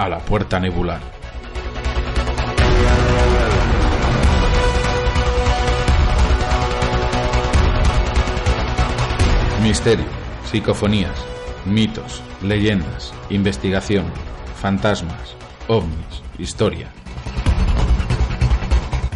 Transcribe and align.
a 0.00 0.08
la 0.08 0.18
Puerta 0.18 0.58
Nebular. 0.58 0.98
Misterio, 9.62 10.06
psicofonías, 10.50 11.12
mitos, 11.66 12.22
leyendas, 12.40 13.12
investigación, 13.28 14.06
fantasmas, 14.58 15.36
ovnis, 15.68 16.22
historia. 16.38 16.88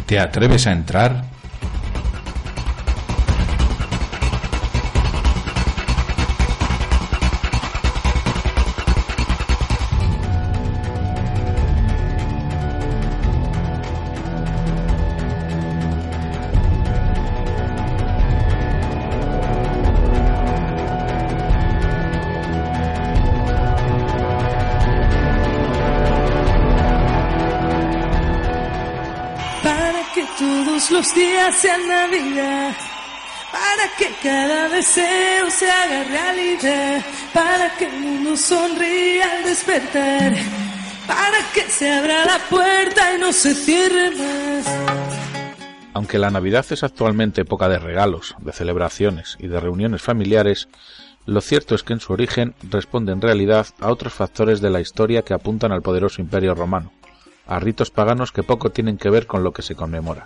¿Te 0.05 0.19
atreves 0.19 0.67
a 0.67 0.71
entrar? 0.71 1.34
Cada 34.25 34.69
deseo 34.69 35.51
se 35.51 35.69
haga 35.69 36.03
realidad. 36.05 37.05
Para 37.31 37.77
que 37.77 37.85
el 37.85 37.99
mundo 37.99 38.35
sonría 38.35 39.37
al 39.37 39.43
despertar. 39.43 40.33
Para 41.05 41.37
que 41.53 41.61
se 41.69 41.91
abra 41.91 42.25
la 42.25 42.39
puerta 42.49 43.13
y 43.13 43.19
no 43.19 43.31
se 43.31 43.53
cierre 43.53 44.09
más. 44.15 44.65
Aunque 45.93 46.17
la 46.17 46.31
Navidad 46.31 46.65
es 46.71 46.83
actualmente 46.83 47.41
época 47.41 47.69
de 47.69 47.77
regalos, 47.77 48.35
de 48.39 48.51
celebraciones 48.51 49.37
y 49.39 49.47
de 49.47 49.59
reuniones 49.59 50.01
familiares, 50.01 50.69
lo 51.27 51.39
cierto 51.39 51.75
es 51.75 51.83
que 51.83 51.93
en 51.93 51.99
su 51.99 52.11
origen 52.11 52.55
responde 52.63 53.11
en 53.11 53.21
realidad 53.21 53.67
a 53.79 53.91
otros 53.91 54.13
factores 54.13 54.59
de 54.59 54.71
la 54.71 54.81
historia 54.81 55.21
que 55.21 55.35
apuntan 55.35 55.71
al 55.71 55.83
poderoso 55.83 56.19
imperio 56.19 56.55
romano, 56.55 56.91
a 57.45 57.59
ritos 57.59 57.91
paganos 57.91 58.31
que 58.31 58.43
poco 58.43 58.71
tienen 58.71 58.97
que 58.97 59.11
ver 59.11 59.27
con 59.27 59.43
lo 59.43 59.53
que 59.53 59.61
se 59.61 59.75
conmemora, 59.75 60.25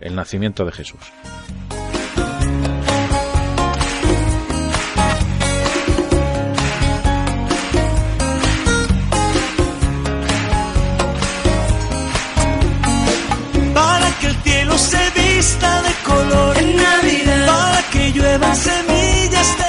el 0.00 0.14
nacimiento 0.14 0.64
de 0.64 0.72
Jesús. 0.72 1.12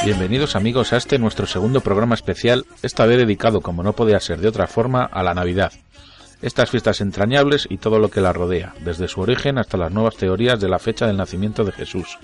Bienvenidos 0.06 0.56
amigos 0.56 0.94
a 0.94 0.98
este 0.98 1.18
nuestro 1.18 1.48
segundo 1.48 1.82
programa 1.82 2.14
especial, 2.14 2.66
esta 2.84 3.08
vez 3.08 3.18
dedicado, 3.18 3.62
como 3.62 3.82
no 3.82 3.94
podía 3.94 4.20
ser 4.20 4.40
de 4.40 4.48
otra 4.48 4.68
forma, 4.68 5.04
a 5.04 5.24
la 5.24 5.34
Navidad. 5.34 5.72
Estas 6.44 6.70
fiestas 6.70 7.02
entrañables 7.02 7.66
y 7.70 7.78
todo 7.78 7.98
lo 7.98 8.12
que 8.12 8.22
la 8.22 8.32
rodea, 8.32 8.76
desde 8.82 9.08
su 9.08 9.22
origen 9.22 9.58
hasta 9.58 9.78
las 9.78 9.92
nuevas 9.92 10.16
teorías 10.16 10.60
de 10.60 10.70
la 10.70 10.78
fecha 10.78 11.08
del 11.08 11.18
nacimiento 11.18 11.64
de 11.64 11.72
Jesús, 11.72 12.20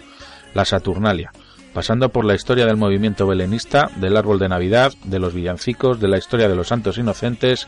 la 0.54 0.64
Saturnalia, 0.64 1.32
pasando 1.74 2.10
por 2.10 2.24
la 2.24 2.36
historia 2.36 2.68
del 2.68 2.78
movimiento 2.78 3.26
belenista, 3.26 3.90
del 3.96 4.16
árbol 4.16 4.38
de 4.38 4.50
Navidad, 4.50 4.94
de 5.06 5.18
los 5.18 5.34
villancicos, 5.34 6.00
de 6.00 6.08
la 6.08 6.20
historia 6.20 6.48
de 6.48 6.56
los 6.56 6.68
santos 6.68 7.00
inocentes, 7.00 7.68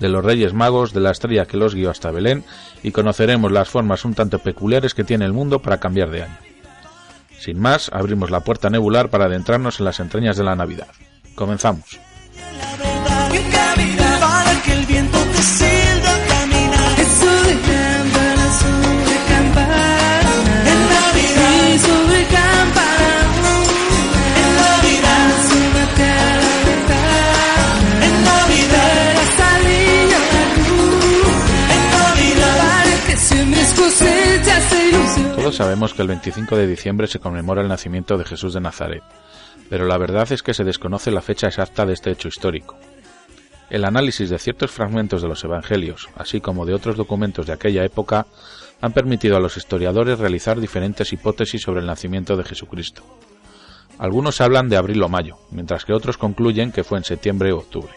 de 0.00 0.08
los 0.08 0.24
reyes 0.24 0.52
magos, 0.52 0.92
de 0.92 1.00
la 1.00 1.10
estrella 1.10 1.46
que 1.46 1.56
los 1.56 1.74
guió 1.74 1.90
hasta 1.90 2.10
Belén, 2.10 2.44
y 2.82 2.90
conoceremos 2.90 3.52
las 3.52 3.68
formas 3.68 4.04
un 4.04 4.14
tanto 4.14 4.38
peculiares 4.38 4.94
que 4.94 5.04
tiene 5.04 5.24
el 5.26 5.32
mundo 5.32 5.60
para 5.60 5.78
cambiar 5.78 6.10
de 6.10 6.24
año. 6.24 6.36
Sin 7.38 7.60
más, 7.60 7.90
abrimos 7.92 8.30
la 8.30 8.40
puerta 8.40 8.68
nebular 8.68 9.08
para 9.08 9.26
adentrarnos 9.26 9.78
en 9.78 9.86
las 9.86 10.00
entrañas 10.00 10.36
de 10.36 10.44
la 10.44 10.56
Navidad. 10.56 10.88
Comenzamos. 11.34 11.98
Sabemos 35.52 35.94
que 35.94 36.02
el 36.02 36.08
25 36.08 36.56
de 36.56 36.66
diciembre 36.66 37.06
se 37.06 37.18
conmemora 37.18 37.60
el 37.60 37.68
nacimiento 37.68 38.16
de 38.16 38.24
Jesús 38.24 38.54
de 38.54 38.60
Nazaret, 38.60 39.02
pero 39.68 39.84
la 39.86 39.98
verdad 39.98 40.30
es 40.32 40.42
que 40.42 40.54
se 40.54 40.64
desconoce 40.64 41.10
la 41.10 41.22
fecha 41.22 41.48
exacta 41.48 41.84
de 41.84 41.92
este 41.92 42.10
hecho 42.10 42.28
histórico. 42.28 42.76
El 43.68 43.84
análisis 43.84 44.30
de 44.30 44.38
ciertos 44.38 44.70
fragmentos 44.70 45.22
de 45.22 45.28
los 45.28 45.42
Evangelios, 45.44 46.08
así 46.16 46.40
como 46.40 46.66
de 46.66 46.74
otros 46.74 46.96
documentos 46.96 47.46
de 47.46 47.52
aquella 47.52 47.84
época, 47.84 48.26
han 48.80 48.92
permitido 48.92 49.36
a 49.36 49.40
los 49.40 49.56
historiadores 49.56 50.18
realizar 50.18 50.60
diferentes 50.60 51.12
hipótesis 51.12 51.62
sobre 51.62 51.80
el 51.80 51.86
nacimiento 51.86 52.36
de 52.36 52.44
Jesucristo. 52.44 53.02
Algunos 53.98 54.40
hablan 54.40 54.68
de 54.68 54.76
abril 54.76 55.02
o 55.02 55.08
mayo, 55.08 55.36
mientras 55.50 55.84
que 55.84 55.92
otros 55.92 56.16
concluyen 56.16 56.72
que 56.72 56.84
fue 56.84 56.98
en 56.98 57.04
septiembre 57.04 57.52
o 57.52 57.58
octubre. 57.58 57.92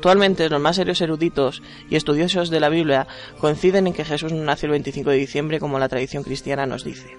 Actualmente 0.00 0.48
los 0.48 0.62
más 0.62 0.76
serios 0.76 1.02
eruditos 1.02 1.62
y 1.90 1.96
estudiosos 1.96 2.48
de 2.48 2.58
la 2.58 2.70
Biblia 2.70 3.06
coinciden 3.38 3.86
en 3.86 3.92
que 3.92 4.06
Jesús 4.06 4.32
no 4.32 4.42
nació 4.42 4.68
el 4.68 4.70
25 4.70 5.10
de 5.10 5.16
diciembre 5.18 5.60
como 5.60 5.78
la 5.78 5.90
tradición 5.90 6.22
cristiana 6.22 6.64
nos 6.64 6.84
dice. 6.84 7.18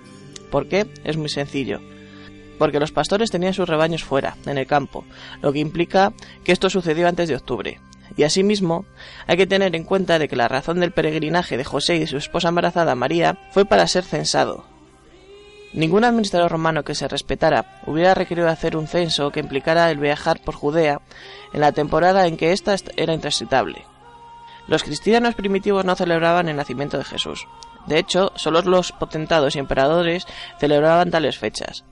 ¿Por 0.50 0.68
qué? 0.68 0.88
Es 1.04 1.16
muy 1.16 1.30
sencillo. 1.30 1.80
Porque 2.58 2.80
los 2.80 2.92
pastores 2.92 3.30
tenían 3.30 3.54
sus 3.54 3.70
rebaños 3.70 4.04
fuera, 4.04 4.36
en 4.48 4.58
el 4.58 4.66
campo, 4.66 5.06
lo 5.44 5.54
que 5.54 5.60
implica 5.60 6.14
que 6.44 6.54
esto 6.54 6.72
sucedió 6.72 7.08
antes 7.08 7.30
de 7.30 7.36
octubre. 7.36 7.80
Y 8.18 8.24
asimismo, 8.24 8.88
hay 9.28 9.38
que 9.38 9.46
tener 9.46 9.76
en 9.76 9.84
cuenta 9.84 10.18
de 10.18 10.28
que 10.28 10.36
la 10.36 10.48
razón 10.48 10.80
del 10.80 10.92
peregrinaje 10.92 11.58
de 11.58 11.64
José 11.64 11.98
y 11.98 12.00
de 12.00 12.08
su 12.08 12.18
esposa 12.18 12.50
embarazada 12.50 12.96
María 12.96 13.38
fue 13.52 13.64
para 13.64 13.86
ser 13.86 14.06
censado, 14.06 14.66
Ningún 15.74 16.04
administrador 16.04 16.52
romano 16.52 16.84
que 16.84 16.96
se 16.96 17.08
respetara 17.08 17.80
hubiera 17.86 18.14
requerido 18.14 18.50
hacer 18.50 18.76
un 18.76 18.88
censo 18.88 19.32
que 19.32 19.40
implicara 19.40 19.90
el 19.90 20.00
viajar 20.00 20.42
por 20.42 20.56
Judea 20.56 21.00
en 21.54 21.62
la 21.62 21.72
temporada 21.72 22.28
en 22.28 22.36
que 22.36 22.52
ésta 22.52 22.76
era 22.98 23.14
intransitable. 23.14 23.86
Los 24.68 24.84
cristianos 24.84 25.36
primitivos 25.36 25.86
no 25.86 25.96
celebraban 25.96 26.50
el 26.50 26.58
nacimiento 26.58 26.98
de 26.98 27.06
Jesús. 27.06 27.48
De 27.88 27.98
hecho, 27.98 28.32
solo 28.36 28.62
los 28.62 28.92
potentados 28.92 29.56
y 29.56 29.60
emperadores 29.60 30.28
celebraban 30.60 31.10
tales 31.10 31.38
fechas. 31.38 31.84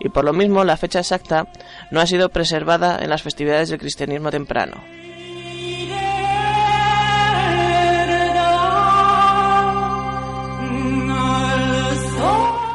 Y 0.00 0.08
por 0.08 0.24
lo 0.24 0.32
mismo, 0.32 0.64
la 0.64 0.76
fecha 0.76 1.00
exacta 1.00 1.46
no 1.90 2.00
ha 2.00 2.06
sido 2.06 2.30
preservada 2.30 2.98
en 3.02 3.10
las 3.10 3.22
festividades 3.22 3.68
del 3.68 3.78
cristianismo 3.78 4.30
temprano. 4.30 4.82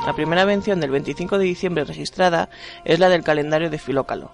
La 0.05 0.13
primera 0.13 0.47
mención 0.47 0.79
del 0.79 0.89
25 0.89 1.37
de 1.37 1.45
diciembre 1.45 1.83
registrada 1.83 2.49
es 2.85 2.97
la 2.97 3.07
del 3.07 3.23
calendario 3.23 3.69
de 3.69 3.77
Filócalo, 3.77 4.31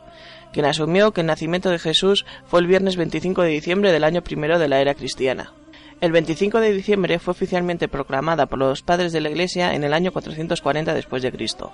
quien 0.53 0.65
asumió 0.65 1.11
que 1.11 1.21
el 1.21 1.27
nacimiento 1.27 1.69
de 1.69 1.77
Jesús 1.77 2.25
fue 2.45 2.61
el 2.61 2.67
viernes 2.67 2.95
25 2.95 3.41
de 3.41 3.49
diciembre 3.49 3.91
del 3.91 4.05
año 4.05 4.23
primero 4.23 4.59
de 4.59 4.69
la 4.69 4.79
era 4.79 4.93
cristiana. 4.93 5.51
El 5.99 6.13
25 6.13 6.61
de 6.61 6.71
diciembre 6.71 7.19
fue 7.19 7.31
oficialmente 7.31 7.89
proclamada 7.89 8.45
por 8.45 8.59
los 8.59 8.81
padres 8.81 9.11
de 9.11 9.19
la 9.19 9.29
Iglesia 9.29 9.73
en 9.73 9.83
el 9.83 9.93
año 9.93 10.13
440 10.13 10.93
después 10.93 11.21
de 11.21 11.31
Cristo, 11.33 11.73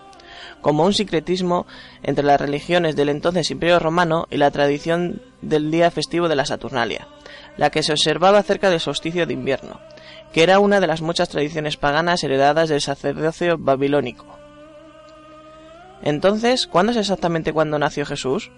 como 0.61 0.85
un 0.85 0.93
secretismo 0.93 1.67
entre 2.01 2.25
las 2.25 2.41
religiones 2.41 2.95
del 2.95 3.09
entonces 3.09 3.51
Imperio 3.51 3.79
Romano 3.79 4.27
y 4.31 4.37
la 4.37 4.49
tradición 4.49 5.21
del 5.43 5.71
día 5.71 5.91
festivo 5.91 6.27
de 6.27 6.35
la 6.35 6.45
Saturnalia, 6.45 7.07
la 7.57 7.69
que 7.69 7.83
se 7.83 7.91
observaba 7.91 8.43
cerca 8.43 8.69
del 8.69 8.79
solsticio 8.79 9.25
de 9.25 9.33
invierno, 9.33 9.79
que 10.31 10.43
era 10.43 10.59
una 10.59 10.79
de 10.79 10.87
las 10.87 11.01
muchas 11.01 11.29
tradiciones 11.29 11.77
paganas 11.77 12.23
heredadas 12.23 12.69
del 12.69 12.81
sacerdocio 12.81 13.57
babilónico. 13.57 14.25
Entonces, 16.01 16.67
¿cuándo 16.67 16.91
es 16.91 16.97
exactamente 16.97 17.53
cuando 17.53 17.79
nació 17.79 18.05
Jesús? 18.05 18.51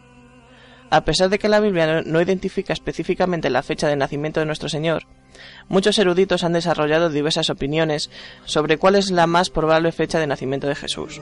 A 0.89 1.03
pesar 1.03 1.29
de 1.29 1.39
que 1.39 1.49
la 1.49 1.59
Biblia 1.59 2.03
no 2.05 2.21
identifica 2.21 2.73
específicamente 2.73 3.49
la 3.49 3.63
fecha 3.63 3.87
de 3.87 3.95
nacimiento 3.95 4.39
de 4.39 4.45
nuestro 4.45 4.69
Señor, 4.69 5.03
muchos 5.67 5.97
eruditos 5.97 6.43
han 6.43 6.53
desarrollado 6.53 7.09
diversas 7.09 7.49
opiniones 7.49 8.09
sobre 8.45 8.77
cuál 8.77 8.95
es 8.95 9.11
la 9.11 9.27
más 9.27 9.49
probable 9.49 9.91
fecha 9.91 10.19
de 10.19 10.27
nacimiento 10.27 10.67
de 10.67 10.75
Jesús. 10.75 11.19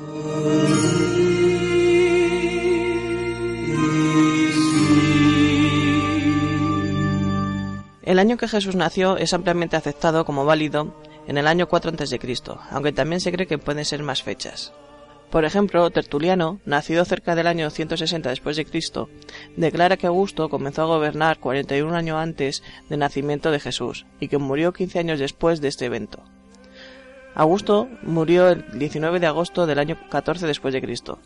El 8.03 8.19
año 8.19 8.35
que 8.35 8.49
Jesús 8.49 8.75
nació 8.75 9.15
es 9.15 9.33
ampliamente 9.33 9.77
aceptado 9.77 10.25
como 10.25 10.43
válido 10.43 10.93
en 11.25 11.37
el 11.37 11.47
año 11.47 11.69
4 11.69 11.91
a.C., 11.91 12.19
aunque 12.69 12.91
también 12.91 13.21
se 13.21 13.31
cree 13.31 13.47
que 13.47 13.57
pueden 13.57 13.85
ser 13.85 14.03
más 14.03 14.23
fechas. 14.23 14.73
Por 15.29 15.45
ejemplo, 15.45 15.89
Tertuliano, 15.89 16.59
nacido 16.65 17.05
cerca 17.05 17.33
del 17.33 17.47
año 17.47 17.69
160 17.69 18.29
después 18.29 18.57
de 18.57 18.65
Cristo, 18.65 19.09
declara 19.55 19.95
que 19.95 20.07
Augusto 20.07 20.49
comenzó 20.49 20.81
a 20.81 20.87
gobernar 20.87 21.39
41 21.39 21.95
años 21.95 22.17
antes 22.17 22.61
del 22.89 22.99
nacimiento 22.99 23.51
de 23.51 23.61
Jesús 23.61 24.05
y 24.19 24.27
que 24.27 24.37
murió 24.37 24.73
15 24.73 24.99
años 24.99 25.19
después 25.19 25.61
de 25.61 25.69
este 25.69 25.85
evento. 25.85 26.23
Augusto 27.35 27.87
murió 28.03 28.49
el 28.49 28.65
19 28.77 29.21
de 29.21 29.27
agosto 29.27 29.65
del 29.65 29.79
año 29.79 29.97
14 30.11 30.45
después 30.45 30.73
de 30.73 30.81
Cristo, 30.81 31.19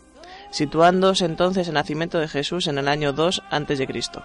situándose 0.52 1.26
entonces 1.26 1.68
el 1.68 1.74
nacimiento 1.74 2.20
de 2.20 2.28
Jesús 2.28 2.68
en 2.68 2.78
el 2.78 2.88
año 2.88 3.14
2 3.14 3.42
antes 3.50 3.80
de 3.80 3.88
Cristo. 3.88 4.24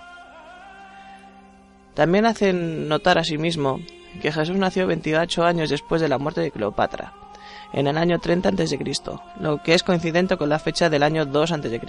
También 1.94 2.26
hacen 2.26 2.88
notar 2.88 3.18
asimismo 3.18 3.80
que 4.20 4.32
Jesús 4.32 4.56
nació 4.56 4.86
28 4.86 5.44
años 5.44 5.70
después 5.70 6.00
de 6.00 6.08
la 6.08 6.18
muerte 6.18 6.40
de 6.40 6.50
Cleopatra, 6.50 7.12
en 7.72 7.86
el 7.86 7.98
año 7.98 8.18
30 8.18 8.48
a.C., 8.48 8.78
lo 9.40 9.62
que 9.62 9.74
es 9.74 9.82
coincidente 9.82 10.36
con 10.36 10.48
la 10.48 10.58
fecha 10.58 10.90
del 10.90 11.02
año 11.02 11.24
2 11.26 11.52
a.C. 11.52 11.80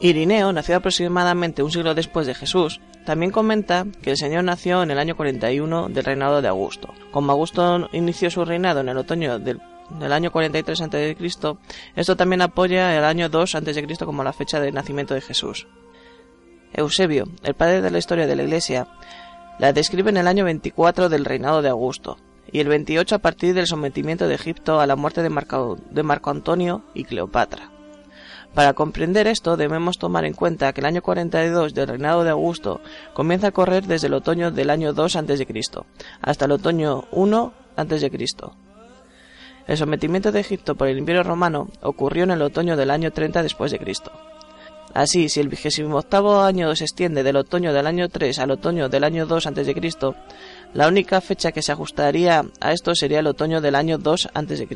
Irineo, 0.00 0.52
nacido 0.52 0.78
aproximadamente 0.78 1.62
un 1.62 1.72
siglo 1.72 1.94
después 1.94 2.26
de 2.26 2.34
Jesús, 2.34 2.80
también 3.04 3.32
comenta 3.32 3.84
que 4.02 4.10
el 4.10 4.16
Señor 4.16 4.44
nació 4.44 4.82
en 4.82 4.92
el 4.92 4.98
año 4.98 5.16
41 5.16 5.88
del 5.88 6.04
reinado 6.04 6.40
de 6.40 6.48
Augusto. 6.48 6.94
Como 7.10 7.32
Augusto 7.32 7.88
inició 7.92 8.30
su 8.30 8.44
reinado 8.44 8.80
en 8.80 8.88
el 8.90 8.96
otoño 8.96 9.40
del, 9.40 9.60
año 10.12 10.30
43 10.30 10.80
a.C., 10.82 11.16
esto 11.96 12.16
también 12.16 12.42
apoya 12.42 12.96
el 12.96 13.04
año 13.04 13.28
2 13.28 13.54
a.C. 13.56 14.04
como 14.04 14.22
la 14.22 14.32
fecha 14.32 14.60
de 14.60 14.70
nacimiento 14.70 15.14
de 15.14 15.20
Jesús. 15.20 15.66
Eusebio, 16.72 17.26
el 17.42 17.54
padre 17.54 17.80
de 17.80 17.90
la 17.90 17.98
historia 17.98 18.26
de 18.26 18.36
la 18.36 18.42
Iglesia, 18.42 18.86
la 19.58 19.72
describe 19.72 20.10
en 20.10 20.16
el 20.16 20.28
año 20.28 20.44
24 20.44 21.08
del 21.08 21.24
reinado 21.24 21.62
de 21.62 21.68
Augusto, 21.68 22.18
y 22.50 22.60
el 22.60 22.68
28 22.68 23.16
a 23.16 23.18
partir 23.18 23.54
del 23.54 23.66
sometimiento 23.66 24.28
de 24.28 24.34
Egipto 24.34 24.80
a 24.80 24.86
la 24.86 24.96
muerte 24.96 25.22
de 25.22 25.30
Marco, 25.30 26.30
Antonio 26.30 26.82
y 26.94 27.04
Cleopatra. 27.04 27.70
Para 28.54 28.72
comprender 28.72 29.26
esto 29.26 29.56
debemos 29.56 29.98
tomar 29.98 30.24
en 30.24 30.32
cuenta 30.32 30.72
que 30.72 30.80
el 30.80 30.86
año 30.86 31.02
42 31.02 31.74
del 31.74 31.88
reinado 31.88 32.24
de 32.24 32.30
Augusto 32.30 32.80
comienza 33.12 33.48
a 33.48 33.52
correr 33.52 33.86
desde 33.86 34.06
el 34.06 34.14
otoño 34.14 34.50
del 34.50 34.70
año 34.70 34.92
2 34.92 35.16
a.C. 35.16 35.46
hasta 36.22 36.44
el 36.46 36.52
otoño 36.52 37.04
1 37.12 37.52
a.C. 37.76 38.10
El 39.66 39.76
sometimiento 39.76 40.32
de 40.32 40.40
Egipto 40.40 40.76
por 40.76 40.88
el 40.88 40.98
Imperio 40.98 41.22
Romano 41.22 41.68
ocurrió 41.82 42.24
en 42.24 42.30
el 42.30 42.40
otoño 42.40 42.76
del 42.76 42.90
año 42.90 43.10
30 43.10 43.42
después 43.42 43.70
de 43.70 43.78
Cristo. 43.78 44.10
Así, 44.94 45.28
si 45.28 45.40
el 45.40 45.48
vigésimo 45.48 45.98
octavo 45.98 46.40
año 46.40 46.74
se 46.74 46.84
extiende 46.84 47.22
del 47.22 47.36
otoño 47.36 47.72
del 47.72 47.86
año 47.86 48.08
3 48.08 48.38
al 48.38 48.50
otoño 48.50 48.88
del 48.88 49.04
año 49.04 49.26
2 49.26 49.46
a.C., 49.46 49.74
la 50.74 50.88
única 50.88 51.20
fecha 51.20 51.52
que 51.52 51.62
se 51.62 51.72
ajustaría 51.72 52.44
a 52.60 52.72
esto 52.72 52.94
sería 52.94 53.20
el 53.20 53.26
otoño 53.26 53.60
del 53.60 53.74
año 53.74 53.98
2 53.98 54.30
a.C. 54.34 54.66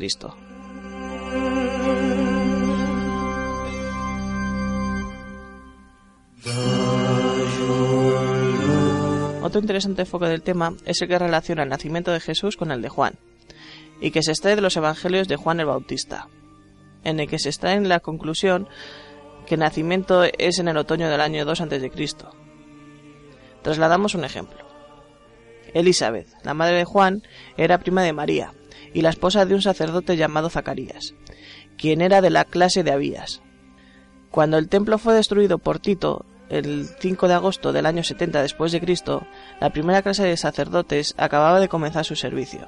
Otro 9.41 9.59
interesante 9.59 10.01
enfoque 10.01 10.25
del 10.25 10.41
tema 10.41 10.73
es 10.85 11.01
el 11.01 11.07
que 11.07 11.19
relaciona 11.19 11.63
el 11.63 11.69
nacimiento 11.69 12.11
de 12.11 12.19
Jesús 12.19 12.57
con 12.57 12.71
el 12.71 12.81
de 12.81 12.89
Juan, 12.89 13.15
y 14.01 14.11
que 14.11 14.23
se 14.23 14.31
extrae 14.31 14.55
de 14.55 14.61
los 14.61 14.77
evangelios 14.77 15.27
de 15.27 15.35
Juan 15.35 15.59
el 15.59 15.65
Bautista, 15.65 16.27
en 17.03 17.19
el 17.19 17.27
que 17.27 17.39
se 17.39 17.49
extrae 17.49 17.75
en 17.75 17.89
la 17.89 17.99
conclusión 17.99 18.67
que 19.45 19.55
el 19.55 19.61
nacimiento 19.61 20.23
es 20.23 20.59
en 20.59 20.67
el 20.67 20.77
otoño 20.77 21.09
del 21.09 21.21
año 21.21 21.45
2 21.45 21.61
a.C. 21.61 21.91
Trasladamos 23.61 24.15
un 24.15 24.23
ejemplo. 24.23 24.63
Elizabeth, 25.73 26.27
la 26.43 26.53
madre 26.53 26.77
de 26.77 26.85
Juan, 26.85 27.23
era 27.57 27.79
prima 27.79 28.03
de 28.03 28.13
María 28.13 28.53
y 28.93 29.01
la 29.01 29.09
esposa 29.09 29.45
de 29.45 29.55
un 29.55 29.61
sacerdote 29.61 30.17
llamado 30.17 30.49
Zacarías, 30.49 31.15
quien 31.77 32.01
era 32.01 32.21
de 32.21 32.29
la 32.29 32.45
clase 32.45 32.83
de 32.83 32.91
Abías. 32.91 33.41
Cuando 34.29 34.57
el 34.57 34.69
templo 34.69 34.97
fue 34.97 35.13
destruido 35.13 35.57
por 35.57 35.79
Tito 35.79 36.25
el 36.49 36.87
5 36.99 37.27
de 37.27 37.33
agosto 37.33 37.71
del 37.73 37.85
año 37.85 38.03
70 38.03 38.41
después 38.41 38.71
de 38.71 38.81
Cristo, 38.81 39.25
la 39.59 39.71
primera 39.71 40.01
clase 40.01 40.23
de 40.23 40.37
sacerdotes 40.37 41.15
acababa 41.17 41.59
de 41.59 41.69
comenzar 41.69 42.05
su 42.05 42.15
servicio. 42.15 42.67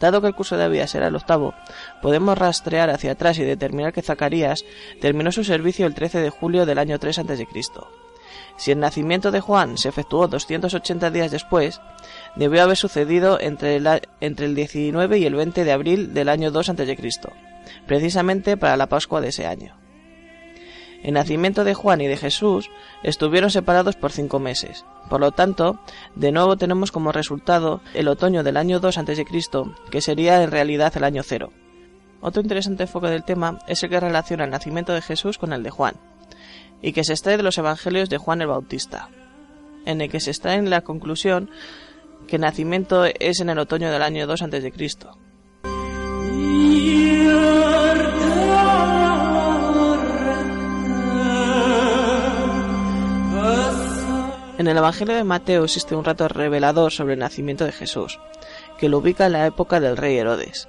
Dado 0.00 0.20
que 0.20 0.28
el 0.28 0.34
curso 0.34 0.56
de 0.56 0.64
Abías 0.64 0.94
era 0.94 1.08
el 1.08 1.16
octavo, 1.16 1.54
podemos 2.00 2.36
rastrear 2.36 2.88
hacia 2.90 3.12
atrás 3.12 3.38
y 3.38 3.44
determinar 3.44 3.92
que 3.92 4.02
Zacarías 4.02 4.64
terminó 5.00 5.30
su 5.30 5.44
servicio 5.44 5.86
el 5.86 5.94
13 5.94 6.20
de 6.20 6.30
julio 6.30 6.64
del 6.66 6.78
año 6.78 6.98
3 6.98 7.18
a.C. 7.18 7.46
Si 8.56 8.70
el 8.70 8.80
nacimiento 8.80 9.30
de 9.30 9.40
Juan 9.40 9.78
se 9.78 9.88
efectuó 9.88 10.26
280 10.28 11.10
días 11.10 11.30
después, 11.30 11.80
debió 12.36 12.62
haber 12.62 12.76
sucedido 12.76 13.38
entre 13.40 13.76
el, 13.76 13.88
entre 14.20 14.46
el 14.46 14.54
19 14.54 15.18
y 15.18 15.26
el 15.26 15.34
20 15.34 15.64
de 15.64 15.72
abril 15.72 16.14
del 16.14 16.28
año 16.28 16.50
2 16.50 16.70
a.C., 16.70 16.96
precisamente 17.86 18.56
para 18.56 18.76
la 18.76 18.88
Pascua 18.88 19.20
de 19.20 19.28
ese 19.28 19.46
año. 19.46 19.79
El 21.02 21.14
nacimiento 21.14 21.64
de 21.64 21.74
Juan 21.74 22.00
y 22.00 22.06
de 22.06 22.16
Jesús 22.16 22.70
estuvieron 23.02 23.50
separados 23.50 23.96
por 23.96 24.12
cinco 24.12 24.38
meses. 24.38 24.84
Por 25.08 25.20
lo 25.20 25.32
tanto, 25.32 25.80
de 26.14 26.30
nuevo 26.30 26.56
tenemos 26.56 26.92
como 26.92 27.10
resultado 27.12 27.80
el 27.94 28.08
otoño 28.08 28.42
del 28.42 28.56
año 28.56 28.80
2 28.80 28.98
a.C., 28.98 29.24
que 29.90 30.00
sería 30.00 30.42
en 30.42 30.50
realidad 30.50 30.92
el 30.96 31.04
año 31.04 31.22
cero. 31.22 31.52
Otro 32.20 32.42
interesante 32.42 32.82
enfoque 32.82 33.08
del 33.08 33.24
tema 33.24 33.58
es 33.66 33.82
el 33.82 33.88
que 33.88 33.98
relaciona 33.98 34.44
el 34.44 34.50
nacimiento 34.50 34.92
de 34.92 35.00
Jesús 35.00 35.38
con 35.38 35.54
el 35.54 35.62
de 35.62 35.70
Juan, 35.70 35.94
y 36.82 36.92
que 36.92 37.04
se 37.04 37.12
extrae 37.12 37.38
de 37.38 37.42
los 37.42 37.56
evangelios 37.56 38.10
de 38.10 38.18
Juan 38.18 38.42
el 38.42 38.48
Bautista, 38.48 39.08
en 39.86 40.02
el 40.02 40.10
que 40.10 40.20
se 40.20 40.30
extrae 40.30 40.56
en 40.56 40.68
la 40.68 40.82
conclusión 40.82 41.50
que 42.26 42.36
el 42.36 42.42
nacimiento 42.42 43.06
es 43.06 43.40
en 43.40 43.48
el 43.48 43.58
otoño 43.58 43.90
del 43.90 44.02
año 44.02 44.26
2 44.26 44.42
a.C. 44.42 44.72
En 54.60 54.68
el 54.68 54.76
Evangelio 54.76 55.16
de 55.16 55.24
Mateo 55.24 55.64
existe 55.64 55.96
un 55.96 56.04
rato 56.04 56.28
revelador 56.28 56.92
sobre 56.92 57.14
el 57.14 57.20
nacimiento 57.20 57.64
de 57.64 57.72
Jesús, 57.72 58.20
que 58.76 58.90
lo 58.90 58.98
ubica 58.98 59.24
en 59.24 59.32
la 59.32 59.46
época 59.46 59.80
del 59.80 59.96
rey 59.96 60.18
Herodes. 60.18 60.68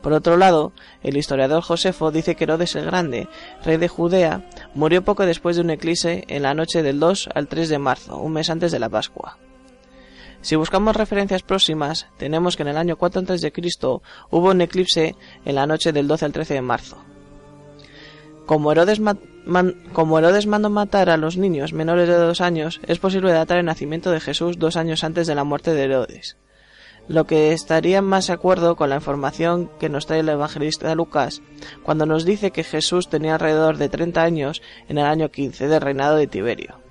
Por 0.00 0.12
otro 0.12 0.36
lado, 0.36 0.72
el 1.02 1.16
historiador 1.16 1.60
Josefo 1.60 2.12
dice 2.12 2.36
que 2.36 2.44
Herodes 2.44 2.76
el 2.76 2.84
Grande, 2.84 3.26
rey 3.64 3.78
de 3.78 3.88
Judea, 3.88 4.48
murió 4.74 5.02
poco 5.02 5.26
después 5.26 5.56
de 5.56 5.62
un 5.62 5.70
eclipse 5.70 6.22
en 6.28 6.44
la 6.44 6.54
noche 6.54 6.84
del 6.84 7.00
2 7.00 7.30
al 7.34 7.48
3 7.48 7.68
de 7.68 7.78
marzo, 7.80 8.16
un 8.16 8.32
mes 8.32 8.48
antes 8.48 8.70
de 8.70 8.78
la 8.78 8.88
Pascua. 8.88 9.38
Si 10.40 10.54
buscamos 10.54 10.94
referencias 10.94 11.42
próximas, 11.42 12.06
tenemos 12.18 12.56
que 12.56 12.62
en 12.62 12.68
el 12.68 12.76
año 12.76 12.96
4 12.96 13.22
a.C. 13.22 13.52
hubo 14.30 14.50
un 14.50 14.60
eclipse 14.60 15.16
en 15.44 15.54
la 15.56 15.66
noche 15.66 15.90
del 15.90 16.06
12 16.06 16.26
al 16.26 16.32
13 16.32 16.54
de 16.54 16.62
marzo. 16.62 16.96
Como 18.46 18.70
Herodes, 18.70 19.00
mandó 20.46 20.70
matar 20.70 21.10
a 21.10 21.16
los 21.16 21.36
niños 21.36 21.72
menores 21.72 22.08
de 22.08 22.14
dos 22.14 22.40
años, 22.40 22.80
es 22.86 23.00
posible 23.00 23.32
datar 23.32 23.58
el 23.58 23.66
nacimiento 23.66 24.12
de 24.12 24.20
Jesús 24.20 24.58
dos 24.58 24.76
años 24.76 25.02
antes 25.02 25.26
de 25.26 25.34
la 25.34 25.42
muerte 25.42 25.74
de 25.74 25.82
Herodes, 25.82 26.36
lo 27.08 27.26
que 27.26 27.52
estaría 27.52 28.02
más 28.02 28.28
de 28.28 28.34
acuerdo 28.34 28.76
con 28.76 28.90
la 28.90 28.96
información 28.96 29.68
que 29.80 29.88
nos 29.88 30.06
trae 30.06 30.20
el 30.20 30.28
evangelista 30.28 30.94
Lucas, 30.94 31.42
cuando 31.82 32.06
nos 32.06 32.24
dice 32.24 32.52
que 32.52 32.62
Jesús 32.62 33.08
tenía 33.08 33.34
alrededor 33.34 33.78
de 33.78 33.88
30 33.88 34.22
años 34.22 34.62
en 34.88 34.98
el 34.98 35.06
año 35.06 35.30
15 35.30 35.66
del 35.66 35.80
reinado 35.80 36.16
de 36.16 36.28
Tiberio. 36.28 36.85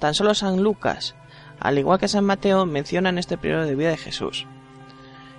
Tan 0.00 0.14
solo 0.14 0.34
San 0.34 0.62
Lucas, 0.62 1.14
al 1.60 1.78
igual 1.78 2.00
que 2.00 2.08
San 2.08 2.24
Mateo, 2.24 2.66
mencionan 2.66 3.18
este 3.18 3.38
periodo 3.38 3.66
de 3.66 3.76
vida 3.76 3.90
de 3.90 3.96
Jesús 3.96 4.46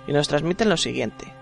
y 0.06 0.12
nos 0.12 0.28
transmiten 0.28 0.68
lo 0.68 0.76
siguiente. 0.76 1.32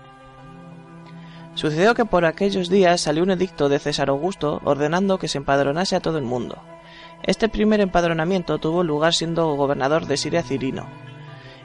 Sucedió 1.53 1.93
que 1.95 2.05
por 2.05 2.25
aquellos 2.25 2.69
días 2.69 3.01
salió 3.01 3.23
un 3.23 3.31
edicto 3.31 3.69
de 3.69 3.79
César 3.79 4.09
Augusto 4.09 4.61
ordenando 4.63 5.19
que 5.19 5.27
se 5.27 5.37
empadronase 5.37 5.95
a 5.95 5.99
todo 5.99 6.17
el 6.17 6.23
mundo. 6.23 6.57
Este 7.23 7.49
primer 7.49 7.81
empadronamiento 7.81 8.57
tuvo 8.57 8.83
lugar 8.83 9.13
siendo 9.13 9.53
gobernador 9.55 10.05
de 10.07 10.17
Siria 10.17 10.43
Cirino. 10.43 10.87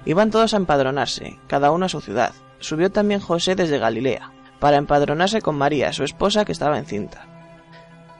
Iban 0.04 0.30
todos 0.30 0.54
a 0.54 0.58
empadronarse, 0.58 1.38
cada 1.46 1.70
uno 1.70 1.86
a 1.86 1.88
su 1.88 2.00
ciudad. 2.00 2.32
Subió 2.58 2.90
también 2.90 3.20
José 3.20 3.54
desde 3.54 3.78
Galilea, 3.78 4.32
para 4.58 4.76
empadronarse 4.76 5.40
con 5.40 5.56
María, 5.56 5.92
su 5.92 6.04
esposa, 6.04 6.44
que 6.44 6.52
estaba 6.52 6.78
encinta. 6.78 7.35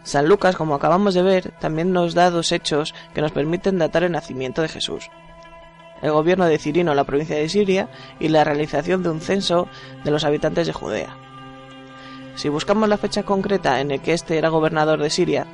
San 0.07 0.29
Lucas, 0.29 0.55
como 0.55 0.77
acabamos 0.77 1.15
de 1.15 1.23
ver, 1.23 1.51
también 1.59 1.93
nos 1.93 2.15
da 2.15 2.31
dos 2.31 2.53
hechos 2.53 2.95
que 3.13 3.21
nos 3.21 3.33
permiten 3.33 3.77
datar 3.77 4.05
el 4.05 4.13
nacimiento 4.13 4.63
de 4.63 4.69
Jesús. 4.69 5.11
El 6.01 6.13
gobierno 6.13 6.45
de 6.45 6.59
Cirino 6.59 6.93
en 6.93 6.97
la 6.97 7.03
provincia 7.03 7.35
de 7.35 7.49
Siria 7.49 7.89
y 8.21 8.29
la 8.29 8.45
realización 8.45 9.03
de 9.03 9.11
un 9.11 9.21
censo 9.21 9.67
de 10.05 10.13
los 10.13 10.23
habitantes 10.23 10.69
de 10.69 10.73
Judea. 10.73 11.17
Si 12.37 12.49
buscamos 12.49 12.89
la 12.89 12.99
fecha 12.99 13.25
concreta 13.25 13.81
en 13.81 13.89
la 13.89 13.99
que 13.99 14.13
este 14.13 14.39
era 14.39 14.49
gobernador 14.49 15.03
de 15.03 15.11
Siria, 15.11 15.49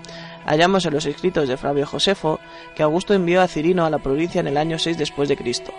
hallamos 0.45 0.85
en 0.85 0.93
los 0.93 1.07
escritos 1.07 1.49
de 1.49 1.57
Flavio 1.57 1.87
Josefo 1.87 2.39
que 2.77 2.83
Augusto 2.83 3.15
envió 3.15 3.41
a 3.41 3.49
Cirino 3.49 3.87
a 3.87 3.91
la 3.91 4.01
provincia 4.01 4.43
en 4.43 4.49
el 4.49 4.59
año 4.59 4.79
6 4.79 4.99
después 4.99 5.31
de 5.31 5.39
Cristo, 5.39 5.73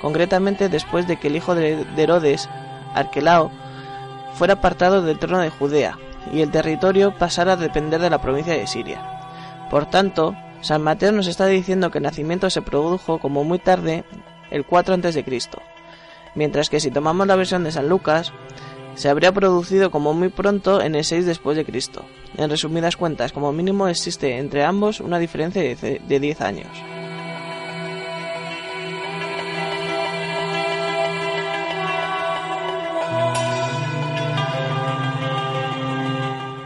concretamente 0.00 0.70
después 0.70 1.06
de 1.06 1.18
que 1.18 1.28
el 1.28 1.36
hijo 1.36 1.54
de 1.54 1.84
Herodes, 1.94 2.48
Arquelao, 2.94 3.50
fuera 4.32 4.54
apartado 4.54 5.02
del 5.02 5.18
trono 5.18 5.40
de 5.40 5.50
Judea 5.50 5.98
y 6.32 6.40
el 6.40 6.50
territorio 6.50 7.14
pasara 7.16 7.52
a 7.52 7.56
depender 7.56 8.00
de 8.00 8.10
la 8.10 8.20
provincia 8.20 8.54
de 8.54 8.66
Siria. 8.66 9.02
Por 9.70 9.86
tanto, 9.86 10.34
San 10.60 10.82
Mateo 10.82 11.12
nos 11.12 11.26
está 11.26 11.46
diciendo 11.46 11.90
que 11.90 11.98
el 11.98 12.04
nacimiento 12.04 12.48
se 12.50 12.62
produjo 12.62 13.18
como 13.18 13.44
muy 13.44 13.58
tarde, 13.58 14.04
el 14.50 14.64
4 14.64 14.94
a.C., 14.94 15.24
mientras 16.34 16.70
que 16.70 16.80
si 16.80 16.90
tomamos 16.90 17.26
la 17.26 17.36
versión 17.36 17.64
de 17.64 17.72
San 17.72 17.88
Lucas, 17.88 18.32
se 18.94 19.08
habría 19.08 19.32
producido 19.32 19.90
como 19.90 20.14
muy 20.14 20.28
pronto 20.28 20.80
en 20.80 20.94
el 20.94 21.04
6 21.04 21.26
después 21.26 21.56
de 21.56 21.64
Cristo. 21.64 22.04
En 22.36 22.50
resumidas 22.50 22.96
cuentas, 22.96 23.32
como 23.32 23.52
mínimo 23.52 23.88
existe 23.88 24.38
entre 24.38 24.64
ambos 24.64 25.00
una 25.00 25.18
diferencia 25.18 25.62
de 25.62 26.18
10 26.20 26.40
años. 26.40 26.93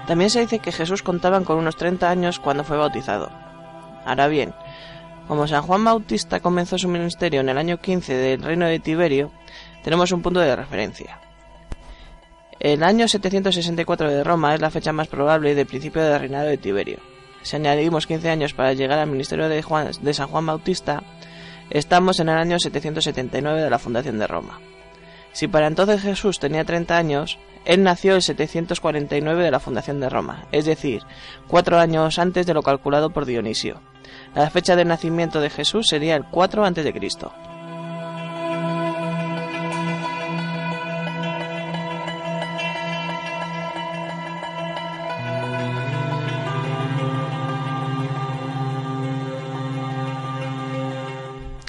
También 0.09 0.31
se 0.31 0.41
dice 0.41 0.59
que 0.59 0.73
Jesús 0.73 1.03
contaba 1.03 1.39
con 1.43 1.59
unos 1.59 1.77
30 1.77 2.09
años 2.09 2.39
cuando 2.39 2.65
fue 2.65 2.79
bautizado. 2.79 3.31
Ahora 4.07 4.27
bien, 4.27 4.55
como 5.29 5.47
San 5.47 5.61
Juan 5.61 5.85
Bautista 5.85 6.41
comenzó 6.41 6.79
su 6.79 6.89
ministerio 6.89 7.43
en 7.43 7.51
el 7.51 7.59
año 7.59 7.77
15 7.79 8.15
del 8.15 8.43
reino 8.43 8.65
de 8.65 8.81
Tiberio, 8.81 9.31
tenemos 9.85 10.11
un 10.11 10.23
punto 10.23 10.41
de 10.41 10.57
referencia. 10.57 11.21
El 12.59 12.83
año 12.85 13.07
764 13.07 14.11
de 14.11 14.25
Roma 14.25 14.55
es 14.55 14.63
la 14.63 14.71
fecha 14.71 14.95
más 14.95 15.09
probable 15.09 15.55
del 15.55 15.67
principio 15.67 16.03
del 16.03 16.19
reinado 16.19 16.47
de 16.47 16.57
Tiberio. 16.57 17.01
Si 17.43 17.57
añadimos 17.57 18.07
15 18.07 18.31
años 18.31 18.55
para 18.55 18.73
llegar 18.73 18.99
al 18.99 19.11
ministerio 19.11 19.47
de, 19.51 19.63
de 20.01 20.15
San 20.15 20.29
Juan 20.29 20.47
Bautista, 20.47 21.03
estamos 21.69 22.19
en 22.19 22.31
el 22.31 22.39
año 22.39 22.59
779 22.59 23.61
de 23.61 23.71
la 23.71 23.79
fundación 23.79 24.19
de 24.19 24.27
Roma. 24.27 24.59
Si 25.33 25.49
para 25.49 25.67
entonces 25.67 26.01
Jesús 26.01 26.41
tenía 26.41 26.65
30 26.65 26.97
años, 26.97 27.39
él 27.65 27.83
nació 27.83 28.15
el 28.15 28.23
749 28.23 29.43
de 29.43 29.51
la 29.51 29.61
fundación 29.61 30.01
de 30.01 30.09
Roma, 30.09 30.47
es 30.53 30.65
decir, 30.65 31.03
cuatro 31.47 31.79
años 31.79 32.19
antes 32.19 32.47
de 32.47 32.55
lo 32.55 32.63
calculado 32.63 33.11
por 33.11 33.27
Dionisio. 33.27 33.81
La 34.35 34.51
fecha 34.51 34.77
de 34.77 34.85
nacimiento 34.85 35.41
de 35.41 35.51
Jesús 35.51 35.87
sería 35.89 36.17
el 36.17 36.25
4 36.25 36.65
antes 36.65 36.85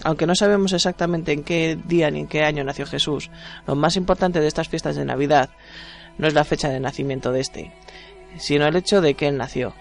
Aunque 0.03 0.25
no 0.25 0.35
sabemos 0.35 0.73
exactamente 0.73 1.33
en 1.33 1.43
qué 1.43 1.77
día 1.85 2.09
ni 2.09 2.21
en 2.21 2.27
qué 2.27 2.43
año 2.43 2.63
nació 2.63 2.85
Jesús, 2.85 3.29
lo 3.67 3.75
más 3.75 3.95
importante 3.97 4.39
de 4.39 4.47
estas 4.47 4.69
fiestas 4.69 4.95
de 4.95 5.05
Navidad 5.05 5.49
no 6.17 6.27
es 6.27 6.33
la 6.33 6.45
fecha 6.45 6.69
de 6.69 6.79
nacimiento 6.79 7.31
de 7.31 7.41
este, 7.41 7.73
sino 8.37 8.65
el 8.67 8.75
hecho 8.75 9.01
de 9.01 9.15
que 9.15 9.27
él 9.27 9.37
nació. 9.37 9.73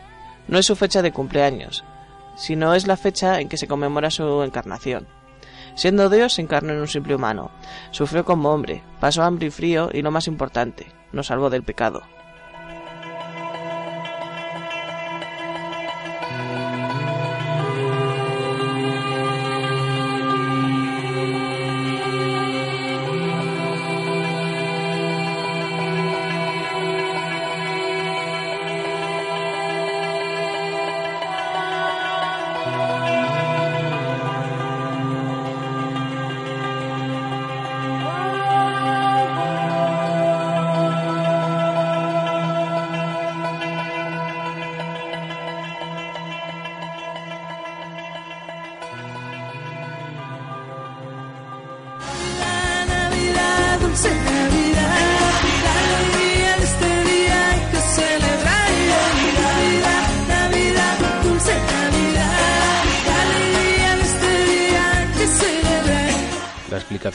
No 0.48 0.58
es 0.58 0.66
su 0.66 0.76
fecha 0.76 1.02
de 1.02 1.12
cumpleaños, 1.12 1.84
sino 2.36 2.74
es 2.74 2.86
la 2.86 2.96
fecha 2.96 3.40
en 3.40 3.48
que 3.48 3.56
se 3.56 3.68
conmemora 3.68 4.10
su 4.10 4.42
encarnación. 4.42 5.06
Siendo 5.74 6.08
Dios, 6.10 6.34
se 6.34 6.42
encarnó 6.42 6.72
en 6.72 6.80
un 6.80 6.88
simple 6.88 7.14
humano, 7.14 7.50
sufrió 7.90 8.24
como 8.24 8.50
hombre, 8.50 8.82
pasó 8.98 9.22
hambre 9.22 9.46
y 9.46 9.50
frío 9.50 9.90
y 9.92 10.02
lo 10.02 10.10
más 10.10 10.26
importante, 10.26 10.86
nos 11.12 11.26
salvó 11.26 11.50
del 11.50 11.62
pecado. 11.62 12.02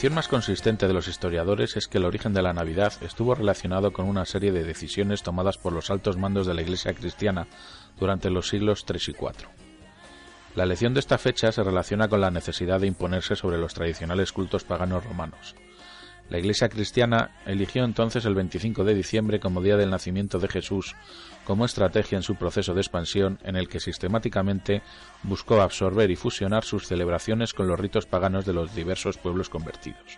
Explicación 0.03 0.15
más 0.15 0.27
consistente 0.27 0.85
de 0.85 0.93
los 0.93 1.07
historiadores 1.07 1.77
es 1.77 1.87
que 1.87 1.97
el 1.97 2.03
origen 2.03 2.33
de 2.33 2.41
la 2.41 2.51
Navidad 2.51 2.91
estuvo 3.03 3.35
relacionado 3.35 3.93
con 3.93 4.05
una 4.05 4.25
serie 4.25 4.51
de 4.51 4.65
decisiones 4.65 5.23
tomadas 5.23 5.57
por 5.57 5.71
los 5.71 5.89
altos 5.89 6.17
mandos 6.17 6.45
de 6.45 6.53
la 6.53 6.61
Iglesia 6.61 6.93
cristiana 6.93 7.47
durante 7.97 8.29
los 8.29 8.49
siglos 8.49 8.83
III 8.85 8.99
y 9.07 9.11
IV. 9.11 9.47
La 10.55 10.63
elección 10.63 10.93
de 10.93 10.99
esta 10.99 11.17
fecha 11.17 11.53
se 11.53 11.63
relaciona 11.63 12.09
con 12.09 12.19
la 12.19 12.31
necesidad 12.31 12.81
de 12.81 12.87
imponerse 12.87 13.37
sobre 13.37 13.57
los 13.57 13.73
tradicionales 13.73 14.33
cultos 14.33 14.65
paganos 14.65 15.05
romanos. 15.05 15.55
La 16.33 16.39
Iglesia 16.39 16.67
cristiana 16.67 17.29
eligió 17.45 17.83
entonces 17.83 18.25
el 18.25 18.33
25 18.33 18.83
de 18.83 18.95
diciembre 18.95 19.39
como 19.39 19.61
día 19.61 19.77
del 19.77 19.91
nacimiento 19.91 20.39
de 20.39 20.47
Jesús 20.47 20.95
como 21.45 21.63
estrategia 21.63 22.15
en 22.15 22.23
su 22.23 22.33
proceso 22.37 22.73
de 22.73 22.81
expansión 22.81 23.37
en 23.43 23.55
el 23.55 23.69
que 23.69 23.79
sistemáticamente 23.79 24.81
buscó 25.21 25.61
absorber 25.61 26.09
y 26.09 26.15
fusionar 26.15 26.63
sus 26.63 26.87
celebraciones 26.87 27.53
con 27.53 27.67
los 27.67 27.79
ritos 27.79 28.07
paganos 28.07 28.47
de 28.47 28.53
los 28.53 28.73
diversos 28.73 29.19
pueblos 29.19 29.47
convertidos. 29.47 30.17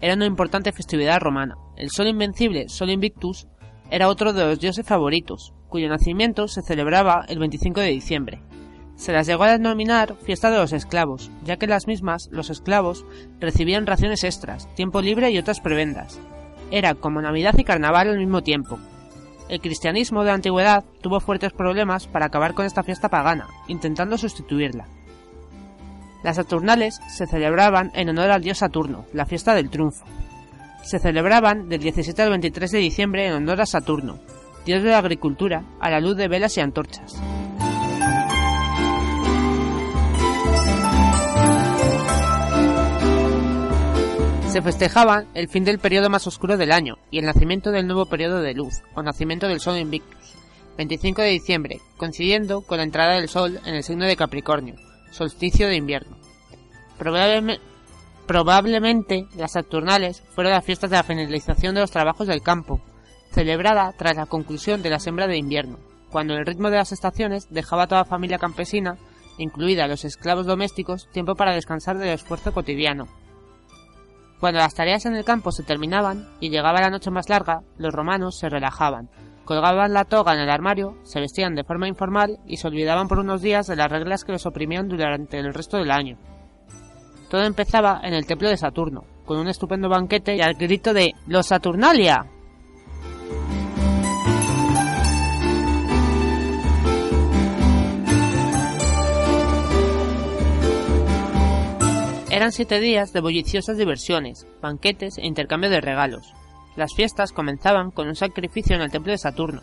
eran 0.00 0.18
una 0.18 0.26
importante 0.26 0.72
festividad 0.72 1.20
romana. 1.20 1.56
El 1.76 1.90
Sol 1.90 2.08
Invencible, 2.08 2.68
Sol 2.68 2.90
Invictus, 2.90 3.46
era 3.90 4.08
otro 4.08 4.32
de 4.32 4.44
los 4.44 4.60
dioses 4.60 4.86
favoritos, 4.86 5.54
cuyo 5.68 5.88
nacimiento 5.88 6.48
se 6.48 6.62
celebraba 6.62 7.24
el 7.28 7.38
25 7.38 7.80
de 7.80 7.88
diciembre. 7.88 8.42
Se 8.96 9.12
las 9.12 9.26
llegó 9.26 9.44
a 9.44 9.52
denominar 9.52 10.16
fiesta 10.22 10.50
de 10.50 10.58
los 10.58 10.72
esclavos, 10.72 11.30
ya 11.44 11.56
que 11.56 11.66
las 11.66 11.86
mismas 11.86 12.28
los 12.32 12.50
esclavos 12.50 13.04
recibían 13.38 13.86
raciones 13.86 14.24
extras, 14.24 14.72
tiempo 14.74 15.00
libre 15.00 15.30
y 15.30 15.38
otras 15.38 15.60
prebendas. 15.60 16.20
Era 16.70 16.94
como 16.94 17.22
Navidad 17.22 17.54
y 17.56 17.64
Carnaval 17.64 18.08
al 18.08 18.18
mismo 18.18 18.42
tiempo. 18.42 18.78
El 19.48 19.60
cristianismo 19.60 20.20
de 20.20 20.26
la 20.26 20.34
antigüedad 20.34 20.84
tuvo 21.00 21.20
fuertes 21.20 21.52
problemas 21.52 22.06
para 22.06 22.26
acabar 22.26 22.54
con 22.54 22.66
esta 22.66 22.82
fiesta 22.82 23.08
pagana, 23.08 23.46
intentando 23.68 24.18
sustituirla. 24.18 24.86
Las 26.22 26.36
Saturnales 26.36 27.00
se 27.08 27.26
celebraban 27.26 27.92
en 27.94 28.08
honor 28.08 28.30
al 28.30 28.42
dios 28.42 28.58
Saturno, 28.58 29.06
la 29.12 29.26
fiesta 29.26 29.54
del 29.54 29.70
triunfo. 29.70 30.04
Se 30.82 30.98
celebraban 30.98 31.68
del 31.68 31.80
17 31.80 32.22
al 32.22 32.30
23 32.30 32.70
de 32.72 32.78
diciembre 32.78 33.26
en 33.26 33.34
honor 33.34 33.60
a 33.60 33.66
Saturno, 33.66 34.18
dios 34.66 34.82
de 34.82 34.90
la 34.90 34.98
agricultura, 34.98 35.64
a 35.80 35.90
la 35.90 36.00
luz 36.00 36.16
de 36.16 36.28
velas 36.28 36.56
y 36.56 36.60
antorchas. 36.60 37.20
Se 44.48 44.62
festejaban 44.62 45.28
el 45.34 45.48
fin 45.48 45.62
del 45.62 45.78
periodo 45.78 46.10
más 46.10 46.26
oscuro 46.26 46.56
del 46.56 46.72
año 46.72 46.96
y 47.10 47.18
el 47.18 47.26
nacimiento 47.26 47.70
del 47.70 47.86
nuevo 47.86 48.06
periodo 48.06 48.40
de 48.40 48.54
luz, 48.54 48.82
o 48.94 49.02
nacimiento 49.02 49.46
del 49.46 49.60
Sol 49.60 49.78
Invictus, 49.78 50.34
25 50.78 51.22
de 51.22 51.28
diciembre, 51.28 51.80
coincidiendo 51.96 52.62
con 52.62 52.78
la 52.78 52.84
entrada 52.84 53.14
del 53.14 53.28
Sol 53.28 53.60
en 53.64 53.74
el 53.76 53.84
signo 53.84 54.06
de 54.06 54.16
Capricornio, 54.16 54.74
solsticio 55.10 55.68
de 55.68 55.76
invierno. 55.76 56.16
Probablemente, 58.26 59.26
las 59.36 59.52
Saturnales 59.52 60.22
fueron 60.34 60.52
las 60.52 60.64
fiestas 60.64 60.90
de 60.90 60.96
la 60.96 61.02
finalización 61.02 61.74
de 61.74 61.80
los 61.80 61.90
trabajos 61.90 62.26
del 62.26 62.42
campo, 62.42 62.80
celebrada 63.30 63.92
tras 63.96 64.16
la 64.16 64.26
conclusión 64.26 64.82
de 64.82 64.90
la 64.90 64.98
siembra 64.98 65.26
de 65.26 65.38
invierno, 65.38 65.78
cuando 66.10 66.34
el 66.34 66.44
ritmo 66.44 66.70
de 66.70 66.76
las 66.76 66.92
estaciones 66.92 67.48
dejaba 67.50 67.84
a 67.84 67.86
toda 67.86 68.04
familia 68.04 68.38
campesina, 68.38 68.96
incluida 69.38 69.86
los 69.86 70.04
esclavos 70.04 70.46
domésticos, 70.46 71.08
tiempo 71.12 71.34
para 71.36 71.54
descansar 71.54 71.98
del 71.98 72.10
esfuerzo 72.10 72.52
cotidiano. 72.52 73.06
Cuando 74.40 74.60
las 74.60 74.74
tareas 74.74 75.06
en 75.06 75.16
el 75.16 75.24
campo 75.24 75.52
se 75.52 75.62
terminaban 75.62 76.28
y 76.40 76.50
llegaba 76.50 76.80
la 76.80 76.90
noche 76.90 77.10
más 77.10 77.28
larga, 77.28 77.62
los 77.76 77.92
romanos 77.92 78.38
se 78.38 78.48
relajaban, 78.48 79.10
colgaban 79.48 79.94
la 79.94 80.04
toga 80.04 80.34
en 80.34 80.40
el 80.40 80.50
armario, 80.50 80.98
se 81.04 81.20
vestían 81.20 81.54
de 81.54 81.64
forma 81.64 81.88
informal 81.88 82.38
y 82.46 82.58
se 82.58 82.68
olvidaban 82.68 83.08
por 83.08 83.18
unos 83.18 83.40
días 83.40 83.66
de 83.66 83.76
las 83.76 83.90
reglas 83.90 84.22
que 84.22 84.32
los 84.32 84.44
oprimían 84.44 84.88
durante 84.88 85.38
el 85.38 85.54
resto 85.54 85.78
del 85.78 85.90
año. 85.90 86.18
Todo 87.30 87.44
empezaba 87.44 87.98
en 88.04 88.12
el 88.12 88.26
templo 88.26 88.50
de 88.50 88.58
Saturno, 88.58 89.06
con 89.24 89.38
un 89.38 89.48
estupendo 89.48 89.88
banquete 89.88 90.36
y 90.36 90.42
al 90.42 90.52
grito 90.52 90.92
de 90.92 91.14
¡Los 91.26 91.46
Saturnalia! 91.46 92.26
Eran 102.30 102.52
siete 102.52 102.80
días 102.80 103.14
de 103.14 103.22
bulliciosas 103.22 103.78
diversiones, 103.78 104.46
banquetes 104.60 105.16
e 105.16 105.26
intercambio 105.26 105.70
de 105.70 105.80
regalos. 105.80 106.34
Las 106.78 106.94
fiestas 106.94 107.32
comenzaban 107.32 107.90
con 107.90 108.06
un 108.06 108.14
sacrificio 108.14 108.76
en 108.76 108.82
el 108.82 108.92
templo 108.92 109.10
de 109.10 109.18
Saturno, 109.18 109.62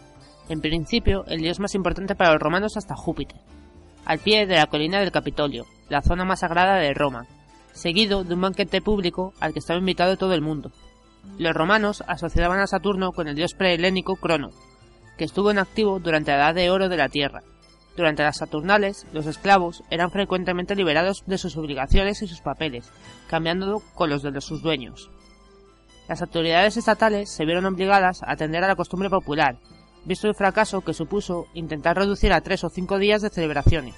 en 0.50 0.60
principio 0.60 1.24
el 1.28 1.40
dios 1.40 1.62
más 1.62 1.74
importante 1.74 2.14
para 2.14 2.34
los 2.34 2.42
romanos 2.42 2.76
hasta 2.76 2.98
Júpiter, 2.98 3.40
al 4.04 4.20
pie 4.20 4.46
de 4.46 4.58
la 4.58 4.66
colina 4.66 5.00
del 5.00 5.14
Capitolio, 5.14 5.66
la 5.88 6.02
zona 6.02 6.26
más 6.26 6.42
sagrada 6.42 6.76
de 6.76 6.94
Roma, 6.94 7.26
seguido 7.72 8.26
de 8.26 8.34
un 8.34 8.42
banquete 8.42 8.82
público 8.82 9.34
al 9.40 9.54
que 9.54 9.60
estaba 9.60 9.80
invitado 9.80 10.18
todo 10.18 10.34
el 10.34 10.42
mundo. 10.42 10.74
Los 11.38 11.54
romanos 11.54 12.04
asociaban 12.06 12.60
a 12.60 12.68
Saturno 12.68 13.14
con 13.14 13.30
el 13.30 13.36
dios 13.36 13.54
prehelénico 13.54 14.18
Crono, 14.18 14.50
que 15.18 15.24
estuvo 15.24 15.52
en 15.52 15.60
activo 15.60 16.00
durante 16.00 16.32
la 16.32 16.38
edad 16.50 16.56
de 16.56 16.70
oro 16.70 16.90
de 16.90 16.98
la 16.98 17.08
Tierra. 17.08 17.44
Durante 17.96 18.24
las 18.24 18.40
Saturnales, 18.40 19.08
los 19.14 19.26
esclavos 19.26 19.86
eran 19.90 20.12
frecuentemente 20.12 20.76
liberados 20.76 21.24
de 21.28 21.38
sus 21.38 21.56
obligaciones 21.56 22.22
y 22.22 22.28
sus 22.28 22.42
papeles, 22.42 22.92
cambiando 23.30 23.82
con 23.94 24.10
los 24.10 24.22
de 24.22 24.42
sus 24.42 24.62
dueños. 24.62 25.10
Las 26.08 26.22
autoridades 26.22 26.78
estatales 26.78 27.32
se 27.32 27.46
vieron 27.46 27.66
obligadas 27.66 28.22
a 28.22 28.32
atender 28.32 28.64
a 28.64 28.68
la 28.68 28.76
costumbre 28.76 29.10
popular, 29.10 29.58
visto 30.06 30.28
el 30.28 30.36
fracaso 30.36 30.82
que 30.82 30.94
supuso 30.94 31.48
intentar 31.56 31.98
reducir 31.98 32.32
a 32.32 32.42
tres 32.42 32.64
o 32.64 32.70
cinco 32.70 33.00
días 33.00 33.24
de 33.24 33.30
celebraciones. 33.30 33.96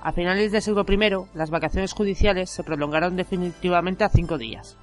A 0.00 0.12
finales 0.12 0.52
del 0.52 0.62
siglo 0.62 0.84
I, 0.88 1.36
las 1.36 1.50
vacaciones 1.50 1.92
judiciales 1.92 2.50
se 2.50 2.62
prolongaron 2.62 3.16
definitivamente 3.16 4.04
a 4.04 4.10
cinco 4.10 4.38
días. 4.38 4.76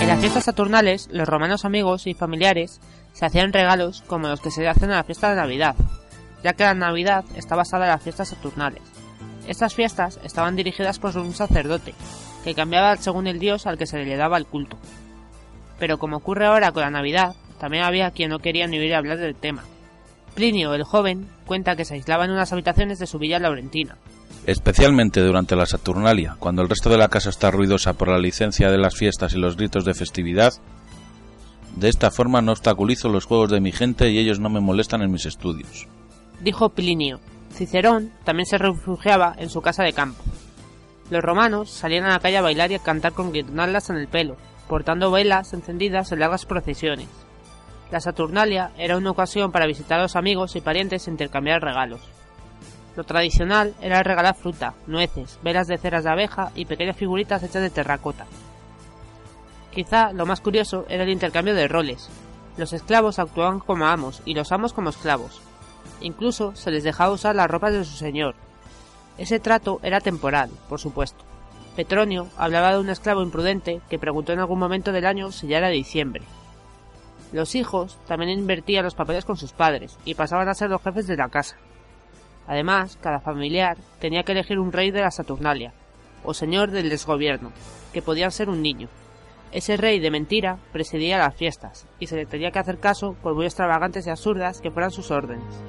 En 0.00 0.08
las 0.08 0.20
fiestas 0.20 0.44
saturnales, 0.44 1.08
los 1.10 1.28
romanos 1.28 1.64
amigos 1.64 2.06
y 2.06 2.14
familiares 2.14 2.80
se 3.14 3.24
hacían 3.24 3.52
regalos 3.52 4.02
como 4.06 4.28
los 4.28 4.40
que 4.40 4.50
se 4.50 4.68
hacen 4.68 4.90
en 4.90 4.96
la 4.96 5.04
fiesta 5.04 5.30
de 5.30 5.36
Navidad, 5.36 5.74
ya 6.42 6.52
que 6.52 6.64
la 6.64 6.74
Navidad 6.74 7.24
está 7.36 7.56
basada 7.56 7.86
en 7.86 7.92
las 7.92 8.02
fiestas 8.02 8.28
saturnales. 8.28 8.82
Estas 9.48 9.74
fiestas 9.74 10.20
estaban 10.22 10.56
dirigidas 10.56 10.98
por 10.98 11.16
un 11.16 11.32
sacerdote, 11.32 11.94
que 12.44 12.54
cambiaba 12.54 12.96
según 12.96 13.26
el 13.26 13.38
dios 13.38 13.66
al 13.66 13.78
que 13.78 13.86
se 13.86 14.04
le 14.04 14.16
daba 14.16 14.36
el 14.36 14.46
culto. 14.46 14.76
Pero 15.78 15.98
como 15.98 16.18
ocurre 16.18 16.46
ahora 16.46 16.72
con 16.72 16.82
la 16.82 16.90
Navidad, 16.90 17.34
también 17.58 17.84
había 17.84 18.10
quien 18.10 18.30
no 18.30 18.40
quería 18.40 18.66
ni 18.66 18.78
oír 18.78 18.94
hablar 18.94 19.18
del 19.18 19.34
tema. 19.34 19.64
Plinio 20.34 20.74
el 20.74 20.82
joven 20.82 21.28
cuenta 21.46 21.76
que 21.76 21.84
se 21.84 21.94
aislaba 21.94 22.24
en 22.24 22.32
unas 22.32 22.52
habitaciones 22.52 22.98
de 22.98 23.06
su 23.06 23.18
villa 23.18 23.38
laurentina. 23.38 23.96
Especialmente 24.46 25.20
durante 25.20 25.56
la 25.56 25.64
Saturnalia, 25.64 26.36
cuando 26.38 26.62
el 26.62 26.68
resto 26.68 26.90
de 26.90 26.98
la 26.98 27.08
casa 27.08 27.30
está 27.30 27.50
ruidosa 27.50 27.94
por 27.94 28.08
la 28.08 28.18
licencia 28.18 28.70
de 28.70 28.78
las 28.78 28.96
fiestas 28.96 29.32
y 29.34 29.38
los 29.38 29.56
gritos 29.56 29.84
de 29.84 29.94
festividad. 29.94 30.52
De 31.76 31.88
esta 31.88 32.10
forma 32.10 32.40
no 32.40 32.52
obstaculizo 32.52 33.08
los 33.08 33.24
juegos 33.24 33.50
de 33.50 33.60
mi 33.60 33.72
gente 33.72 34.10
y 34.10 34.18
ellos 34.18 34.38
no 34.38 34.48
me 34.48 34.60
molestan 34.60 35.02
en 35.02 35.10
mis 35.10 35.26
estudios. 35.26 35.88
Dijo 36.40 36.68
Plinio. 36.68 37.20
Cicerón 37.52 38.12
también 38.24 38.46
se 38.46 38.58
refugiaba 38.58 39.34
en 39.38 39.48
su 39.48 39.60
casa 39.60 39.82
de 39.82 39.92
campo. 39.92 40.22
Los 41.10 41.22
romanos 41.22 41.70
salían 41.70 42.04
a 42.04 42.10
la 42.10 42.18
calle 42.18 42.38
a 42.38 42.42
bailar 42.42 42.70
y 42.70 42.74
a 42.74 42.78
cantar 42.80 43.12
con 43.12 43.32
guirnaldas 43.32 43.90
en 43.90 43.96
el 43.96 44.08
pelo, 44.08 44.36
portando 44.68 45.10
velas 45.10 45.52
encendidas 45.52 46.10
en 46.12 46.20
largas 46.20 46.46
procesiones. 46.46 47.08
La 47.90 48.00
Saturnalia 48.00 48.72
era 48.78 48.96
una 48.96 49.10
ocasión 49.10 49.52
para 49.52 49.66
visitar 49.66 50.00
a 50.00 50.02
los 50.02 50.16
amigos 50.16 50.56
y 50.56 50.60
parientes 50.60 51.06
e 51.06 51.10
intercambiar 51.10 51.62
regalos. 51.62 52.00
Lo 52.96 53.04
tradicional 53.04 53.74
era 53.80 54.02
regalar 54.02 54.36
fruta, 54.36 54.74
nueces, 54.86 55.38
velas 55.42 55.66
de 55.66 55.78
ceras 55.78 56.04
de 56.04 56.10
abeja 56.10 56.50
y 56.54 56.64
pequeñas 56.64 56.96
figuritas 56.96 57.42
hechas 57.42 57.62
de 57.62 57.70
terracota. 57.70 58.26
Quizá 59.74 60.12
lo 60.12 60.24
más 60.24 60.40
curioso 60.40 60.86
era 60.88 61.02
el 61.02 61.10
intercambio 61.10 61.54
de 61.54 61.66
roles. 61.66 62.08
Los 62.56 62.72
esclavos 62.72 63.18
actuaban 63.18 63.58
como 63.58 63.86
amos 63.86 64.22
y 64.24 64.34
los 64.34 64.52
amos 64.52 64.72
como 64.72 64.90
esclavos. 64.90 65.40
Incluso 66.00 66.54
se 66.54 66.70
les 66.70 66.84
dejaba 66.84 67.12
usar 67.12 67.34
las 67.34 67.50
ropas 67.50 67.72
de 67.72 67.84
su 67.84 67.96
señor. 67.96 68.36
Ese 69.18 69.40
trato 69.40 69.80
era 69.82 70.00
temporal, 70.00 70.50
por 70.68 70.78
supuesto. 70.78 71.24
Petronio 71.74 72.28
hablaba 72.36 72.72
de 72.72 72.78
un 72.78 72.88
esclavo 72.88 73.22
imprudente 73.22 73.80
que 73.90 73.98
preguntó 73.98 74.32
en 74.32 74.38
algún 74.38 74.60
momento 74.60 74.92
del 74.92 75.06
año 75.06 75.32
si 75.32 75.48
ya 75.48 75.58
era 75.58 75.68
diciembre. 75.68 76.22
Los 77.32 77.56
hijos 77.56 77.98
también 78.06 78.30
invertían 78.30 78.84
los 78.84 78.94
papeles 78.94 79.24
con 79.24 79.36
sus 79.36 79.52
padres 79.52 79.98
y 80.04 80.14
pasaban 80.14 80.48
a 80.48 80.54
ser 80.54 80.70
los 80.70 80.82
jefes 80.82 81.08
de 81.08 81.16
la 81.16 81.28
casa. 81.28 81.56
Además, 82.46 82.96
cada 83.00 83.18
familiar 83.18 83.76
tenía 83.98 84.22
que 84.22 84.32
elegir 84.32 84.60
un 84.60 84.70
rey 84.70 84.92
de 84.92 85.00
la 85.00 85.10
Saturnalia, 85.10 85.72
o 86.22 86.32
señor 86.32 86.70
del 86.70 86.90
desgobierno, 86.90 87.50
que 87.92 88.02
podía 88.02 88.30
ser 88.30 88.48
un 88.48 88.62
niño. 88.62 88.88
Ese 89.54 89.76
rey 89.76 90.00
de 90.00 90.10
mentira 90.10 90.58
presidía 90.72 91.16
las 91.16 91.36
fiestas, 91.36 91.86
y 92.00 92.08
se 92.08 92.16
le 92.16 92.26
tenía 92.26 92.50
que 92.50 92.58
hacer 92.58 92.80
caso 92.80 93.14
por 93.22 93.36
muy 93.36 93.44
extravagantes 93.44 94.04
y 94.04 94.10
absurdas 94.10 94.60
que 94.60 94.72
fueran 94.72 94.90
sus 94.90 95.12
órdenes. 95.12 95.62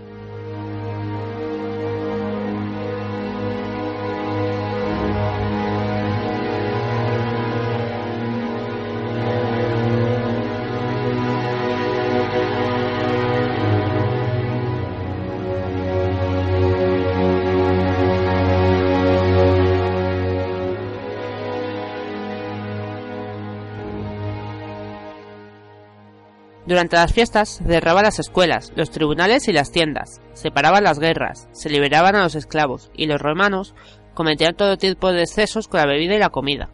Durante 26.75 26.97
las 26.97 27.13
fiestas 27.13 27.47
se 27.47 27.63
cerraban 27.63 28.03
las 28.03 28.19
escuelas, 28.19 28.73
los 28.75 28.91
tribunales 28.91 29.47
y 29.47 29.53
las 29.53 29.71
tiendas, 29.71 30.19
se 30.33 30.51
paraban 30.51 30.83
las 30.83 30.99
guerras, 30.99 31.47
se 31.53 31.69
liberaban 31.69 32.17
a 32.17 32.23
los 32.23 32.35
esclavos 32.35 32.91
y 32.93 33.05
los 33.05 33.21
romanos 33.21 33.73
cometían 34.13 34.57
todo 34.57 34.75
tipo 34.75 35.13
de 35.13 35.21
excesos 35.21 35.69
con 35.69 35.79
la 35.79 35.85
bebida 35.85 36.15
y 36.15 36.19
la 36.19 36.31
comida. 36.31 36.67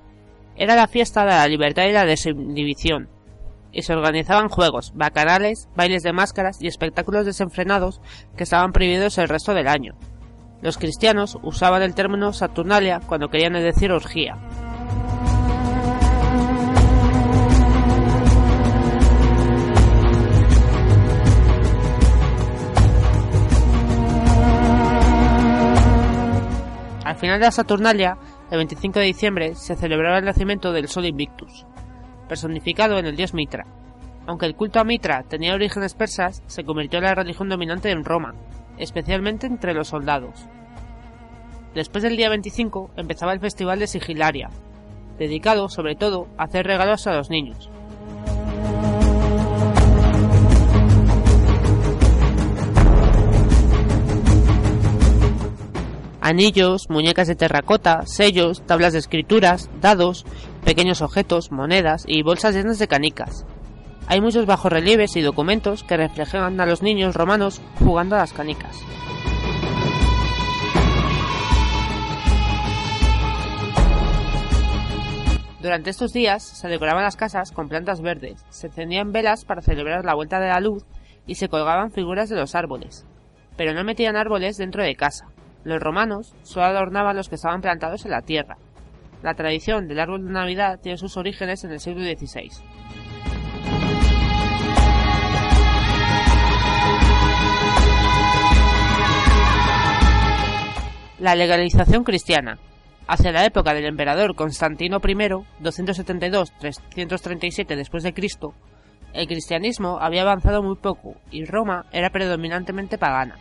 Era 0.56 0.76
la 0.76 0.88
fiesta 0.88 1.22
de 1.22 1.28
la 1.28 1.48
libertad 1.48 1.84
y 1.84 1.92
la 1.92 2.06
desinhibición, 2.06 3.10
y 3.72 3.84
se 3.84 3.94
organizaban 3.94 4.50
juegos, 4.50 4.92
bacanales, 4.96 5.70
bailes 5.76 6.02
de 6.02 6.14
máscaras 6.14 6.60
y 6.64 6.66
espectáculos 6.66 7.28
desenfrenados 7.28 8.02
que 8.36 8.46
estaban 8.46 8.72
prohibidos 8.72 9.20
el 9.20 9.30
resto 9.30 9.54
del 9.54 9.68
año. 9.68 9.94
Los 10.64 10.80
cristianos 10.80 11.38
usaban 11.44 11.84
el 11.84 11.94
término 11.94 12.34
Saturnalia 12.34 13.02
cuando 13.06 13.30
querían 13.30 13.54
decir 13.54 13.92
orgía. 13.92 14.40
Al 27.12 27.18
final 27.18 27.42
de 27.42 27.46
la 27.48 27.52
Saturnalia, 27.52 28.18
el 28.50 28.58
25 28.58 29.00
de 29.00 29.06
diciembre, 29.06 29.56
se 29.56 29.76
celebraba 29.76 30.20
el 30.20 30.24
nacimiento 30.24 30.72
del 30.72 30.88
Sol 30.88 31.06
Invictus, 31.06 31.66
personificado 32.30 32.98
en 32.98 33.06
el 33.06 33.18
dios 33.18 33.34
Mitra. 33.34 33.66
Aunque 34.28 34.46
el 34.46 34.56
culto 34.56 34.80
a 34.80 34.86
Mitra 34.86 35.24
tenía 35.24 35.54
orígenes 35.54 35.94
persas, 35.94 36.42
se 36.48 36.64
convirtió 36.64 37.00
en 37.00 37.04
la 37.04 37.14
religión 37.14 37.50
dominante 37.50 37.92
en 37.92 38.06
Roma, 38.06 38.34
especialmente 38.78 39.46
entre 39.46 39.74
los 39.74 39.90
soldados. 39.90 40.48
Después 41.76 42.02
del 42.02 42.16
día 42.16 42.30
25 42.30 42.92
empezaba 42.96 43.34
el 43.34 43.42
festival 43.42 43.80
de 43.80 43.88
Sigilaria, 43.88 44.50
dedicado 45.20 45.68
sobre 45.68 45.98
todo 45.98 46.30
a 46.38 46.44
hacer 46.44 46.66
regalos 46.66 47.08
a 47.08 47.14
los 47.14 47.30
niños. 47.30 47.70
Anillos, 56.22 56.88
muñecas 56.88 57.28
de 57.28 57.36
terracota, 57.36 58.06
sellos, 58.06 58.64
tablas 58.68 58.94
de 58.94 59.00
escrituras, 59.00 59.72
dados, 59.82 60.24
pequeños 60.64 61.02
objetos, 61.02 61.52
monedas 61.52 62.04
y 62.08 62.22
bolsas 62.22 62.54
llenas 62.54 62.78
de 62.78 62.88
canicas. 62.88 63.44
Hay 64.06 64.22
muchos 64.22 64.46
bajorrelieves 64.46 65.16
y 65.16 65.22
documentos 65.22 65.84
que 65.84 65.98
reflejan 65.98 66.62
a 66.62 66.66
los 66.68 66.84
niños 66.84 67.16
romanos 67.16 67.60
jugando 67.80 68.16
a 68.16 68.20
las 68.20 68.34
canicas. 68.34 68.78
Durante 75.60 75.90
estos 75.90 76.14
días 76.14 76.44
se 76.44 76.68
decoraban 76.68 77.04
las 77.04 77.16
casas 77.16 77.52
con 77.52 77.68
plantas 77.68 78.02
verdes, 78.02 78.46
se 78.50 78.68
encendían 78.68 79.12
velas 79.12 79.44
para 79.44 79.62
celebrar 79.64 80.06
la 80.06 80.14
vuelta 80.14 80.40
de 80.40 80.50
la 80.50 80.60
luz 80.60 80.86
y 81.26 81.36
se 81.36 81.50
colgaban 81.50 81.92
figuras 81.92 82.30
de 82.30 82.36
los 82.36 82.54
árboles. 82.54 83.08
Pero 83.58 83.74
no 83.74 83.84
metían 83.84 84.18
árboles 84.18 84.58
dentro 84.58 84.84
de 84.84 84.96
casa. 84.96 85.31
Los 85.64 85.80
romanos 85.80 86.36
solo 86.44 86.66
adornaban 86.66 87.16
los 87.16 87.30
que 87.30 87.36
estaban 87.36 87.62
plantados 87.62 88.04
en 88.06 88.12
la 88.12 88.22
tierra. 88.22 88.58
La 89.22 89.36
tradición 89.36 89.88
del 89.88 90.00
árbol 90.00 90.26
de 90.26 90.32
Navidad 90.32 90.80
tiene 90.82 90.98
sus 90.98 91.16
orígenes 91.18 91.64
en 91.64 91.72
el 91.72 91.80
siglo 91.80 92.04
XVI. 92.04 92.50
La 101.20 101.36
legalización 101.36 102.04
cristiana. 102.04 102.58
Hacia 103.08 103.32
la 103.32 103.46
época 103.46 103.76
del 103.76 103.86
emperador 103.86 104.36
Constantino 104.36 104.98
I, 104.98 105.14
272-337 105.62 107.76
después 107.76 108.02
de 108.02 108.16
Cristo, 108.16 108.56
el 109.14 109.28
cristianismo 109.28 110.00
había 110.02 110.24
avanzado 110.24 110.64
muy 110.64 110.78
poco 110.78 111.18
y 111.30 111.46
Roma 111.46 111.86
era 111.92 112.10
predominantemente 112.10 112.98
pagana. 112.98 113.38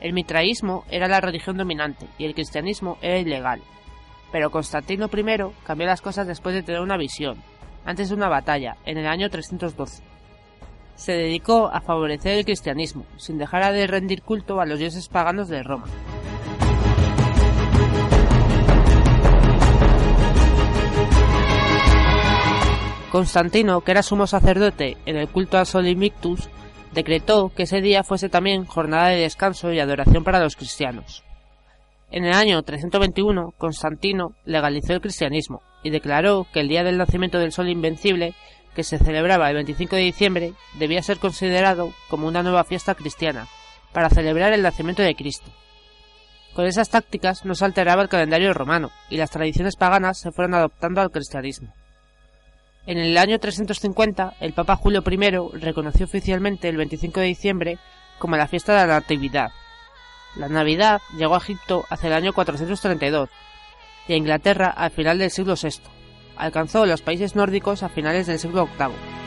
El 0.00 0.12
mitraísmo 0.12 0.84
era 0.90 1.08
la 1.08 1.20
religión 1.20 1.56
dominante 1.56 2.06
y 2.18 2.26
el 2.26 2.34
cristianismo 2.34 2.98
era 3.00 3.18
ilegal. 3.18 3.62
Pero 4.30 4.50
Constantino 4.50 5.06
I 5.06 5.54
cambió 5.64 5.86
las 5.86 6.02
cosas 6.02 6.26
después 6.26 6.54
de 6.54 6.62
tener 6.62 6.80
una 6.80 6.96
visión, 6.96 7.42
antes 7.84 8.08
de 8.08 8.14
una 8.14 8.28
batalla, 8.28 8.76
en 8.84 8.98
el 8.98 9.06
año 9.06 9.30
312. 9.30 10.02
Se 10.96 11.12
dedicó 11.12 11.68
a 11.68 11.80
favorecer 11.80 12.38
el 12.38 12.44
cristianismo, 12.44 13.06
sin 13.16 13.38
dejar 13.38 13.72
de 13.72 13.86
rendir 13.86 14.22
culto 14.22 14.60
a 14.60 14.66
los 14.66 14.78
dioses 14.78 15.08
paganos 15.08 15.48
de 15.48 15.62
Roma. 15.62 15.86
Constantino, 23.10 23.80
que 23.80 23.92
era 23.92 24.02
sumo 24.02 24.26
sacerdote 24.26 24.98
en 25.06 25.16
el 25.16 25.28
culto 25.28 25.56
a 25.56 25.64
Sol 25.64 25.86
Invictus, 25.86 26.50
decretó 26.96 27.52
que 27.54 27.64
ese 27.64 27.82
día 27.82 28.02
fuese 28.02 28.30
también 28.30 28.64
jornada 28.64 29.08
de 29.08 29.20
descanso 29.20 29.70
y 29.70 29.78
adoración 29.78 30.24
para 30.24 30.40
los 30.40 30.56
cristianos. 30.56 31.22
En 32.10 32.24
el 32.24 32.32
año 32.32 32.62
321, 32.62 33.52
Constantino 33.58 34.32
legalizó 34.46 34.94
el 34.94 35.02
cristianismo 35.02 35.60
y 35.82 35.90
declaró 35.90 36.46
que 36.54 36.60
el 36.60 36.68
día 36.68 36.84
del 36.84 36.96
nacimiento 36.96 37.38
del 37.38 37.52
Sol 37.52 37.68
Invencible, 37.68 38.32
que 38.74 38.82
se 38.82 38.96
celebraba 38.96 39.50
el 39.50 39.56
25 39.56 39.94
de 39.94 40.02
diciembre, 40.02 40.52
debía 40.78 41.02
ser 41.02 41.18
considerado 41.18 41.92
como 42.08 42.26
una 42.26 42.42
nueva 42.42 42.64
fiesta 42.64 42.94
cristiana, 42.94 43.46
para 43.92 44.08
celebrar 44.08 44.54
el 44.54 44.62
nacimiento 44.62 45.02
de 45.02 45.14
Cristo. 45.14 45.50
Con 46.54 46.64
esas 46.64 46.88
tácticas 46.88 47.44
no 47.44 47.54
se 47.54 47.66
alteraba 47.66 48.00
el 48.00 48.08
calendario 48.08 48.54
romano 48.54 48.90
y 49.10 49.18
las 49.18 49.30
tradiciones 49.30 49.76
paganas 49.76 50.18
se 50.18 50.32
fueron 50.32 50.54
adoptando 50.54 51.02
al 51.02 51.10
cristianismo. 51.10 51.74
En 52.86 52.98
el 52.98 53.18
año 53.18 53.40
350, 53.40 54.34
el 54.38 54.52
Papa 54.52 54.76
Julio 54.76 55.02
I 55.04 55.58
reconoció 55.58 56.06
oficialmente 56.06 56.68
el 56.68 56.76
25 56.76 57.18
de 57.18 57.26
diciembre 57.26 57.78
como 58.18 58.36
la 58.36 58.46
fiesta 58.46 58.72
de 58.72 58.86
la 58.86 59.00
Natividad. 59.00 59.50
La 60.36 60.48
Navidad 60.48 61.00
llegó 61.18 61.34
a 61.34 61.38
Egipto 61.38 61.84
hacia 61.90 62.06
el 62.06 62.12
año 62.12 62.32
432 62.32 63.28
y 64.06 64.12
a 64.12 64.16
Inglaterra 64.16 64.68
al 64.68 64.92
final 64.92 65.18
del 65.18 65.32
siglo 65.32 65.54
VI. 65.60 65.80
Alcanzó 66.36 66.86
los 66.86 67.02
países 67.02 67.34
nórdicos 67.34 67.82
a 67.82 67.88
finales 67.88 68.28
del 68.28 68.38
siglo 68.38 68.68
VIII. 68.78 69.25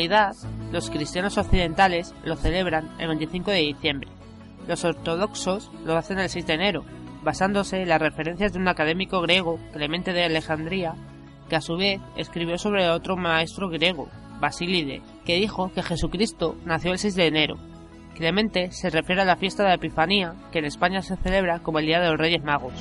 Actualidad, 0.00 0.34
los 0.72 0.88
cristianos 0.88 1.36
occidentales 1.36 2.14
lo 2.24 2.36
celebran 2.36 2.90
el 2.98 3.08
25 3.08 3.50
de 3.50 3.58
diciembre. 3.58 4.08
Los 4.66 4.84
ortodoxos 4.84 5.70
lo 5.84 5.96
hacen 5.96 6.18
el 6.18 6.30
6 6.30 6.46
de 6.46 6.54
enero, 6.54 6.84
basándose 7.22 7.82
en 7.82 7.88
las 7.90 8.00
referencias 8.00 8.52
de 8.52 8.60
un 8.60 8.68
académico 8.68 9.20
griego, 9.20 9.58
Clemente 9.74 10.14
de 10.14 10.24
Alejandría, 10.24 10.94
que 11.50 11.56
a 11.56 11.60
su 11.60 11.76
vez 11.76 12.00
escribió 12.16 12.56
sobre 12.56 12.88
otro 12.88 13.16
maestro 13.16 13.68
griego, 13.68 14.08
Basílide, 14.40 15.02
que 15.26 15.36
dijo 15.36 15.70
que 15.74 15.82
Jesucristo 15.82 16.56
nació 16.64 16.92
el 16.92 16.98
6 16.98 17.14
de 17.16 17.26
enero. 17.26 17.56
Clemente 18.14 18.72
se 18.72 18.88
refiere 18.88 19.20
a 19.20 19.26
la 19.26 19.36
fiesta 19.36 19.64
de 19.64 19.68
la 19.70 19.74
Epifanía, 19.74 20.34
que 20.50 20.60
en 20.60 20.64
España 20.64 21.02
se 21.02 21.16
celebra 21.16 21.58
como 21.58 21.78
el 21.78 21.86
Día 21.86 22.00
de 22.00 22.08
los 22.08 22.18
Reyes 22.18 22.42
Magos. 22.42 22.72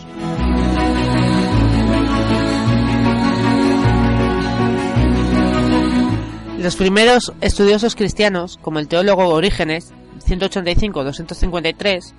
Los 6.59 6.75
primeros 6.75 7.31
estudiosos 7.39 7.95
cristianos, 7.95 8.59
como 8.61 8.79
el 8.79 8.89
teólogo 8.89 9.29
Orígenes, 9.29 9.93
185-253, 10.27 12.13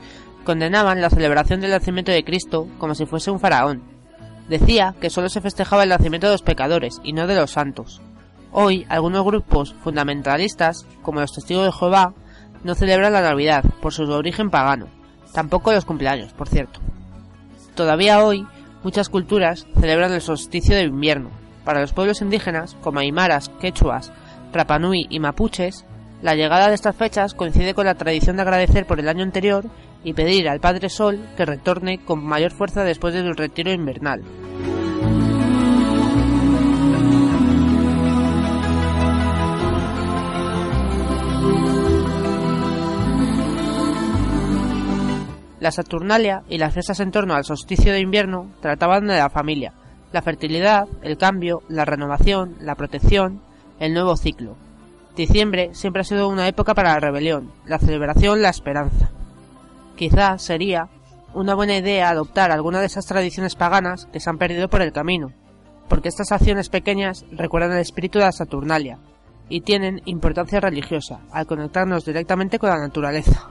condenaban 0.45 1.03
la 1.03 1.11
celebración 1.11 1.61
del 1.61 1.73
nacimiento 1.73 2.11
de 2.11 2.25
Cristo 2.25 2.67
como 2.79 2.95
si 2.95 3.05
fuese 3.05 3.31
un 3.31 3.39
faraón. 3.39 3.83
Decía 4.49 4.95
que 4.99 5.11
solo 5.11 5.29
se 5.29 5.43
festejaba 5.43 5.83
el 5.83 5.91
nacimiento 5.91 6.27
de 6.27 6.33
los 6.33 6.43
pecadores 6.43 7.03
y 7.05 7.13
no 7.13 7.27
de 7.27 7.35
los 7.35 7.51
santos. 7.51 8.01
Hoy, 8.51 8.87
algunos 8.89 9.27
grupos 9.27 9.75
fundamentalistas, 9.85 10.87
como 11.03 11.21
los 11.21 11.35
testigos 11.35 11.67
de 11.67 11.79
Jehová, 11.79 12.15
no 12.65 12.75
celebran 12.75 13.13
la 13.13 13.21
Navidad 13.21 13.63
por 13.83 13.93
su 13.93 14.05
origen 14.05 14.49
pagano, 14.49 14.87
tampoco 15.35 15.71
los 15.71 15.85
cumpleaños, 15.85 16.33
por 16.33 16.49
cierto. 16.49 16.81
Todavía 17.75 18.25
hoy, 18.25 18.47
muchas 18.85 19.11
culturas 19.11 19.67
celebran 19.79 20.15
el 20.15 20.23
solsticio 20.23 20.77
de 20.77 20.85
invierno. 20.85 21.29
Para 21.63 21.83
los 21.83 21.93
pueblos 21.93 22.23
indígenas, 22.23 22.75
como 22.81 23.01
aymaras, 23.01 23.51
quechuas, 23.61 24.11
Rapanui 24.53 25.07
y 25.09 25.21
mapuches, 25.21 25.85
la 26.23 26.35
llegada 26.35 26.69
de 26.69 26.75
estas 26.75 26.97
fechas 26.97 27.35
coincide 27.35 27.75
con 27.75 27.87
la 27.87 27.95
tradición 27.95 28.37
de 28.37 28.43
agradecer 28.43 28.87
por 28.87 29.01
el 29.01 29.09
año 29.09 29.23
anterior 29.23 29.65
y 30.05 30.13
pedir 30.13 30.49
al 30.49 30.61
Padre 30.61 30.89
Sol 30.89 31.21
que 31.37 31.47
retorne 31.47 32.05
con 32.05 32.25
mayor 32.25 32.53
fuerza 32.53 32.85
después 32.85 33.15
del 33.15 33.37
retiro 33.37 33.73
invernal. 33.73 34.23
La 45.61 45.71
Saturnalia 45.71 46.43
y 46.49 46.57
las 46.57 46.73
fiestas 46.73 47.01
en 47.01 47.11
torno 47.11 47.35
al 47.35 47.45
solsticio 47.45 47.93
de 47.93 48.01
invierno 48.01 48.51
trataban 48.63 49.07
de 49.07 49.19
la 49.19 49.29
familia, 49.29 49.75
la 50.11 50.23
fertilidad, 50.23 50.85
el 51.03 51.19
cambio, 51.19 51.63
la 51.69 51.85
renovación, 51.85 52.57
la 52.61 52.75
protección, 52.77 53.43
el 53.81 53.95
nuevo 53.95 54.17
ciclo. 54.17 54.57
Diciembre 55.17 55.71
siempre 55.73 56.03
ha 56.03 56.05
sido 56.05 56.29
una 56.29 56.47
época 56.47 56.75
para 56.75 56.93
la 56.93 57.01
rebelión, 57.01 57.51
la 57.67 57.79
celebración, 57.79 58.43
la 58.43 58.51
esperanza. 58.51 59.11
Quizás 59.97 60.43
sería 60.43 60.89
una 61.35 61.55
buena 61.55 61.77
idea 61.77 62.09
adoptar 62.11 62.53
alguna 62.53 62.81
de 62.81 62.87
esas 62.87 63.07
tradiciones 63.07 63.57
paganas 63.57 64.07
que 64.13 64.21
se 64.21 64.31
han 64.31 64.39
perdido 64.39 64.69
por 64.69 64.83
el 64.83 64.93
camino, 64.93 65.33
porque 65.89 66.09
estas 66.09 66.31
acciones 66.31 66.69
pequeñas 66.69 67.25
recuerdan 67.33 67.73
el 67.73 67.79
espíritu 67.79 68.19
de 68.19 68.27
la 68.27 68.33
Saturnalia 68.33 68.99
y 69.49 69.63
tienen 69.63 70.01
importancia 70.05 70.61
religiosa 70.61 71.21
al 71.33 71.47
conectarnos 71.47 72.05
directamente 72.05 72.59
con 72.59 72.71
la 72.71 72.79
naturaleza. 72.79 73.51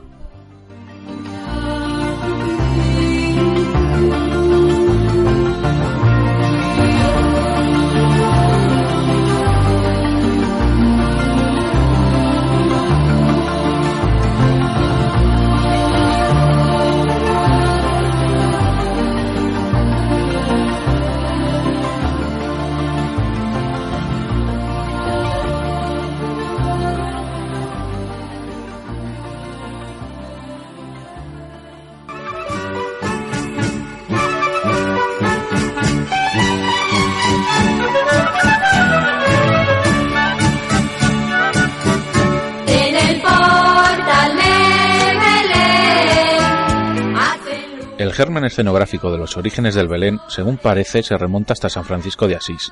Germen 48.20 48.44
escenográfico 48.44 49.10
de 49.14 49.18
los 49.18 49.38
orígenes 49.38 49.76
del 49.76 49.88
Belén, 49.88 50.20
según 50.28 50.58
parece, 50.58 51.04
se 51.04 51.18
remonta 51.18 51.54
hasta 51.54 51.70
San 51.70 51.86
Francisco 51.86 52.28
de 52.28 52.36
Asís, 52.36 52.70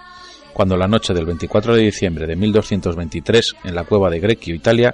cuando 0.51 0.75
la 0.75 0.89
noche 0.89 1.13
del 1.13 1.25
24 1.25 1.73
de 1.73 1.83
diciembre 1.83 2.27
de 2.27 2.35
1223, 2.35 3.55
en 3.63 3.73
la 3.73 3.85
cueva 3.85 4.09
de 4.09 4.19
Greccio, 4.19 4.53
Italia, 4.53 4.93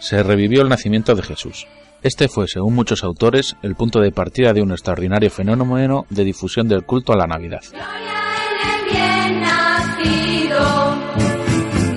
se 0.00 0.22
revivió 0.22 0.60
el 0.60 0.68
nacimiento 0.68 1.14
de 1.14 1.22
Jesús. 1.22 1.66
Este 2.02 2.28
fue, 2.28 2.46
según 2.48 2.74
muchos 2.74 3.02
autores, 3.02 3.56
el 3.62 3.76
punto 3.76 3.98
de 3.98 4.12
partida 4.12 4.52
de 4.52 4.60
un 4.60 4.72
extraordinario 4.72 5.30
fenómeno 5.30 6.04
de 6.10 6.24
difusión 6.24 6.68
del 6.68 6.84
culto 6.84 7.14
a 7.14 7.16
la 7.16 7.26
Navidad. 7.26 7.62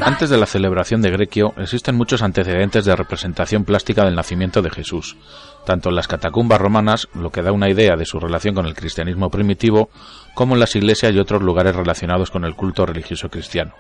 Antes 0.08 0.30
de 0.30 0.38
la 0.38 0.46
celebración 0.46 1.02
de 1.02 1.12
Greccio 1.12 1.54
existen 1.58 1.98
muchos 1.98 2.22
antecedentes 2.22 2.86
de 2.86 2.96
representación 2.96 3.66
plástica 3.66 4.06
del 4.06 4.16
nacimiento 4.16 4.62
de 4.62 4.70
Jesús, 4.70 5.18
tanto 5.66 5.90
en 5.90 5.98
las 5.98 6.08
catacumbas 6.08 6.62
romanas, 6.62 7.10
lo 7.14 7.30
que 7.30 7.42
da 7.42 7.52
una 7.52 7.70
idea 7.70 7.98
de 7.98 8.06
su 8.06 8.18
relación 8.18 8.56
con 8.56 8.66
el 8.68 8.74
cristianismo 8.74 9.30
primitivo, 9.30 9.90
como 10.34 10.54
en 10.54 10.62
las 10.62 10.78
iglesias 10.78 11.14
y 11.14 11.20
otros 11.20 11.42
lugares 11.42 11.76
relacionados 11.76 12.32
con 12.32 12.46
el 12.46 12.56
culto 12.56 12.86
religioso 12.86 13.28
cristiano. 13.28 13.74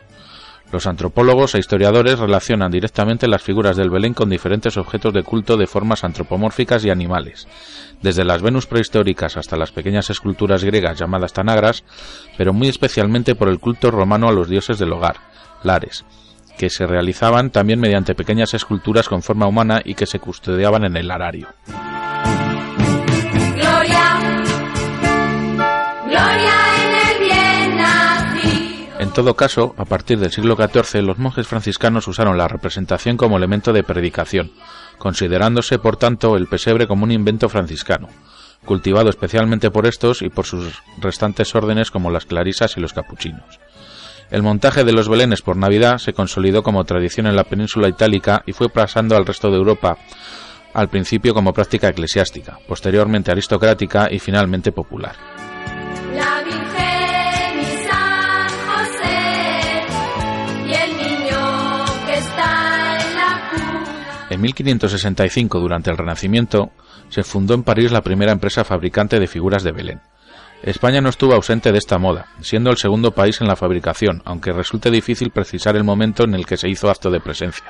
Los 0.69 0.85
antropólogos 0.85 1.55
e 1.55 1.59
historiadores 1.59 2.19
relacionan 2.19 2.71
directamente 2.71 3.29
las 3.29 3.41
figuras 3.41 3.77
del 3.77 3.89
Belén 3.89 4.13
con 4.13 4.29
diferentes 4.29 4.75
objetos 4.75 5.13
de 5.13 5.23
culto 5.23 5.55
de 5.55 5.65
formas 5.65 6.03
antropomórficas 6.03 6.83
y 6.83 6.89
animales, 6.89 7.47
desde 8.01 8.25
las 8.25 8.41
Venus 8.41 8.65
prehistóricas 8.65 9.37
hasta 9.37 9.55
las 9.55 9.71
pequeñas 9.71 10.09
esculturas 10.09 10.65
griegas 10.65 10.99
llamadas 10.99 11.31
tanagras, 11.31 11.85
pero 12.37 12.51
muy 12.51 12.67
especialmente 12.67 13.33
por 13.33 13.47
el 13.47 13.61
culto 13.61 13.91
romano 13.91 14.27
a 14.27 14.33
los 14.33 14.49
dioses 14.49 14.77
del 14.77 14.91
hogar, 14.91 15.26
lares, 15.67 16.05
que 16.57 16.71
se 16.71 16.87
realizaban 16.87 17.51
también 17.51 17.79
mediante 17.79 18.15
pequeñas 18.15 18.55
esculturas 18.55 19.07
con 19.07 19.21
forma 19.21 19.45
humana 19.47 19.81
y 19.85 19.93
que 19.93 20.07
se 20.07 20.19
custodiaban 20.19 20.83
en 20.83 20.97
el 20.97 21.07
larario. 21.07 21.47
Nacido. 27.77 28.99
En 28.99 29.11
todo 29.13 29.35
caso, 29.35 29.75
a 29.77 29.85
partir 29.85 30.17
del 30.19 30.31
siglo 30.31 30.55
XIV, 30.55 31.03
los 31.03 31.19
monjes 31.19 31.47
franciscanos 31.47 32.07
usaron 32.07 32.37
la 32.37 32.47
representación 32.47 33.15
como 33.17 33.37
elemento 33.37 33.71
de 33.71 33.83
predicación, 33.83 34.51
considerándose, 34.97 35.77
por 35.77 35.97
tanto, 35.97 36.35
el 36.35 36.47
pesebre 36.47 36.87
como 36.87 37.03
un 37.03 37.11
invento 37.11 37.47
franciscano, 37.49 38.07
cultivado 38.65 39.09
especialmente 39.09 39.69
por 39.69 39.85
estos 39.85 40.23
y 40.23 40.29
por 40.29 40.45
sus 40.45 40.81
restantes 40.99 41.53
órdenes 41.53 41.91
como 41.91 42.09
las 42.09 42.25
clarisas 42.25 42.75
y 42.77 42.79
los 42.79 42.93
capuchinos. 42.93 43.59
El 44.29 44.43
montaje 44.43 44.83
de 44.83 44.91
los 44.91 45.07
belenes 45.07 45.41
por 45.41 45.55
Navidad 45.55 45.99
se 45.99 46.11
consolidó 46.11 46.61
como 46.61 46.83
tradición 46.83 47.27
en 47.27 47.35
la 47.37 47.45
península 47.45 47.87
itálica 47.87 48.43
y 48.45 48.51
fue 48.51 48.67
pasando 48.67 49.15
al 49.15 49.25
resto 49.25 49.49
de 49.49 49.55
Europa, 49.55 49.97
al 50.73 50.89
principio 50.89 51.33
como 51.33 51.53
práctica 51.53 51.87
eclesiástica, 51.87 52.59
posteriormente 52.67 53.31
aristocrática 53.31 54.09
y 54.11 54.19
finalmente 54.19 54.73
popular. 54.73 55.15
La 56.13 56.43
Virgen 56.43 57.61
y 57.61 57.87
San 57.87 58.49
José 58.67 59.85
y 60.67 60.73
el 60.73 60.97
niño 60.97 61.85
que 62.05 62.17
está 62.17 62.97
en 62.99 63.15
la 63.15 63.49
cuna. 63.49 64.27
En 64.29 64.41
1565, 64.41 65.59
durante 65.59 65.89
el 65.89 65.97
Renacimiento, 65.97 66.71
se 67.07 67.23
fundó 67.23 67.53
en 67.53 67.63
París 67.63 67.93
la 67.93 68.01
primera 68.01 68.33
empresa 68.33 68.65
fabricante 68.65 69.21
de 69.21 69.27
figuras 69.27 69.63
de 69.63 69.71
Belén. 69.71 70.01
España 70.63 71.01
no 71.01 71.09
estuvo 71.09 71.33
ausente 71.33 71.71
de 71.71 71.77
esta 71.77 71.97
moda, 71.97 72.27
siendo 72.41 72.71
el 72.71 72.77
segundo 72.77 73.11
país 73.11 73.39
en 73.41 73.47
la 73.47 73.55
fabricación, 73.55 74.21
aunque 74.25 74.51
resulte 74.51 74.89
difícil 74.89 75.29
precisar 75.29 75.75
el 75.75 75.83
momento 75.83 76.23
en 76.23 76.33
el 76.33 76.45
que 76.45 76.57
se 76.57 76.67
hizo 76.67 76.89
acto 76.89 77.11
de 77.11 77.19
presencia. 77.19 77.65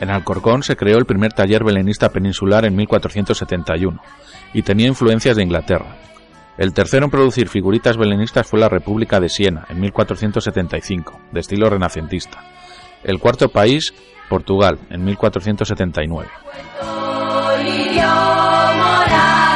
En 0.00 0.10
Alcorcón 0.10 0.62
se 0.62 0.76
creó 0.76 0.98
el 0.98 1.06
primer 1.06 1.32
taller 1.32 1.64
belenista 1.64 2.10
peninsular 2.10 2.64
en 2.64 2.76
1471 2.76 4.00
y 4.52 4.62
tenía 4.62 4.86
influencias 4.86 5.36
de 5.36 5.42
Inglaterra. 5.42 5.96
El 6.58 6.72
tercero 6.72 7.04
en 7.04 7.10
producir 7.10 7.48
figuritas 7.50 7.98
belenistas 7.98 8.46
fue 8.46 8.58
la 8.58 8.70
República 8.70 9.20
de 9.20 9.28
Siena 9.28 9.66
en 9.68 9.78
1475, 9.78 11.20
de 11.30 11.40
estilo 11.40 11.68
renacentista. 11.68 12.42
El 13.04 13.18
cuarto 13.18 13.50
país, 13.50 13.92
Portugal, 14.30 14.78
en 14.88 15.04
1479. 15.04 16.30
Lirio 17.62 18.06
morado. 18.06 19.46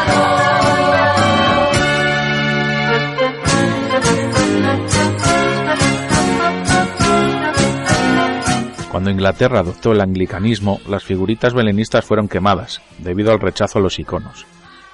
Cuando 8.90 9.10
Inglaterra 9.10 9.60
adoptó 9.60 9.92
el 9.92 10.02
anglicanismo, 10.02 10.80
las 10.86 11.02
figuritas 11.04 11.54
belenistas 11.54 12.04
fueron 12.04 12.28
quemadas, 12.28 12.82
debido 12.98 13.32
al 13.32 13.40
rechazo 13.40 13.78
a 13.78 13.82
los 13.82 13.98
iconos. 13.98 14.44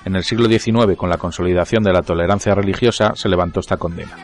En 0.07 0.15
el 0.15 0.23
siglo 0.23 0.49
XIX, 0.49 0.97
con 0.97 1.11
la 1.11 1.19
consolidación 1.19 1.83
de 1.83 1.93
la 1.93 2.01
tolerancia 2.01 2.55
religiosa, 2.55 3.15
se 3.17 3.29
levantó 3.29 3.59
esta 3.59 3.77
condena. 3.77 4.17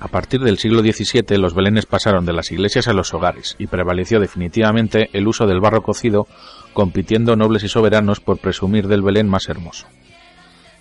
A 0.00 0.08
partir 0.08 0.40
del 0.40 0.56
siglo 0.56 0.80
XVII, 0.80 1.36
los 1.36 1.52
belenes 1.52 1.84
pasaron 1.84 2.24
de 2.24 2.32
las 2.32 2.50
iglesias 2.50 2.88
a 2.88 2.94
los 2.94 3.12
hogares 3.12 3.56
y 3.58 3.66
prevaleció 3.66 4.20
definitivamente 4.20 5.10
el 5.12 5.28
uso 5.28 5.46
del 5.46 5.60
barro 5.60 5.82
cocido, 5.82 6.26
compitiendo 6.72 7.36
nobles 7.36 7.62
y 7.64 7.68
soberanos 7.68 8.20
por 8.20 8.38
presumir 8.38 8.88
del 8.88 9.02
Belén 9.02 9.28
más 9.28 9.50
hermoso. 9.50 9.86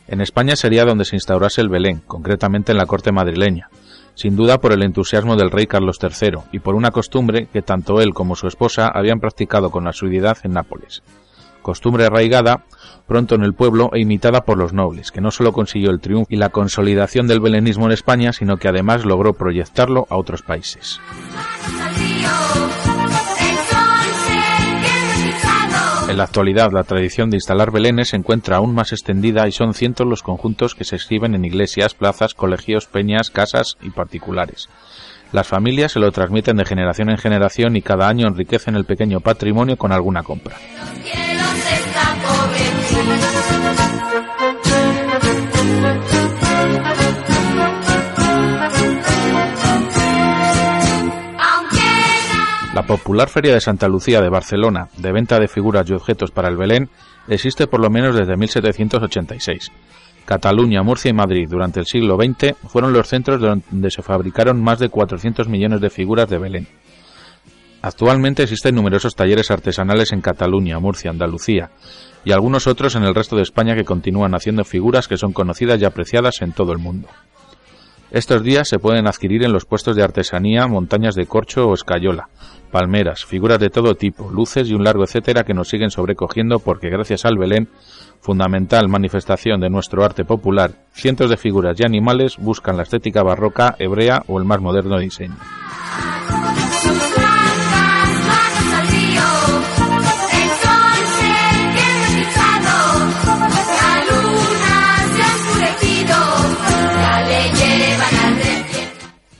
En 0.07 0.21
España 0.21 0.55
sería 0.55 0.85
donde 0.85 1.03
se 1.03 1.17
instaurase 1.17 1.59
el 1.59 1.67
Belén, 1.67 2.03
concretamente 2.07 2.71
en 2.71 2.77
la 2.77 2.85
corte 2.85 3.11
madrileña, 3.11 3.69
sin 4.19 4.35
duda 4.35 4.57
por 4.57 4.73
el 4.73 4.83
entusiasmo 4.83 5.37
del 5.37 5.49
rey 5.49 5.65
Carlos 5.65 5.97
III 6.01 6.39
y 6.51 6.59
por 6.59 6.75
una 6.75 6.91
costumbre 6.91 7.47
que 7.53 7.61
tanto 7.61 8.01
él 8.01 8.13
como 8.13 8.35
su 8.35 8.47
esposa 8.47 8.89
habían 8.93 9.21
practicado 9.21 9.71
con 9.71 9.87
asiduidad 9.87 10.37
en 10.43 10.51
Nápoles. 10.51 11.03
Costumbre 11.61 12.05
arraigada 12.05 12.65
pronto 13.07 13.35
en 13.35 13.43
el 13.43 13.53
pueblo 13.53 13.91
e 13.93 14.01
imitada 14.01 14.41
por 14.41 14.57
los 14.57 14.73
nobles, 14.73 15.11
que 15.11 15.21
no 15.21 15.31
solo 15.31 15.53
consiguió 15.53 15.89
el 15.89 16.01
triunfo 16.01 16.27
y 16.29 16.35
la 16.35 16.49
consolidación 16.49 17.27
del 17.27 17.39
belenismo 17.39 17.85
en 17.85 17.93
España, 17.93 18.33
sino 18.33 18.57
que 18.57 18.67
además 18.67 19.05
logró 19.05 19.31
proyectarlo 19.31 20.05
a 20.09 20.17
otros 20.17 20.41
países. 20.41 20.99
En 26.09 26.17
la 26.17 26.23
actualidad, 26.23 26.71
la 26.71 26.83
tradición 26.83 27.29
de 27.29 27.37
instalar 27.37 27.69
belenes 27.69 28.09
se 28.09 28.15
encuentra 28.15 28.57
aún 28.57 28.73
más 28.73 28.93
extendida 28.93 29.47
y 29.47 29.51
son 29.51 29.75
cientos 29.75 30.07
los 30.07 30.23
conjuntos 30.23 30.73
que 30.73 30.83
se 30.83 30.95
exhiben 30.95 31.35
en 31.35 31.45
iglesias, 31.45 31.93
plazas, 31.93 32.33
colegios, 32.33 32.87
peñas, 32.87 33.29
casas 33.29 33.77
y 33.83 33.91
particulares. 33.91 34.69
Las 35.31 35.47
familias 35.47 35.91
se 35.91 35.99
lo 35.99 36.11
transmiten 36.11 36.57
de 36.57 36.65
generación 36.65 37.11
en 37.11 37.19
generación 37.19 37.75
y 37.75 37.83
cada 37.83 38.07
año 38.07 38.27
enriquecen 38.27 38.75
el 38.75 38.85
pequeño 38.85 39.19
patrimonio 39.19 39.77
con 39.77 39.91
alguna 39.91 40.23
compra. 40.23 40.55
La 52.79 52.87
popular 52.87 53.27
Feria 53.27 53.53
de 53.53 53.59
Santa 53.59 53.89
Lucía 53.89 54.21
de 54.21 54.29
Barcelona, 54.29 54.87
de 54.95 55.11
venta 55.11 55.37
de 55.37 55.49
figuras 55.49 55.89
y 55.89 55.91
objetos 55.91 56.31
para 56.31 56.47
el 56.47 56.55
Belén, 56.55 56.89
existe 57.27 57.67
por 57.67 57.81
lo 57.81 57.89
menos 57.89 58.15
desde 58.15 58.37
1786. 58.37 59.69
Cataluña, 60.23 60.81
Murcia 60.81 61.09
y 61.09 61.13
Madrid 61.13 61.45
durante 61.49 61.81
el 61.81 61.87
siglo 61.87 62.15
XX 62.15 62.55
fueron 62.69 62.93
los 62.93 63.09
centros 63.09 63.41
donde 63.41 63.91
se 63.91 64.01
fabricaron 64.01 64.63
más 64.63 64.79
de 64.79 64.87
400 64.87 65.49
millones 65.49 65.81
de 65.81 65.89
figuras 65.89 66.29
de 66.29 66.37
Belén. 66.37 66.67
Actualmente 67.81 68.43
existen 68.43 68.75
numerosos 68.75 69.13
talleres 69.13 69.51
artesanales 69.51 70.13
en 70.13 70.21
Cataluña, 70.21 70.79
Murcia, 70.79 71.11
Andalucía 71.11 71.71
y 72.23 72.31
algunos 72.31 72.65
otros 72.65 72.95
en 72.95 73.03
el 73.03 73.13
resto 73.13 73.35
de 73.35 73.41
España 73.41 73.75
que 73.75 73.83
continúan 73.83 74.35
haciendo 74.35 74.63
figuras 74.63 75.09
que 75.09 75.17
son 75.17 75.33
conocidas 75.33 75.81
y 75.81 75.85
apreciadas 75.85 76.41
en 76.41 76.53
todo 76.53 76.71
el 76.71 76.77
mundo. 76.77 77.09
Estos 78.11 78.41
días 78.41 78.67
se 78.67 78.79
pueden 78.79 79.07
adquirir 79.07 79.43
en 79.43 79.53
los 79.53 79.65
puestos 79.65 79.95
de 79.95 80.01
artesanía 80.01 80.65
montañas 80.65 81.13
de 81.13 81.27
corcho 81.27 81.67
o 81.67 81.75
escayola, 81.75 82.29
palmeras, 82.69 83.25
figuras 83.25 83.59
de 83.59 83.69
todo 83.69 83.95
tipo, 83.95 84.29
luces 84.31 84.69
y 84.69 84.73
un 84.73 84.83
largo 84.83 85.03
etcétera 85.03 85.43
que 85.43 85.53
nos 85.53 85.69
siguen 85.69 85.91
sobrecogiendo 85.91 86.59
porque 86.59 86.89
gracias 86.89 87.25
al 87.25 87.37
Belén, 87.37 87.67
fundamental 88.21 88.87
manifestación 88.87 89.59
de 89.59 89.69
nuestro 89.69 90.03
arte 90.03 90.25
popular, 90.25 90.71
cientos 90.91 91.29
de 91.29 91.37
figuras 91.37 91.79
y 91.79 91.83
animales 91.83 92.37
buscan 92.37 92.77
la 92.77 92.83
estética 92.83 93.23
barroca, 93.23 93.75
hebrea 93.79 94.23
o 94.27 94.39
el 94.39 94.45
más 94.45 94.61
moderno 94.61 94.97
diseño. 94.99 95.35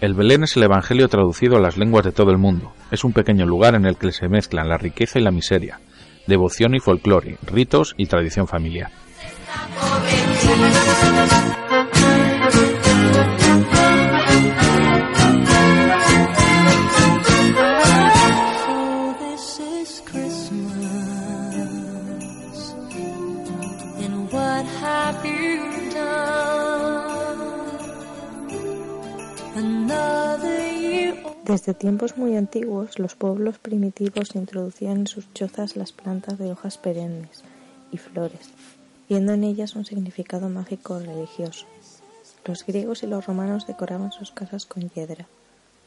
El 0.01 0.13
Belén 0.13 0.43
es 0.43 0.55
el 0.55 0.63
Evangelio 0.63 1.09
traducido 1.09 1.57
a 1.57 1.59
las 1.59 1.75
lenguas 1.75 2.05
de 2.05 2.13
todo 2.13 2.31
el 2.31 2.37
mundo. 2.37 2.71
Es 2.89 3.03
un 3.03 3.11
pequeño 3.11 3.45
lugar 3.45 3.75
en 3.75 3.85
el 3.85 3.97
que 3.97 4.13
se 4.13 4.29
mezclan 4.29 4.69
la 4.69 4.77
riqueza 4.77 5.19
y 5.19 5.23
la 5.23 5.31
miseria, 5.31 5.81
devoción 6.25 6.73
y 6.73 6.79
folclore, 6.79 7.37
ritos 7.45 7.95
y 7.97 8.05
tradición 8.05 8.47
familiar. 8.47 8.91
Desde 31.49 31.73
tiempos 31.73 32.15
muy 32.15 32.37
antiguos, 32.37 32.99
los 32.99 33.15
pueblos 33.15 33.57
primitivos 33.57 34.35
introducían 34.35 34.97
en 34.99 35.07
sus 35.07 35.33
chozas 35.33 35.75
las 35.75 35.91
plantas 35.91 36.37
de 36.37 36.51
hojas 36.51 36.77
perennes 36.77 37.43
y 37.91 37.97
flores, 37.97 38.51
viendo 39.09 39.33
en 39.33 39.43
ellas 39.43 39.75
un 39.75 39.83
significado 39.83 40.49
mágico 40.49 40.99
religioso. 40.99 41.65
Los 42.45 42.63
griegos 42.65 43.01
y 43.01 43.07
los 43.07 43.25
romanos 43.25 43.65
decoraban 43.65 44.11
sus 44.11 44.29
casas 44.29 44.67
con 44.67 44.89
hiedra. 44.89 45.25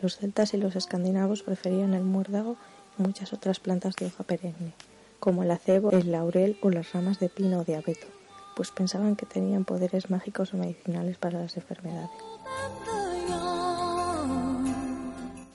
Los 0.01 0.17
celtas 0.17 0.53
y 0.53 0.57
los 0.57 0.75
escandinavos 0.75 1.45
preferían 1.45 1.95
el 1.95 2.03
muérdago 2.03 2.57
y 2.99 3.03
muchas 3.03 3.33
otras 3.33 3.61
plantas 3.61 3.95
de 3.95 4.07
hoja 4.07 4.25
perenne, 4.25 4.75
como 5.21 5.45
el 5.45 5.51
acebo, 5.53 5.93
el 5.93 6.11
laurel 6.11 6.59
o 6.63 6.71
las 6.71 6.93
ramas 6.93 7.21
de 7.21 7.29
pino 7.29 7.61
o 7.61 7.65
de 7.65 7.77
abeto, 7.77 8.09
pues 8.57 8.73
pensaban 8.73 9.15
que 9.15 9.27
tenían 9.27 9.65
poderes 9.65 10.11
mágicos 10.11 10.53
o 10.53 10.57
medicinales 10.57 11.19
para 11.19 11.41
las 11.41 11.57
enfermedades. 11.57 12.11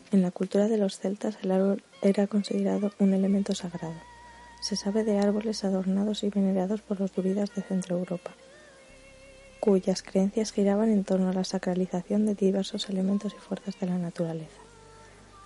En 0.09 0.21
la 0.21 0.31
cultura 0.31 0.69
de 0.69 0.77
los 0.77 0.99
celtas 0.99 1.37
el 1.43 1.51
árbol 1.51 1.83
era 2.01 2.27
considerado 2.27 2.93
un 2.97 3.13
elemento 3.13 3.53
sagrado. 3.53 3.99
Se 4.61 4.77
sabe 4.77 5.03
de 5.03 5.19
árboles 5.19 5.65
adornados 5.65 6.23
y 6.23 6.29
venerados 6.29 6.81
por 6.81 7.01
los 7.01 7.13
druidas 7.13 7.53
de 7.53 7.61
Centro 7.61 7.97
Europa, 7.97 8.31
cuyas 9.59 10.01
creencias 10.01 10.53
giraban 10.53 10.91
en 10.91 11.03
torno 11.03 11.29
a 11.29 11.33
la 11.33 11.43
sacralización 11.43 12.25
de 12.25 12.35
diversos 12.35 12.89
elementos 12.89 13.33
y 13.33 13.41
fuerzas 13.41 13.77
de 13.81 13.87
la 13.87 13.97
naturaleza. 13.97 14.61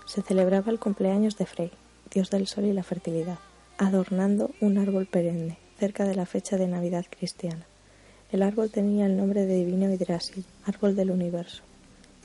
Se 0.06 0.22
celebraba 0.22 0.72
el 0.72 0.80
cumpleaños 0.80 1.38
de 1.38 1.48
Frey, 1.48 1.72
dios 2.14 2.30
del 2.30 2.46
sol 2.46 2.66
y 2.66 2.74
la 2.74 2.84
fertilidad, 2.84 3.40
adornando 3.80 4.52
un 4.62 4.78
árbol 4.78 5.08
perenne 5.08 5.58
cerca 5.80 6.06
de 6.06 6.14
la 6.14 6.28
fecha 6.28 6.58
de 6.58 6.68
Navidad 6.68 7.06
cristiana. 7.10 7.66
El 8.32 8.44
árbol 8.44 8.70
tenía 8.70 9.08
el 9.08 9.18
nombre 9.18 9.48
de 9.48 9.56
divino 9.56 9.92
Yggdrasil, 9.92 10.46
árbol 10.66 10.96
del 10.96 11.10
universo, 11.10 11.64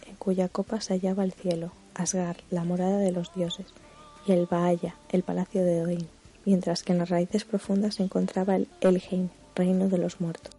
en 0.07 0.17
cuya 0.17 0.49
copa 0.51 0.83
se 0.83 0.93
hallaba 0.93 1.25
el 1.25 1.33
cielo, 1.33 1.73
Asgard, 1.97 2.39
la 2.51 2.65
morada 2.65 2.99
de 2.99 3.13
los 3.13 3.35
dioses, 3.35 3.67
y 4.27 4.33
el 4.33 4.47
Baaya, 4.47 4.95
el 5.11 5.23
palacio 5.23 5.65
de 5.65 5.83
Odín, 5.83 6.09
mientras 6.45 6.83
que 6.83 6.93
en 6.93 6.99
las 6.99 7.09
raíces 7.09 7.45
profundas 7.45 7.97
se 7.97 8.03
encontraba 8.03 8.57
el 8.57 8.69
Elheim, 8.81 9.29
reino 9.55 9.89
de 9.89 9.99
los 9.99 10.21
muertos. 10.21 10.53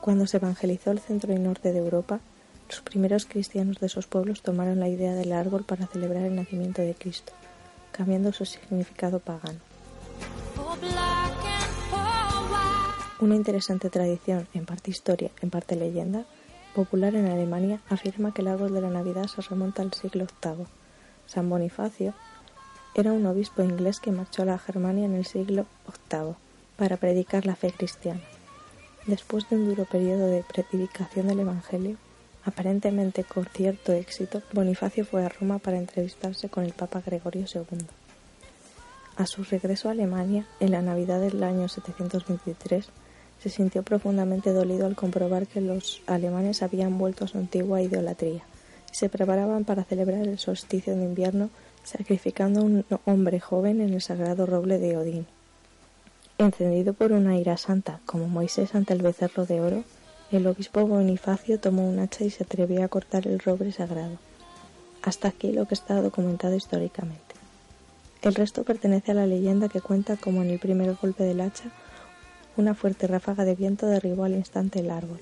Cuando 0.00 0.26
se 0.26 0.38
evangelizó 0.38 0.90
el 0.90 0.98
centro 0.98 1.32
y 1.32 1.38
norte 1.38 1.72
de 1.72 1.78
Europa, 1.78 2.20
los 2.68 2.80
primeros 2.80 3.26
cristianos 3.26 3.78
de 3.80 3.86
esos 3.86 4.06
pueblos 4.06 4.42
tomaron 4.42 4.80
la 4.80 4.88
idea 4.88 5.14
del 5.14 5.32
árbol 5.32 5.64
para 5.64 5.86
celebrar 5.86 6.22
el 6.24 6.36
nacimiento 6.36 6.82
de 6.82 6.94
Cristo, 6.94 7.32
cambiando 7.92 8.32
su 8.32 8.44
significado 8.46 9.18
pagano. 9.18 9.58
Una 13.20 13.34
interesante 13.34 13.90
tradición, 13.90 14.48
en 14.54 14.64
parte 14.64 14.90
historia, 14.90 15.30
en 15.42 15.50
parte 15.50 15.76
leyenda, 15.76 16.24
popular 16.70 17.14
en 17.14 17.26
Alemania, 17.26 17.80
afirma 17.88 18.32
que 18.32 18.42
el 18.42 18.48
árbol 18.48 18.72
de 18.72 18.80
la 18.80 18.90
Navidad 18.90 19.26
se 19.26 19.42
remonta 19.42 19.82
al 19.82 19.92
siglo 19.92 20.26
VIII. 20.42 20.66
San 21.26 21.48
Bonifacio 21.48 22.14
era 22.94 23.12
un 23.12 23.24
obispo 23.26 23.62
inglés 23.62 24.00
que 24.00 24.10
marchó 24.10 24.42
a 24.42 24.46
la 24.46 24.58
Germania 24.58 25.04
en 25.04 25.14
el 25.14 25.24
siglo 25.24 25.66
VIII 26.10 26.34
para 26.76 26.96
predicar 26.96 27.46
la 27.46 27.56
fe 27.56 27.72
cristiana. 27.72 28.20
Después 29.06 29.48
de 29.48 29.56
un 29.56 29.66
duro 29.66 29.84
periodo 29.84 30.26
de 30.26 30.42
predicación 30.42 31.28
del 31.28 31.40
Evangelio, 31.40 31.96
aparentemente 32.44 33.24
con 33.24 33.44
cierto 33.46 33.92
éxito, 33.92 34.42
Bonifacio 34.52 35.04
fue 35.04 35.24
a 35.24 35.28
Roma 35.28 35.58
para 35.58 35.78
entrevistarse 35.78 36.48
con 36.48 36.64
el 36.64 36.72
Papa 36.72 37.02
Gregorio 37.04 37.44
II. 37.52 37.86
A 39.16 39.26
su 39.26 39.44
regreso 39.44 39.88
a 39.88 39.92
Alemania, 39.92 40.46
en 40.60 40.72
la 40.72 40.82
Navidad 40.82 41.20
del 41.20 41.42
año 41.42 41.68
723, 41.68 42.88
se 43.42 43.48
sintió 43.48 43.82
profundamente 43.82 44.52
dolido 44.52 44.86
al 44.86 44.96
comprobar 44.96 45.46
que 45.46 45.60
los 45.60 46.02
alemanes 46.06 46.62
habían 46.62 46.98
vuelto 46.98 47.24
a 47.24 47.28
su 47.28 47.38
antigua 47.38 47.80
idolatría 47.80 48.42
y 48.92 48.94
se 48.94 49.08
preparaban 49.08 49.64
para 49.64 49.84
celebrar 49.84 50.26
el 50.26 50.38
solsticio 50.38 50.94
de 50.94 51.04
invierno 51.04 51.50
sacrificando 51.82 52.60
a 52.60 52.64
un 52.64 52.84
hombre 53.06 53.40
joven 53.40 53.80
en 53.80 53.94
el 53.94 54.02
sagrado 54.02 54.44
roble 54.44 54.78
de 54.78 54.96
Odín. 54.96 55.26
Encendido 56.36 56.92
por 56.92 57.12
una 57.12 57.38
ira 57.38 57.56
santa, 57.56 58.00
como 58.04 58.28
Moisés 58.28 58.74
ante 58.74 58.92
el 58.92 59.02
becerro 59.02 59.46
de 59.46 59.60
oro, 59.60 59.84
el 60.30 60.46
obispo 60.46 60.86
Bonifacio 60.86 61.58
tomó 61.58 61.88
un 61.88 61.98
hacha 61.98 62.24
y 62.24 62.30
se 62.30 62.44
atrevió 62.44 62.84
a 62.84 62.88
cortar 62.88 63.26
el 63.26 63.40
roble 63.40 63.72
sagrado. 63.72 64.18
Hasta 65.02 65.28
aquí 65.28 65.52
lo 65.52 65.66
que 65.66 65.74
está 65.74 66.00
documentado 66.00 66.54
históricamente. 66.54 67.34
El 68.22 68.34
resto 68.34 68.64
pertenece 68.64 69.12
a 69.12 69.14
la 69.14 69.26
leyenda 69.26 69.70
que 69.70 69.80
cuenta 69.80 70.16
como 70.16 70.42
en 70.42 70.50
el 70.50 70.58
primer 70.58 70.94
golpe 70.94 71.24
del 71.24 71.40
hacha 71.40 71.70
una 72.56 72.74
fuerte 72.74 73.06
ráfaga 73.06 73.44
de 73.44 73.54
viento 73.54 73.86
derribó 73.86 74.24
al 74.24 74.34
instante 74.34 74.80
el 74.80 74.90
árbol. 74.90 75.20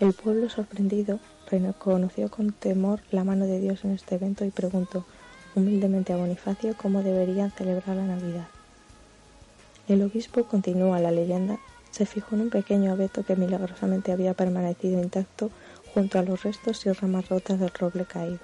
El 0.00 0.12
pueblo 0.12 0.48
sorprendido 0.48 1.20
reconoció 1.50 2.30
con 2.30 2.52
temor 2.52 3.00
la 3.10 3.24
mano 3.24 3.46
de 3.46 3.60
Dios 3.60 3.84
en 3.84 3.92
este 3.92 4.16
evento 4.16 4.44
y 4.44 4.50
preguntó 4.50 5.04
humildemente 5.54 6.12
a 6.12 6.16
Bonifacio 6.16 6.74
cómo 6.76 7.02
deberían 7.02 7.50
celebrar 7.50 7.96
la 7.96 8.06
Navidad. 8.06 8.48
El 9.88 10.02
obispo 10.02 10.44
continúa 10.44 11.00
la 11.00 11.10
leyenda, 11.10 11.58
se 11.90 12.06
fijó 12.06 12.36
en 12.36 12.42
un 12.42 12.50
pequeño 12.50 12.92
abeto 12.92 13.24
que 13.24 13.36
milagrosamente 13.36 14.12
había 14.12 14.34
permanecido 14.34 15.02
intacto 15.02 15.50
junto 15.92 16.18
a 16.18 16.22
los 16.22 16.42
restos 16.42 16.86
y 16.86 16.92
ramas 16.92 17.28
rotas 17.28 17.60
del 17.60 17.70
roble 17.70 18.06
caído. 18.06 18.38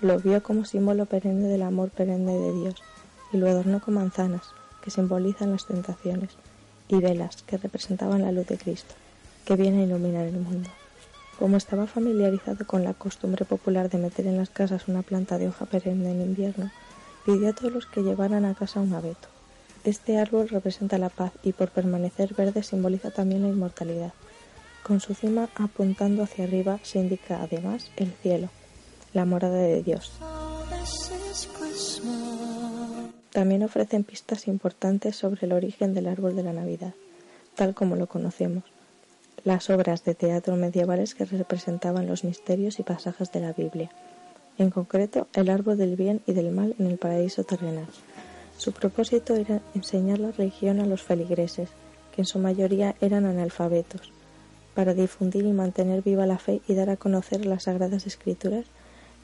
Lo 0.00 0.18
vio 0.18 0.42
como 0.42 0.66
símbolo 0.66 1.06
perenne 1.06 1.48
del 1.48 1.62
amor 1.62 1.90
perenne 1.90 2.34
de 2.34 2.52
Dios 2.52 2.74
y 3.32 3.38
lo 3.38 3.48
adornó 3.48 3.80
con 3.80 3.94
manzanas, 3.94 4.42
que 4.82 4.90
simbolizan 4.90 5.52
las 5.52 5.66
tentaciones, 5.66 6.36
y 6.88 6.96
velas, 6.96 7.42
que 7.42 7.56
representaban 7.56 8.22
la 8.22 8.32
luz 8.32 8.46
de 8.46 8.58
Cristo, 8.58 8.94
que 9.44 9.56
viene 9.56 9.82
a 9.82 9.86
iluminar 9.86 10.26
el 10.26 10.38
mundo. 10.38 10.68
Como 11.38 11.56
estaba 11.56 11.86
familiarizado 11.86 12.66
con 12.66 12.84
la 12.84 12.94
costumbre 12.94 13.44
popular 13.44 13.90
de 13.90 13.98
meter 13.98 14.26
en 14.26 14.38
las 14.38 14.50
casas 14.50 14.88
una 14.88 15.02
planta 15.02 15.38
de 15.38 15.48
hoja 15.48 15.66
perenne 15.66 16.10
en 16.10 16.22
invierno, 16.22 16.70
pidió 17.26 17.50
a 17.50 17.52
todos 17.52 17.72
los 17.72 17.86
que 17.86 18.02
llevaran 18.02 18.44
a 18.44 18.54
casa 18.54 18.80
un 18.80 18.94
abeto. 18.94 19.28
Este 19.84 20.18
árbol 20.18 20.48
representa 20.48 20.98
la 20.98 21.10
paz 21.10 21.32
y 21.42 21.52
por 21.52 21.70
permanecer 21.70 22.34
verde 22.34 22.62
simboliza 22.62 23.10
también 23.10 23.42
la 23.42 23.48
inmortalidad. 23.48 24.12
Con 24.82 25.00
su 25.00 25.14
cima 25.14 25.48
apuntando 25.56 26.22
hacia 26.22 26.44
arriba 26.44 26.78
se 26.82 26.98
indica 27.00 27.42
además 27.42 27.90
el 27.96 28.12
cielo, 28.22 28.48
la 29.12 29.24
morada 29.24 29.58
de 29.58 29.82
Dios. 29.82 30.12
También 33.36 33.62
ofrecen 33.62 34.02
pistas 34.02 34.48
importantes 34.48 35.14
sobre 35.14 35.44
el 35.44 35.52
origen 35.52 35.92
del 35.92 36.06
árbol 36.06 36.34
de 36.36 36.42
la 36.42 36.54
Navidad, 36.54 36.94
tal 37.54 37.74
como 37.74 37.94
lo 37.94 38.06
conocemos. 38.06 38.64
Las 39.44 39.68
obras 39.68 40.04
de 40.04 40.14
teatro 40.14 40.56
medievales 40.56 41.14
que 41.14 41.26
representaban 41.26 42.06
los 42.06 42.24
misterios 42.24 42.80
y 42.80 42.82
pasajes 42.82 43.30
de 43.32 43.40
la 43.40 43.52
Biblia, 43.52 43.90
en 44.56 44.70
concreto 44.70 45.28
el 45.34 45.50
árbol 45.50 45.76
del 45.76 45.96
bien 45.96 46.22
y 46.26 46.32
del 46.32 46.50
mal 46.50 46.74
en 46.78 46.86
el 46.86 46.96
paraíso 46.96 47.44
terrenal. 47.44 47.84
Su 48.56 48.72
propósito 48.72 49.36
era 49.36 49.60
enseñar 49.74 50.18
la 50.18 50.32
religión 50.32 50.80
a 50.80 50.86
los 50.86 51.02
feligreses, 51.02 51.68
que 52.14 52.22
en 52.22 52.26
su 52.26 52.38
mayoría 52.38 52.94
eran 53.02 53.26
analfabetos. 53.26 54.12
Para 54.74 54.94
difundir 54.94 55.44
y 55.44 55.52
mantener 55.52 56.00
viva 56.00 56.24
la 56.24 56.38
fe 56.38 56.62
y 56.66 56.72
dar 56.72 56.88
a 56.88 56.96
conocer 56.96 57.44
las 57.44 57.64
sagradas 57.64 58.06
escrituras, 58.06 58.64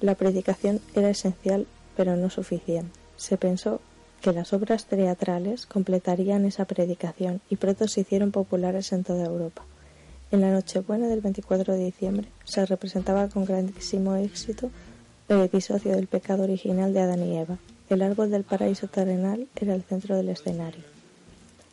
la 0.03 0.17
predicación 0.17 0.83
era 0.95 1.09
esencial 1.09 1.67
pero 1.97 2.15
no 2.17 2.29
suficiente. 2.29 3.01
Se 3.17 3.39
pensó 3.39 3.81
que 4.23 4.33
las 4.33 4.53
obras 4.53 4.87
teatrales 4.87 5.66
completarían 5.66 6.45
esa 6.45 6.64
predicación 6.64 7.41
y 7.51 7.57
pronto 7.57 7.89
se 7.89 8.03
hicieron 8.03 8.31
populares 8.31 8.93
en 8.93 9.03
toda 9.03 9.27
Europa. 9.27 9.64
En 10.31 10.41
la 10.41 10.53
Nochebuena 10.53 11.09
del 11.09 11.20
24 11.20 11.75
de 11.75 11.85
diciembre 11.85 12.29
se 12.45 12.64
representaba 12.64 13.29
con 13.29 13.45
grandísimo 13.45 14.14
éxito 14.14 14.70
el 15.29 15.41
episodio 15.41 15.97
del 15.97 16.07
pecado 16.07 16.45
original 16.45 16.95
de 16.95 17.01
Adán 17.01 17.25
y 17.25 17.37
Eva. 17.37 17.59
El 17.91 18.01
árbol 18.01 18.31
del 18.31 18.45
paraíso 18.45 18.87
terrenal 18.87 19.49
era 19.57 19.75
el 19.75 19.83
centro 19.83 20.16
del 20.16 20.29
escenario. 20.29 20.85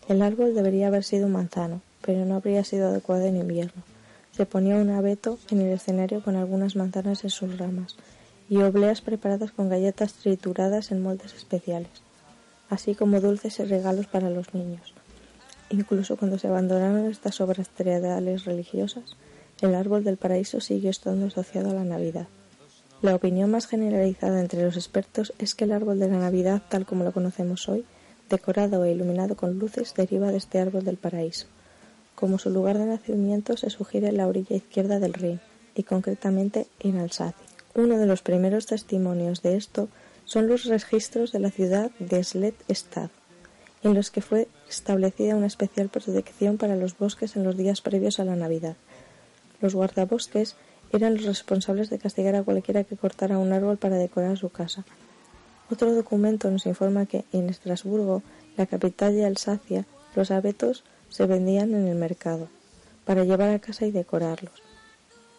El 0.07 0.23
árbol 0.23 0.55
debería 0.55 0.87
haber 0.87 1.03
sido 1.03 1.27
un 1.27 1.33
manzano, 1.33 1.81
pero 2.01 2.25
no 2.25 2.35
habría 2.35 2.63
sido 2.63 2.87
adecuado 2.87 3.25
en 3.25 3.37
invierno. 3.37 3.83
Se 4.31 4.47
ponía 4.47 4.75
un 4.75 4.89
abeto 4.89 5.37
en 5.51 5.61
el 5.61 5.71
escenario 5.71 6.23
con 6.23 6.35
algunas 6.35 6.75
manzanas 6.75 7.23
en 7.23 7.29
sus 7.29 7.57
ramas 7.59 7.95
y 8.49 8.57
obleas 8.57 9.01
preparadas 9.01 9.51
con 9.51 9.69
galletas 9.69 10.13
trituradas 10.13 10.91
en 10.91 11.03
moldes 11.03 11.35
especiales, 11.35 11.91
así 12.69 12.95
como 12.95 13.19
dulces 13.21 13.59
y 13.59 13.65
regalos 13.65 14.07
para 14.07 14.29
los 14.29 14.53
niños. 14.53 14.93
Incluso 15.69 16.17
cuando 16.17 16.39
se 16.39 16.47
abandonaron 16.47 17.09
estas 17.09 17.41
obras 17.41 17.69
teatrales 17.69 18.45
religiosas, 18.45 19.15
el 19.61 19.75
árbol 19.75 20.03
del 20.03 20.17
paraíso 20.17 20.61
siguió 20.61 20.89
estando 20.89 21.27
asociado 21.27 21.71
a 21.71 21.73
la 21.73 21.83
Navidad. 21.83 22.27
La 23.01 23.15
opinión 23.15 23.51
más 23.51 23.67
generalizada 23.67 24.39
entre 24.39 24.63
los 24.63 24.75
expertos 24.75 25.33
es 25.37 25.55
que 25.55 25.65
el 25.65 25.71
árbol 25.71 25.99
de 25.99 26.09
la 26.09 26.17
Navidad, 26.17 26.61
tal 26.69 26.85
como 26.85 27.03
lo 27.03 27.11
conocemos 27.11 27.69
hoy, 27.69 27.85
decorado 28.29 28.83
e 28.83 28.91
iluminado 28.91 29.35
con 29.35 29.57
luces, 29.57 29.93
deriva 29.95 30.31
de 30.31 30.37
este 30.37 30.59
árbol 30.59 30.83
del 30.83 30.97
paraíso. 30.97 31.47
Como 32.15 32.39
su 32.39 32.49
lugar 32.49 32.77
de 32.77 32.85
nacimiento 32.85 33.55
se 33.57 33.69
sugiere 33.69 34.09
en 34.09 34.17
la 34.17 34.27
orilla 34.27 34.55
izquierda 34.55 34.99
del 34.99 35.13
Rin, 35.13 35.39
y 35.75 35.83
concretamente 35.83 36.67
en 36.79 36.97
Alsacia. 36.97 37.35
Uno 37.75 37.97
de 37.97 38.05
los 38.05 38.21
primeros 38.21 38.65
testimonios 38.65 39.41
de 39.41 39.55
esto 39.55 39.87
son 40.29 40.47
los 40.47 40.65
registros 40.65 41.31
de 41.31 41.39
la 41.39 41.49
ciudad 41.49 41.89
de 41.97 42.23
Sled-Stad, 42.23 43.09
en 43.81 43.95
los 43.95 44.11
que 44.11 44.21
fue 44.21 44.47
establecida 44.69 45.35
una 45.35 45.47
especial 45.47 45.89
protección 45.89 46.57
para 46.57 46.75
los 46.75 46.95
bosques 46.95 47.35
en 47.35 47.43
los 47.43 47.57
días 47.57 47.81
previos 47.81 48.19
a 48.19 48.25
la 48.25 48.35
Navidad. 48.35 48.75
Los 49.59 49.73
guardabosques 49.73 50.55
eran 50.91 51.15
los 51.15 51.25
responsables 51.25 51.89
de 51.89 51.97
castigar 51.97 52.35
a 52.35 52.43
cualquiera 52.43 52.83
que 52.83 52.95
cortara 52.95 53.39
un 53.39 53.53
árbol 53.53 53.77
para 53.77 53.95
decorar 53.95 54.37
su 54.37 54.49
casa. 54.49 54.85
Otro 55.71 55.95
documento 55.95 56.51
nos 56.51 56.67
informa 56.67 57.07
que 57.07 57.25
en 57.33 57.49
Estrasburgo, 57.49 58.21
la 58.55 58.67
capital 58.67 59.15
de 59.15 59.25
Alsacia, 59.25 59.87
los 60.15 60.29
abetos 60.29 60.83
se 61.09 61.25
vendían 61.25 61.73
en 61.73 61.87
el 61.87 61.97
mercado 61.97 62.49
para 63.03 63.23
llevar 63.23 63.49
a 63.49 63.57
casa 63.57 63.87
y 63.87 63.91
decorarlos. 63.91 64.61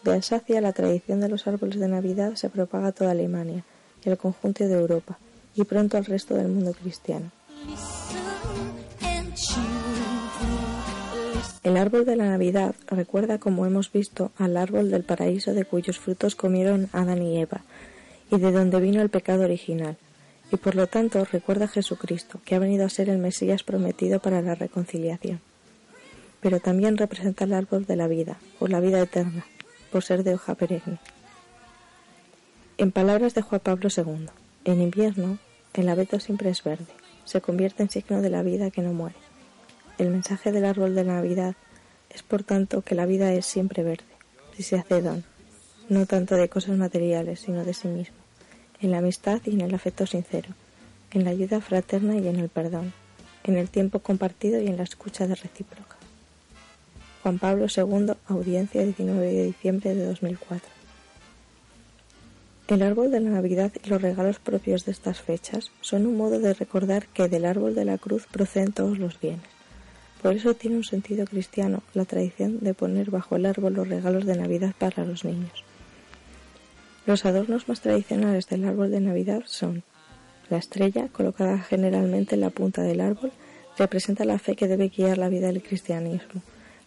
De 0.03 0.15
Alsacia 0.15 0.61
la 0.61 0.73
tradición 0.73 1.21
de 1.21 1.29
los 1.29 1.47
árboles 1.47 1.79
de 1.79 1.87
Navidad 1.87 2.35
se 2.35 2.51
propaga 2.51 2.89
a 2.89 2.93
toda 2.93 3.13
Alemania 3.13 3.63
y 4.05 4.11
al 4.11 4.19
conjunto 4.19 4.67
de 4.67 4.75
Europa 4.75 5.19
y 5.55 5.65
pronto 5.65 5.97
al 5.97 6.05
resto 6.05 6.35
del 6.35 6.49
mundo 6.49 6.73
cristiano. 6.73 7.31
El 11.63 11.77
árbol 11.77 12.07
de 12.07 12.17
la 12.17 12.25
Navidad 12.25 12.75
recuerda, 12.87 13.39
como 13.39 13.67
hemos 13.67 13.93
visto, 13.93 14.33
al 14.39 14.57
árbol 14.57 14.91
del 14.91 15.05
paraíso 15.05 15.53
de 15.53 15.67
cuyos 15.67 15.99
frutos 15.99 16.35
comieron 16.35 16.89
Adán 16.93 17.23
y 17.23 17.39
Eva, 17.39 17.61
y 18.31 18.39
de 18.39 18.51
donde 18.51 18.81
vino 18.81 19.03
el 19.03 19.11
pecado 19.11 19.45
original, 19.45 19.99
y 20.51 20.57
por 20.57 20.75
lo 20.75 20.87
tanto 20.87 21.25
recuerda 21.25 21.67
a 21.67 21.69
Jesucristo, 21.69 22.41
que 22.45 22.55
ha 22.55 22.59
venido 22.59 22.87
a 22.87 22.89
ser 22.89 23.11
el 23.11 23.19
Mesías 23.19 23.63
prometido 23.63 24.21
para 24.21 24.41
la 24.41 24.55
reconciliación. 24.55 25.41
Pero 26.41 26.61
también 26.61 26.97
representa 26.97 27.45
el 27.45 27.53
árbol 27.53 27.85
de 27.85 27.97
la 27.97 28.09
vida, 28.09 28.39
o 28.59 28.67
la 28.67 28.81
vida 28.81 29.01
eterna, 29.01 29.45
por 29.93 30.03
ser 30.03 30.25
de 30.25 30.35
hoja 30.35 30.55
perenne. 30.55 30.99
En 32.81 32.93
palabras 32.93 33.35
de 33.35 33.43
Juan 33.43 33.61
Pablo 33.61 33.91
II, 33.95 34.31
en 34.65 34.81
invierno 34.81 35.37
el 35.75 35.87
abeto 35.91 36.19
siempre 36.19 36.49
es 36.49 36.65
verde, 36.65 36.87
se 37.27 37.43
convierte 37.43 37.83
en 37.83 37.91
signo 37.91 38.23
de 38.23 38.31
la 38.31 38.43
vida 38.43 38.71
que 38.71 38.81
no 38.81 38.95
muere. 38.95 39.17
El 39.99 40.09
mensaje 40.09 40.51
del 40.51 40.65
árbol 40.65 40.95
de 40.95 41.05
Navidad 41.05 41.57
es 42.09 42.23
por 42.23 42.43
tanto 42.43 42.81
que 42.81 42.95
la 42.95 43.05
vida 43.05 43.35
es 43.35 43.45
siempre 43.45 43.83
verde, 43.83 44.07
si 44.57 44.63
se 44.63 44.79
hace 44.79 45.03
don, 45.03 45.25
no 45.91 46.07
tanto 46.07 46.37
de 46.37 46.49
cosas 46.49 46.79
materiales, 46.79 47.41
sino 47.41 47.67
de 47.67 47.75
sí 47.75 47.87
mismo, 47.87 48.17
en 48.81 48.93
la 48.93 48.99
amistad 49.01 49.43
y 49.45 49.51
en 49.51 49.61
el 49.61 49.75
afecto 49.75 50.07
sincero, 50.07 50.49
en 51.11 51.25
la 51.25 51.33
ayuda 51.33 51.61
fraterna 51.61 52.17
y 52.17 52.29
en 52.29 52.37
el 52.37 52.49
perdón, 52.49 52.95
en 53.45 53.59
el 53.59 53.69
tiempo 53.69 53.99
compartido 53.99 54.59
y 54.59 54.69
en 54.69 54.79
la 54.79 54.85
escucha 54.85 55.27
de 55.27 55.35
recíproca. 55.35 55.97
Juan 57.23 57.39
Pablo 57.39 57.67
II, 57.67 58.15
audiencia 58.27 58.83
19 58.83 59.27
de 59.35 59.45
diciembre 59.45 59.95
de 59.95 60.07
2004. 60.07 60.80
El 62.71 62.83
árbol 62.83 63.11
de 63.11 63.19
la 63.19 63.31
Navidad 63.31 63.73
y 63.85 63.89
los 63.89 64.01
regalos 64.01 64.39
propios 64.39 64.85
de 64.85 64.93
estas 64.93 65.21
fechas 65.21 65.73
son 65.81 66.07
un 66.07 66.17
modo 66.17 66.39
de 66.39 66.55
recordar 66.55 67.09
que 67.09 67.29
del 67.29 67.45
árbol 67.45 67.75
de 67.75 67.85
la 67.85 67.99
cruz 67.99 68.29
proceden 68.31 68.71
todos 68.71 68.97
los 68.97 69.19
bienes. 69.19 69.43
Por 70.23 70.37
eso 70.37 70.55
tiene 70.55 70.77
un 70.77 70.85
sentido 70.85 71.27
cristiano 71.27 71.83
la 71.95 72.05
tradición 72.05 72.61
de 72.61 72.73
poner 72.73 73.11
bajo 73.11 73.35
el 73.35 73.47
árbol 73.47 73.75
los 73.75 73.89
regalos 73.89 74.25
de 74.25 74.37
Navidad 74.37 74.73
para 74.79 75.05
los 75.05 75.25
niños. 75.25 75.65
Los 77.07 77.25
adornos 77.25 77.69
más 77.69 77.81
tradicionales 77.81 78.47
del 78.47 78.65
árbol 78.65 78.93
de 78.93 79.01
Navidad 79.01 79.43
son 79.47 79.83
la 80.49 80.59
estrella, 80.59 81.09
colocada 81.09 81.59
generalmente 81.59 82.37
en 82.37 82.43
la 82.43 82.51
punta 82.51 82.83
del 82.83 83.01
árbol, 83.01 83.33
representa 83.79 84.25
la 84.25 84.39
fe 84.39 84.55
que 84.55 84.69
debe 84.69 84.91
guiar 84.91 85.19
la 85.19 85.29
vida 85.29 85.49
del 85.49 85.61
cristianismo, 85.61 86.41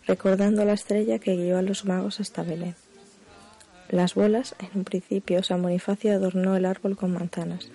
recordando 0.07 0.63
la 0.63 0.73
estrella 0.73 1.19
que 1.19 1.35
guió 1.35 1.57
a 1.57 1.61
los 1.61 1.83
magos 1.83 2.21
hasta 2.21 2.43
Belén. 2.43 2.75
Las 3.93 4.15
bolas, 4.15 4.55
en 4.57 4.79
un 4.79 4.85
principio, 4.85 5.43
San 5.43 5.61
Bonifacio 5.61 6.13
adornó 6.13 6.55
el 6.55 6.65
árbol 6.65 6.97
con 6.97 7.13
manzanas, 7.13 7.69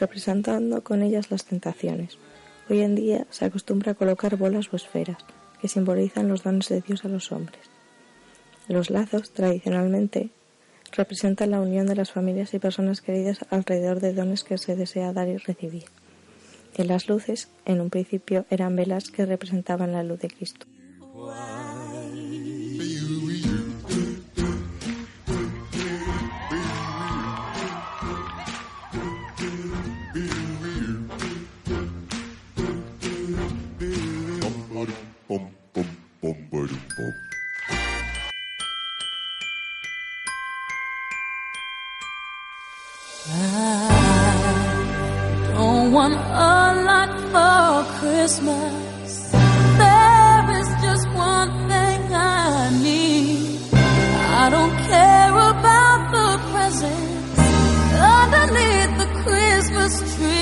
representando 0.00 0.82
con 0.82 1.00
ellas 1.00 1.30
las 1.30 1.44
tentaciones. 1.44 2.18
Hoy 2.68 2.80
en 2.80 2.96
día 2.96 3.24
se 3.30 3.44
acostumbra 3.44 3.92
a 3.92 3.94
colocar 3.94 4.36
bolas 4.36 4.66
o 4.72 4.74
esferas, 4.74 5.18
que 5.60 5.68
simbolizan 5.68 6.26
los 6.26 6.42
dones 6.42 6.68
de 6.70 6.80
Dios 6.80 7.04
a 7.04 7.08
los 7.08 7.30
hombres. 7.30 7.60
Los 8.66 8.90
lazos, 8.90 9.30
tradicionalmente, 9.30 10.30
representan 10.90 11.52
la 11.52 11.60
unión 11.60 11.86
de 11.86 11.94
las 11.94 12.10
familias 12.10 12.52
y 12.52 12.58
personas 12.58 13.00
queridas 13.00 13.46
alrededor 13.50 14.00
de 14.00 14.12
dones 14.12 14.42
que 14.42 14.58
se 14.58 14.74
desea 14.74 15.12
dar 15.12 15.28
y 15.28 15.36
recibir. 15.36 15.84
Y 16.76 16.82
las 16.82 17.08
luces, 17.08 17.48
en 17.64 17.80
un 17.80 17.90
principio, 17.90 18.44
eran 18.50 18.74
velas 18.74 19.12
que 19.12 19.24
representaban 19.24 19.92
la 19.92 20.02
luz 20.02 20.18
de 20.18 20.30
Cristo. 20.30 20.66
I 36.22 36.26
don't 45.54 45.92
want 45.92 46.14
a 46.14 46.16
lot 46.88 47.10
for 47.32 47.84
Christmas. 47.98 49.30
There 49.80 50.50
is 50.60 50.68
just 50.82 51.08
one 51.14 51.50
thing 51.70 52.00
I 52.12 52.70
need. 52.82 53.60
I 53.72 54.50
don't 54.50 54.76
care 54.90 55.32
about 55.32 56.00
the 56.12 56.28
presents 56.52 57.38
underneath 57.96 58.92
the 58.98 59.08
Christmas 59.22 59.92
tree. 60.16 60.39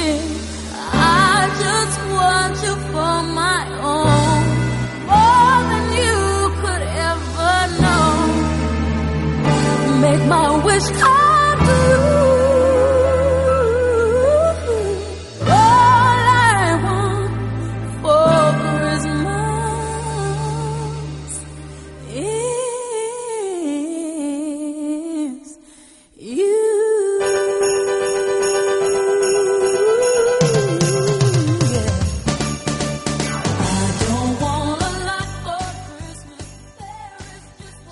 wish 10.79 11.03
I 11.03 11.18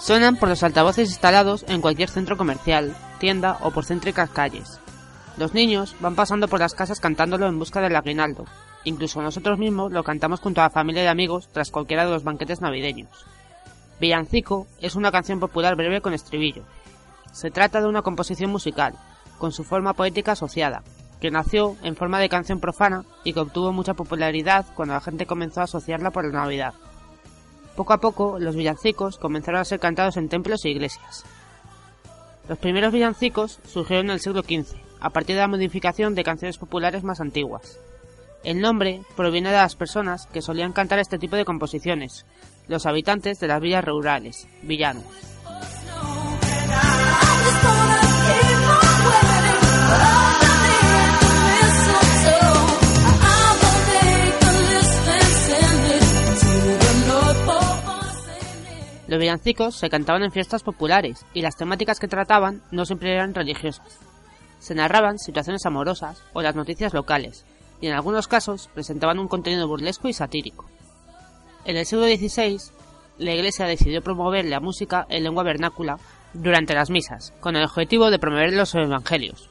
Suenan 0.07 0.37
por 0.37 0.49
los 0.49 0.63
altavoces 0.63 1.09
instalados 1.09 1.65
en 1.67 1.81
cualquier 1.81 2.09
centro 2.09 2.37
comercial, 2.37 2.95
tienda 3.19 3.59
o 3.63 3.73
por 3.73 3.85
céntricas 3.85 4.31
calles. 4.31 4.79
Los 5.37 5.53
niños 5.53 5.97
van 5.99 6.15
pasando 6.15 6.47
por 6.47 6.61
las 6.61 6.75
casas 6.75 7.01
cantándolo 7.01 7.49
en 7.49 7.59
busca 7.59 7.81
del 7.81 7.97
aguinaldo. 7.97 8.45
Incluso 8.85 9.21
nosotros 9.21 9.59
mismos 9.59 9.91
lo 9.91 10.05
cantamos 10.05 10.39
junto 10.39 10.61
a 10.61 10.65
la 10.67 10.71
familia 10.71 11.03
y 11.03 11.07
amigos 11.09 11.49
tras 11.53 11.73
cualquiera 11.73 12.05
de 12.05 12.13
los 12.13 12.23
banquetes 12.23 12.61
navideños. 12.61 13.27
Villancico 13.99 14.69
es 14.81 14.95
una 14.95 15.11
canción 15.11 15.41
popular 15.41 15.75
breve 15.75 16.01
con 16.01 16.15
estribillo. 16.15 16.63
Se 17.33 17.51
trata 17.51 17.81
de 17.81 17.89
una 17.89 18.03
composición 18.03 18.53
musical, 18.53 18.95
con 19.39 19.51
su 19.51 19.65
forma 19.65 19.95
poética 19.95 20.33
asociada, 20.33 20.85
que 21.21 21.33
nació 21.33 21.75
en 21.83 21.97
forma 21.97 22.21
de 22.21 22.29
canción 22.29 22.61
profana 22.61 23.03
y 23.25 23.33
que 23.33 23.41
obtuvo 23.41 23.73
mucha 23.73 23.95
popularidad 23.95 24.67
cuando 24.77 24.95
la 24.95 25.01
gente 25.01 25.27
comenzó 25.27 25.63
a 25.63 25.65
asociarla 25.65 26.13
por 26.13 26.25
la 26.25 26.43
Navidad. 26.43 26.75
Poco 27.77 27.93
a 27.93 28.01
poco, 28.01 28.39
los 28.39 28.57
villancicos 28.57 29.19
comenzaron 29.19 29.61
a 29.61 29.65
ser 29.65 29.79
cantados 29.79 30.17
en 30.17 30.31
templos 30.31 30.65
e 30.65 30.71
iglesias. 30.71 31.25
Los 32.49 32.59
primeros 32.59 32.93
villancicos 32.93 33.61
surgieron 33.67 34.07
en 34.07 34.13
el 34.13 34.21
siglo 34.21 34.43
XV, 34.43 34.77
a 34.99 35.11
partir 35.11 35.37
de 35.37 35.43
la 35.43 35.49
modificación 35.49 36.15
de 36.15 36.25
canciones 36.25 36.57
populares 36.57 37.05
más 37.05 37.21
antiguas. 37.21 37.79
El 38.45 38.61
nombre 38.61 39.03
proviene 39.15 39.51
de 39.51 39.57
las 39.57 39.77
personas 39.77 40.27
que 40.27 40.41
solían 40.41 40.73
cantar 40.73 41.01
este 41.01 41.19
tipo 41.19 41.37
de 41.37 41.45
composiciones, 41.45 42.25
los 42.67 42.87
habitantes 42.87 43.41
de 43.41 43.49
las 43.49 43.61
villas 43.61 43.85
rurales, 43.85 44.49
villanos. 44.63 45.05
Los 59.07 59.21
villancicos 59.21 59.77
se 59.77 59.89
cantaban 59.89 60.25
en 60.25 60.33
fiestas 60.33 60.65
populares 60.65 61.25
y 61.33 61.43
las 61.43 61.57
temáticas 61.57 62.01
que 62.01 62.09
trataban 62.09 62.63
no 62.73 62.85
siempre 62.85 63.13
eran 63.13 63.35
religiosas. 63.35 64.01
Se 64.59 64.75
narraban 64.75 65.19
situaciones 65.19 65.65
amorosas 65.65 66.23
o 66.33 66.43
las 66.43 66.57
noticias 66.57 66.93
locales, 66.93 67.45
y 67.81 67.87
en 67.87 67.93
algunos 67.93 68.27
casos 68.27 68.69
presentaban 68.75 69.19
un 69.19 69.29
contenido 69.29 69.69
burlesco 69.69 70.09
y 70.09 70.13
satírico. 70.13 70.67
En 71.65 71.77
el 71.77 71.87
siglo 71.87 72.07
XVI, 72.07 72.59
la 73.19 73.33
Iglesia 73.33 73.67
decidió 73.67 74.03
promover 74.03 74.45
la 74.45 74.61
música 74.61 75.07
en 75.09 75.23
lengua 75.25 75.45
vernácula 75.45 75.99
durante 76.33 76.75
las 76.75 76.91
misas, 76.91 77.33
con 77.41 77.55
el 77.57 77.65
objetivo 77.65 78.11
de 78.11 78.19
promover 78.19 78.53
los 78.53 78.75
evangelios. 78.75 79.51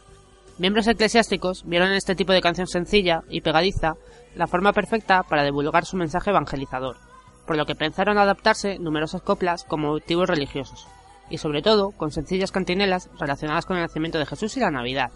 Miembros 0.57 0.87
eclesiásticos 0.87 1.63
vieron 1.65 1.89
en 1.89 1.95
este 1.95 2.15
tipo 2.15 2.33
de 2.33 2.41
canción 2.41 2.67
sencilla 2.67 3.23
y 3.29 3.41
pegadiza 3.41 3.95
la 4.35 4.47
forma 4.47 4.73
perfecta 4.73 5.23
para 5.23 5.43
divulgar 5.43 5.85
su 5.85 5.97
mensaje 5.97 6.29
evangelizador, 6.29 6.97
por 7.45 7.57
lo 7.57 7.65
que 7.65 7.75
pensaron 7.75 8.17
adaptarse 8.17 8.79
numerosas 8.79 9.21
coplas 9.21 9.63
con 9.63 9.81
motivos 9.81 10.29
religiosos, 10.29 10.87
y 11.29 11.37
sobre 11.37 11.61
todo 11.61 11.91
con 11.91 12.11
sencillas 12.11 12.51
cantinelas 12.51 13.09
relacionadas 13.19 13.65
con 13.65 13.77
el 13.77 13.83
nacimiento 13.83 14.19
de 14.19 14.25
Jesús 14.25 14.57
y 14.57 14.59
la 14.59 14.71
Navidad. 14.71 15.11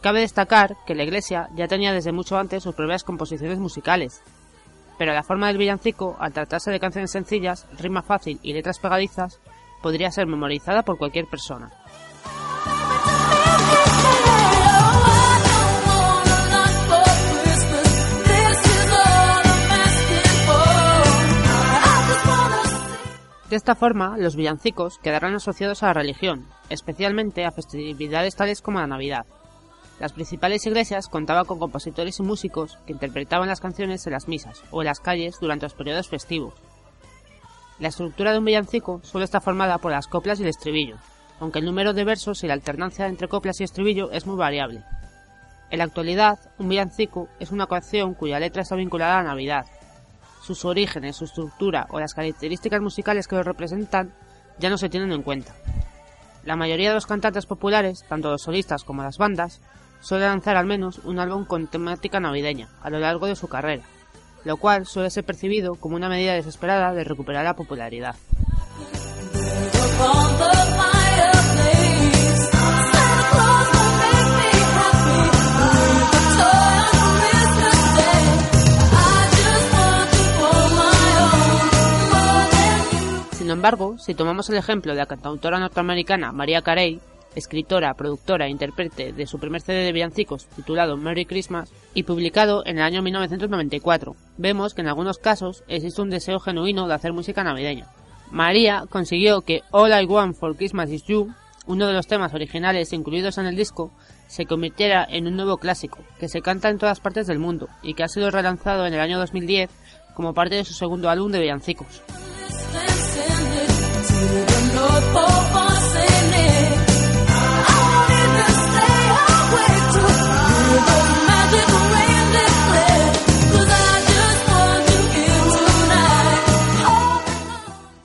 Cabe 0.00 0.20
destacar 0.20 0.76
que 0.86 0.94
la 0.94 1.02
Iglesia 1.02 1.48
ya 1.54 1.68
tenía 1.68 1.92
desde 1.92 2.12
mucho 2.12 2.38
antes 2.38 2.62
sus 2.62 2.74
propias 2.74 3.04
composiciones 3.04 3.58
musicales, 3.58 4.22
pero 4.98 5.12
la 5.12 5.22
forma 5.22 5.48
del 5.48 5.58
villancico, 5.58 6.16
al 6.18 6.32
tratarse 6.32 6.70
de 6.70 6.80
canciones 6.80 7.10
sencillas, 7.10 7.66
rima 7.78 8.02
fácil 8.02 8.38
y 8.42 8.52
letras 8.52 8.78
pegadizas, 8.78 9.40
podría 9.82 10.10
ser 10.10 10.26
memorizada 10.26 10.82
por 10.82 10.98
cualquier 10.98 11.26
persona. 11.26 11.70
De 23.56 23.58
esta 23.58 23.74
forma, 23.74 24.18
los 24.18 24.36
villancicos 24.36 24.98
quedarán 24.98 25.34
asociados 25.34 25.82
a 25.82 25.86
la 25.86 25.94
religión, 25.94 26.44
especialmente 26.68 27.46
a 27.46 27.50
festividades 27.52 28.36
tales 28.36 28.60
como 28.60 28.80
la 28.80 28.86
Navidad. 28.86 29.24
Las 29.98 30.12
principales 30.12 30.66
iglesias 30.66 31.08
contaban 31.08 31.46
con 31.46 31.58
compositores 31.58 32.18
y 32.18 32.22
músicos 32.22 32.76
que 32.84 32.92
interpretaban 32.92 33.48
las 33.48 33.62
canciones 33.62 34.06
en 34.06 34.12
las 34.12 34.28
misas 34.28 34.62
o 34.70 34.82
en 34.82 34.88
las 34.88 35.00
calles 35.00 35.38
durante 35.40 35.64
los 35.64 35.72
periodos 35.72 36.06
festivos. 36.06 36.52
La 37.78 37.88
estructura 37.88 38.32
de 38.32 38.40
un 38.40 38.44
villancico 38.44 39.00
suele 39.02 39.24
estar 39.24 39.40
formada 39.40 39.78
por 39.78 39.90
las 39.90 40.06
coplas 40.06 40.38
y 40.38 40.42
el 40.42 40.50
estribillo, 40.50 40.98
aunque 41.40 41.60
el 41.60 41.64
número 41.64 41.94
de 41.94 42.04
versos 42.04 42.44
y 42.44 42.48
la 42.48 42.52
alternancia 42.52 43.06
entre 43.06 43.26
coplas 43.26 43.58
y 43.62 43.64
estribillo 43.64 44.10
es 44.10 44.26
muy 44.26 44.36
variable. 44.36 44.82
En 45.70 45.78
la 45.78 45.84
actualidad, 45.84 46.38
un 46.58 46.68
villancico 46.68 47.30
es 47.40 47.52
una 47.52 47.66
canción 47.66 48.12
cuya 48.12 48.38
letra 48.38 48.60
está 48.60 48.76
vinculada 48.76 49.18
a 49.18 49.22
la 49.22 49.30
Navidad, 49.30 49.64
sus 50.46 50.64
orígenes, 50.64 51.16
su 51.16 51.24
estructura 51.24 51.86
o 51.90 51.98
las 51.98 52.14
características 52.14 52.80
musicales 52.80 53.26
que 53.26 53.34
lo 53.34 53.42
representan 53.42 54.12
ya 54.58 54.70
no 54.70 54.78
se 54.78 54.88
tienen 54.88 55.10
en 55.10 55.22
cuenta. 55.22 55.54
La 56.44 56.54
mayoría 56.54 56.90
de 56.90 56.94
los 56.94 57.06
cantantes 57.06 57.46
populares, 57.46 58.04
tanto 58.08 58.30
los 58.30 58.42
solistas 58.42 58.84
como 58.84 59.02
las 59.02 59.18
bandas, 59.18 59.60
suelen 60.00 60.28
lanzar 60.28 60.56
al 60.56 60.66
menos 60.66 60.98
un 60.98 61.18
álbum 61.18 61.44
con 61.44 61.66
temática 61.66 62.20
navideña 62.20 62.68
a 62.80 62.90
lo 62.90 63.00
largo 63.00 63.26
de 63.26 63.34
su 63.34 63.48
carrera, 63.48 63.82
lo 64.44 64.56
cual 64.56 64.86
suele 64.86 65.10
ser 65.10 65.24
percibido 65.24 65.74
como 65.74 65.96
una 65.96 66.08
medida 66.08 66.34
desesperada 66.34 66.92
de 66.94 67.02
recuperar 67.02 67.44
la 67.44 67.56
popularidad. 67.56 68.14
Sin 83.46 83.52
embargo, 83.52 83.96
si 83.96 84.16
tomamos 84.16 84.50
el 84.50 84.56
ejemplo 84.56 84.90
de 84.90 84.98
la 84.98 85.06
cantautora 85.06 85.60
norteamericana 85.60 86.32
Maria 86.32 86.62
Carey, 86.62 87.00
escritora, 87.36 87.94
productora 87.94 88.46
e 88.46 88.50
intérprete 88.50 89.12
de 89.12 89.26
su 89.28 89.38
primer 89.38 89.60
CD 89.60 89.84
de 89.84 89.92
villancicos 89.92 90.46
titulado 90.46 90.96
Merry 90.96 91.26
Christmas 91.26 91.72
y 91.94 92.02
publicado 92.02 92.66
en 92.66 92.78
el 92.78 92.82
año 92.82 93.02
1994, 93.02 94.16
vemos 94.36 94.74
que 94.74 94.80
en 94.80 94.88
algunos 94.88 95.18
casos 95.18 95.62
existe 95.68 96.02
un 96.02 96.10
deseo 96.10 96.40
genuino 96.40 96.88
de 96.88 96.94
hacer 96.94 97.12
música 97.12 97.44
navideña. 97.44 97.86
María 98.32 98.82
consiguió 98.90 99.42
que 99.42 99.62
All 99.70 99.92
I 99.92 100.06
Want 100.06 100.34
for 100.34 100.56
Christmas 100.56 100.90
is 100.90 101.04
You, 101.04 101.32
uno 101.68 101.86
de 101.86 101.92
los 101.92 102.08
temas 102.08 102.34
originales 102.34 102.92
incluidos 102.92 103.38
en 103.38 103.46
el 103.46 103.54
disco, 103.54 103.92
se 104.26 104.46
convirtiera 104.46 105.06
en 105.08 105.28
un 105.28 105.36
nuevo 105.36 105.58
clásico, 105.58 106.00
que 106.18 106.28
se 106.28 106.42
canta 106.42 106.68
en 106.68 106.78
todas 106.78 106.98
partes 106.98 107.28
del 107.28 107.38
mundo 107.38 107.68
y 107.84 107.94
que 107.94 108.02
ha 108.02 108.08
sido 108.08 108.28
relanzado 108.32 108.86
en 108.86 108.94
el 108.94 109.00
año 109.00 109.20
2010 109.20 109.70
como 110.16 110.32
parte 110.32 110.54
de 110.54 110.64
su 110.64 110.72
segundo 110.72 111.10
álbum 111.10 111.30
de 111.30 111.40
villancicos. 111.40 112.02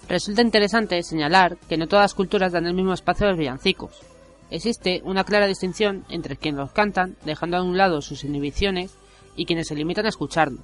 Resulta 0.10 0.42
interesante 0.42 1.02
señalar 1.04 1.56
que 1.70 1.78
no 1.78 1.88
todas 1.88 2.04
las 2.04 2.14
culturas 2.14 2.52
dan 2.52 2.68
el 2.68 2.74
mismo 2.74 2.92
espacio 2.92 3.26
a 3.26 3.30
los 3.30 3.40
villancicos. 3.40 4.02
Existe 4.50 5.02
una 5.06 5.24
clara 5.24 5.48
distinción 5.48 6.04
entre 6.10 6.36
quienes 6.36 6.60
los 6.60 6.74
cantan, 6.74 7.16
dejando 7.24 7.56
a 7.56 7.64
un 7.64 7.78
lado 7.78 8.02
sus 8.02 8.26
inhibiciones, 8.26 8.98
y 9.38 9.46
quienes 9.46 9.70
se 9.70 9.76
limitan 9.76 10.06
a 10.06 10.10
escucharlo. 10.10 10.60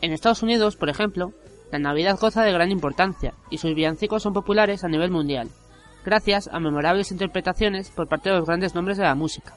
En 0.00 0.12
Estados 0.12 0.42
Unidos, 0.42 0.76
por 0.76 0.88
ejemplo, 0.88 1.32
la 1.72 1.78
Navidad 1.78 2.18
goza 2.20 2.42
de 2.42 2.52
gran 2.52 2.70
importancia 2.70 3.34
y 3.50 3.58
sus 3.58 3.74
villancicos 3.74 4.22
son 4.22 4.32
populares 4.32 4.84
a 4.84 4.88
nivel 4.88 5.10
mundial, 5.10 5.48
gracias 6.04 6.48
a 6.52 6.60
memorables 6.60 7.10
interpretaciones 7.10 7.90
por 7.90 8.06
parte 8.06 8.30
de 8.30 8.36
los 8.36 8.46
grandes 8.46 8.74
nombres 8.74 8.98
de 8.98 9.04
la 9.04 9.14
música. 9.14 9.54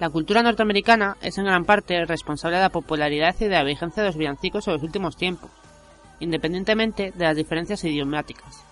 La 0.00 0.10
cultura 0.10 0.42
norteamericana 0.42 1.16
es 1.22 1.38
en 1.38 1.44
gran 1.44 1.64
parte 1.64 2.04
responsable 2.04 2.56
de 2.56 2.64
la 2.64 2.70
popularidad 2.70 3.34
y 3.38 3.44
de 3.44 3.50
la 3.50 3.64
vigencia 3.64 4.02
de 4.02 4.08
los 4.10 4.16
villancicos 4.16 4.66
en 4.66 4.74
los 4.74 4.82
últimos 4.82 5.16
tiempos, 5.16 5.50
independientemente 6.20 7.12
de 7.14 7.24
las 7.24 7.36
diferencias 7.36 7.84
idiomáticas. 7.84 8.62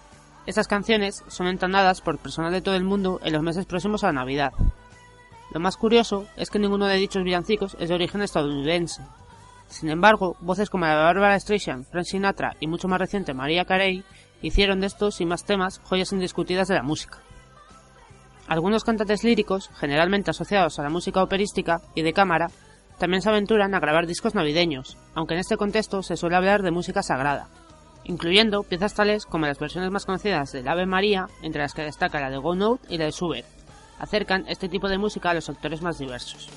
Estas 0.46 0.68
canciones 0.68 1.24
son 1.28 1.46
entonadas 1.46 2.02
por 2.02 2.18
personas 2.18 2.52
de 2.52 2.60
todo 2.60 2.74
el 2.74 2.84
mundo 2.84 3.20
en 3.24 3.32
los 3.32 3.42
meses 3.42 3.64
próximos 3.64 4.04
a 4.04 4.08
la 4.08 4.20
Navidad. 4.20 4.52
Lo 5.52 5.60
más 5.60 5.76
curioso 5.76 6.26
es 6.36 6.50
que 6.50 6.58
ninguno 6.58 6.86
de 6.86 6.96
dichos 6.96 7.24
villancicos 7.24 7.76
es 7.80 7.88
de 7.88 7.94
origen 7.94 8.20
estadounidense. 8.20 9.02
Sin 9.68 9.90
embargo, 9.90 10.36
voces 10.40 10.70
como 10.70 10.86
la 10.86 10.96
de 10.96 11.02
Barbara 11.02 11.40
Streisand, 11.40 11.86
Frank 11.86 12.04
Sinatra 12.04 12.56
y 12.60 12.66
mucho 12.66 12.88
más 12.88 12.98
reciente 13.00 13.34
Maria 13.34 13.64
Carey 13.64 14.04
hicieron 14.42 14.80
de 14.80 14.86
estos 14.86 15.20
y 15.20 15.26
más 15.26 15.44
temas 15.44 15.80
joyas 15.84 16.12
indiscutidas 16.12 16.68
de 16.68 16.74
la 16.74 16.82
música. 16.82 17.18
Algunos 18.46 18.84
cantantes 18.84 19.24
líricos, 19.24 19.70
generalmente 19.74 20.30
asociados 20.30 20.78
a 20.78 20.82
la 20.82 20.90
música 20.90 21.22
operística 21.22 21.80
y 21.94 22.02
de 22.02 22.12
cámara, 22.12 22.48
también 22.98 23.22
se 23.22 23.30
aventuran 23.30 23.74
a 23.74 23.80
grabar 23.80 24.06
discos 24.06 24.34
navideños, 24.34 24.98
aunque 25.14 25.34
en 25.34 25.40
este 25.40 25.56
contexto 25.56 26.02
se 26.02 26.16
suele 26.16 26.36
hablar 26.36 26.62
de 26.62 26.70
música 26.70 27.02
sagrada, 27.02 27.48
incluyendo 28.04 28.62
piezas 28.62 28.94
tales 28.94 29.24
como 29.24 29.46
las 29.46 29.58
versiones 29.58 29.90
más 29.90 30.04
conocidas 30.04 30.52
del 30.52 30.68
Ave 30.68 30.86
María, 30.86 31.26
entre 31.42 31.62
las 31.62 31.72
que 31.72 31.82
destaca 31.82 32.20
la 32.20 32.30
de 32.30 32.36
Go 32.36 32.54
Note 32.54 32.86
y 32.88 32.98
la 32.98 33.06
de 33.06 33.12
Schubert. 33.12 33.46
Acercan 33.98 34.44
este 34.46 34.68
tipo 34.68 34.88
de 34.88 34.98
música 34.98 35.30
a 35.30 35.34
los 35.34 35.44
sectores 35.44 35.80
más 35.80 35.98
diversos. 35.98 36.50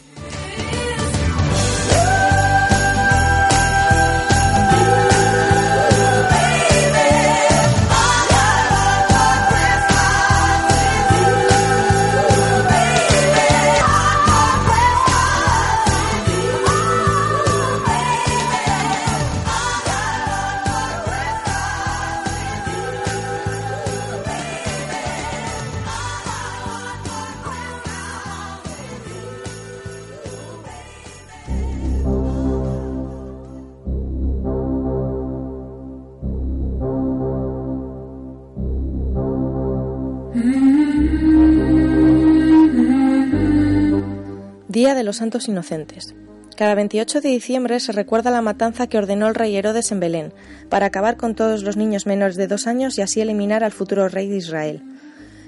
Día 44.78 44.94
de 44.94 45.04
los 45.04 45.18
Santos 45.18 45.48
Inocentes. 45.48 46.14
Cada 46.56 46.76
28 46.76 47.22
de 47.22 47.30
diciembre 47.30 47.80
se 47.80 47.94
recuerda 47.94 48.30
la 48.30 48.44
matanza 48.44 48.86
que 48.86 49.00
ordenó 49.00 49.28
el 49.28 49.34
rey 49.34 49.56
Herodes 49.56 49.92
en 49.92 50.00
Belén, 50.00 50.34
para 50.70 50.86
acabar 50.86 51.18
con 51.18 51.34
todos 51.34 51.64
los 51.64 51.78
niños 51.78 52.06
menores 52.06 52.36
de 52.36 52.46
dos 52.46 52.68
años 52.68 52.96
y 52.96 53.02
así 53.02 53.20
eliminar 53.20 53.64
al 53.64 53.72
futuro 53.72 54.08
rey 54.08 54.30
de 54.30 54.38
Israel. 54.38 54.84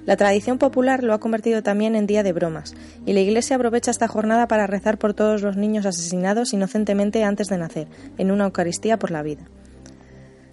La 0.08 0.18
tradición 0.18 0.58
popular 0.58 1.04
lo 1.04 1.14
ha 1.14 1.20
convertido 1.20 1.62
también 1.62 1.96
en 1.96 2.08
día 2.08 2.24
de 2.24 2.34
bromas, 2.34 2.74
y 3.06 3.14
la 3.14 3.20
Iglesia 3.20 3.58
aprovecha 3.58 3.92
esta 3.92 4.08
jornada 4.08 4.48
para 4.48 4.66
rezar 4.66 4.98
por 4.98 5.14
todos 5.14 5.44
los 5.44 5.58
niños 5.58 5.86
asesinados 5.86 6.52
inocentemente 6.52 7.24
antes 7.24 7.50
de 7.50 7.60
nacer, 7.60 7.88
en 8.18 8.32
una 8.32 8.46
Eucaristía 8.46 8.98
por 8.98 9.12
la 9.12 9.22
vida. 9.22 9.48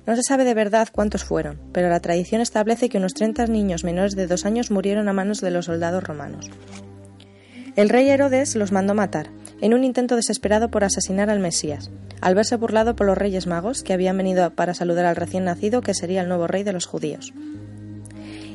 No 0.06 0.14
se 0.16 0.22
sabe 0.22 0.44
de 0.44 0.52
verdad 0.52 0.88
cuántos 0.92 1.24
fueron, 1.24 1.58
pero 1.72 1.88
la 1.88 2.00
tradición 2.00 2.42
establece 2.42 2.90
que 2.90 2.98
unos 2.98 3.14
30 3.14 3.46
niños 3.46 3.84
menores 3.84 4.14
de 4.16 4.26
dos 4.26 4.44
años 4.44 4.70
murieron 4.70 5.08
a 5.08 5.14
manos 5.14 5.40
de 5.40 5.50
los 5.50 5.64
soldados 5.64 6.04
romanos. 6.04 6.50
El 7.76 7.90
rey 7.90 8.08
Herodes 8.08 8.56
los 8.56 8.72
mandó 8.72 8.94
matar, 8.94 9.28
en 9.60 9.74
un 9.74 9.84
intento 9.84 10.16
desesperado 10.16 10.70
por 10.70 10.82
asesinar 10.82 11.28
al 11.28 11.40
Mesías, 11.40 11.90
al 12.22 12.34
verse 12.34 12.56
burlado 12.56 12.96
por 12.96 13.06
los 13.06 13.18
reyes 13.18 13.46
magos 13.46 13.82
que 13.82 13.92
habían 13.92 14.16
venido 14.16 14.50
para 14.50 14.72
saludar 14.72 15.04
al 15.04 15.14
recién 15.14 15.44
nacido 15.44 15.82
que 15.82 15.92
sería 15.92 16.22
el 16.22 16.28
nuevo 16.28 16.46
rey 16.46 16.62
de 16.62 16.72
los 16.72 16.86
judíos. 16.86 17.34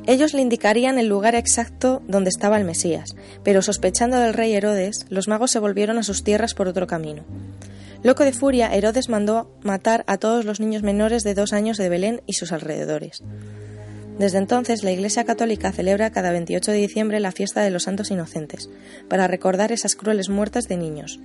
Ellos 0.07 0.33
le 0.33 0.41
indicarían 0.41 0.97
el 0.97 1.07
lugar 1.07 1.35
exacto 1.35 2.01
donde 2.07 2.29
estaba 2.31 2.57
el 2.57 2.65
Mesías, 2.65 3.15
pero 3.43 3.61
sospechando 3.61 4.17
del 4.17 4.33
rey 4.33 4.55
Herodes, 4.55 5.05
los 5.09 5.27
magos 5.27 5.51
se 5.51 5.59
volvieron 5.59 5.99
a 5.99 6.03
sus 6.03 6.23
tierras 6.23 6.55
por 6.55 6.67
otro 6.67 6.87
camino. 6.87 7.23
Loco 8.01 8.23
de 8.23 8.33
furia, 8.33 8.73
Herodes 8.73 9.09
mandó 9.09 9.55
matar 9.61 10.03
a 10.07 10.17
todos 10.17 10.45
los 10.45 10.59
niños 10.59 10.81
menores 10.81 11.23
de 11.23 11.35
dos 11.35 11.53
años 11.53 11.77
de 11.77 11.89
Belén 11.89 12.23
y 12.25 12.33
sus 12.33 12.51
alrededores. 12.51 13.21
Desde 14.21 14.37
entonces, 14.37 14.83
la 14.83 14.91
Iglesia 14.91 15.23
Católica 15.23 15.71
celebra 15.71 16.11
cada 16.11 16.29
28 16.29 16.73
de 16.73 16.77
diciembre 16.77 17.19
la 17.19 17.31
fiesta 17.31 17.63
de 17.63 17.71
los 17.71 17.81
Santos 17.85 18.11
Inocentes, 18.11 18.69
para 19.09 19.25
recordar 19.25 19.71
esas 19.71 19.95
crueles 19.95 20.29
muertes 20.29 20.67
de 20.67 20.77
niños. 20.77 21.19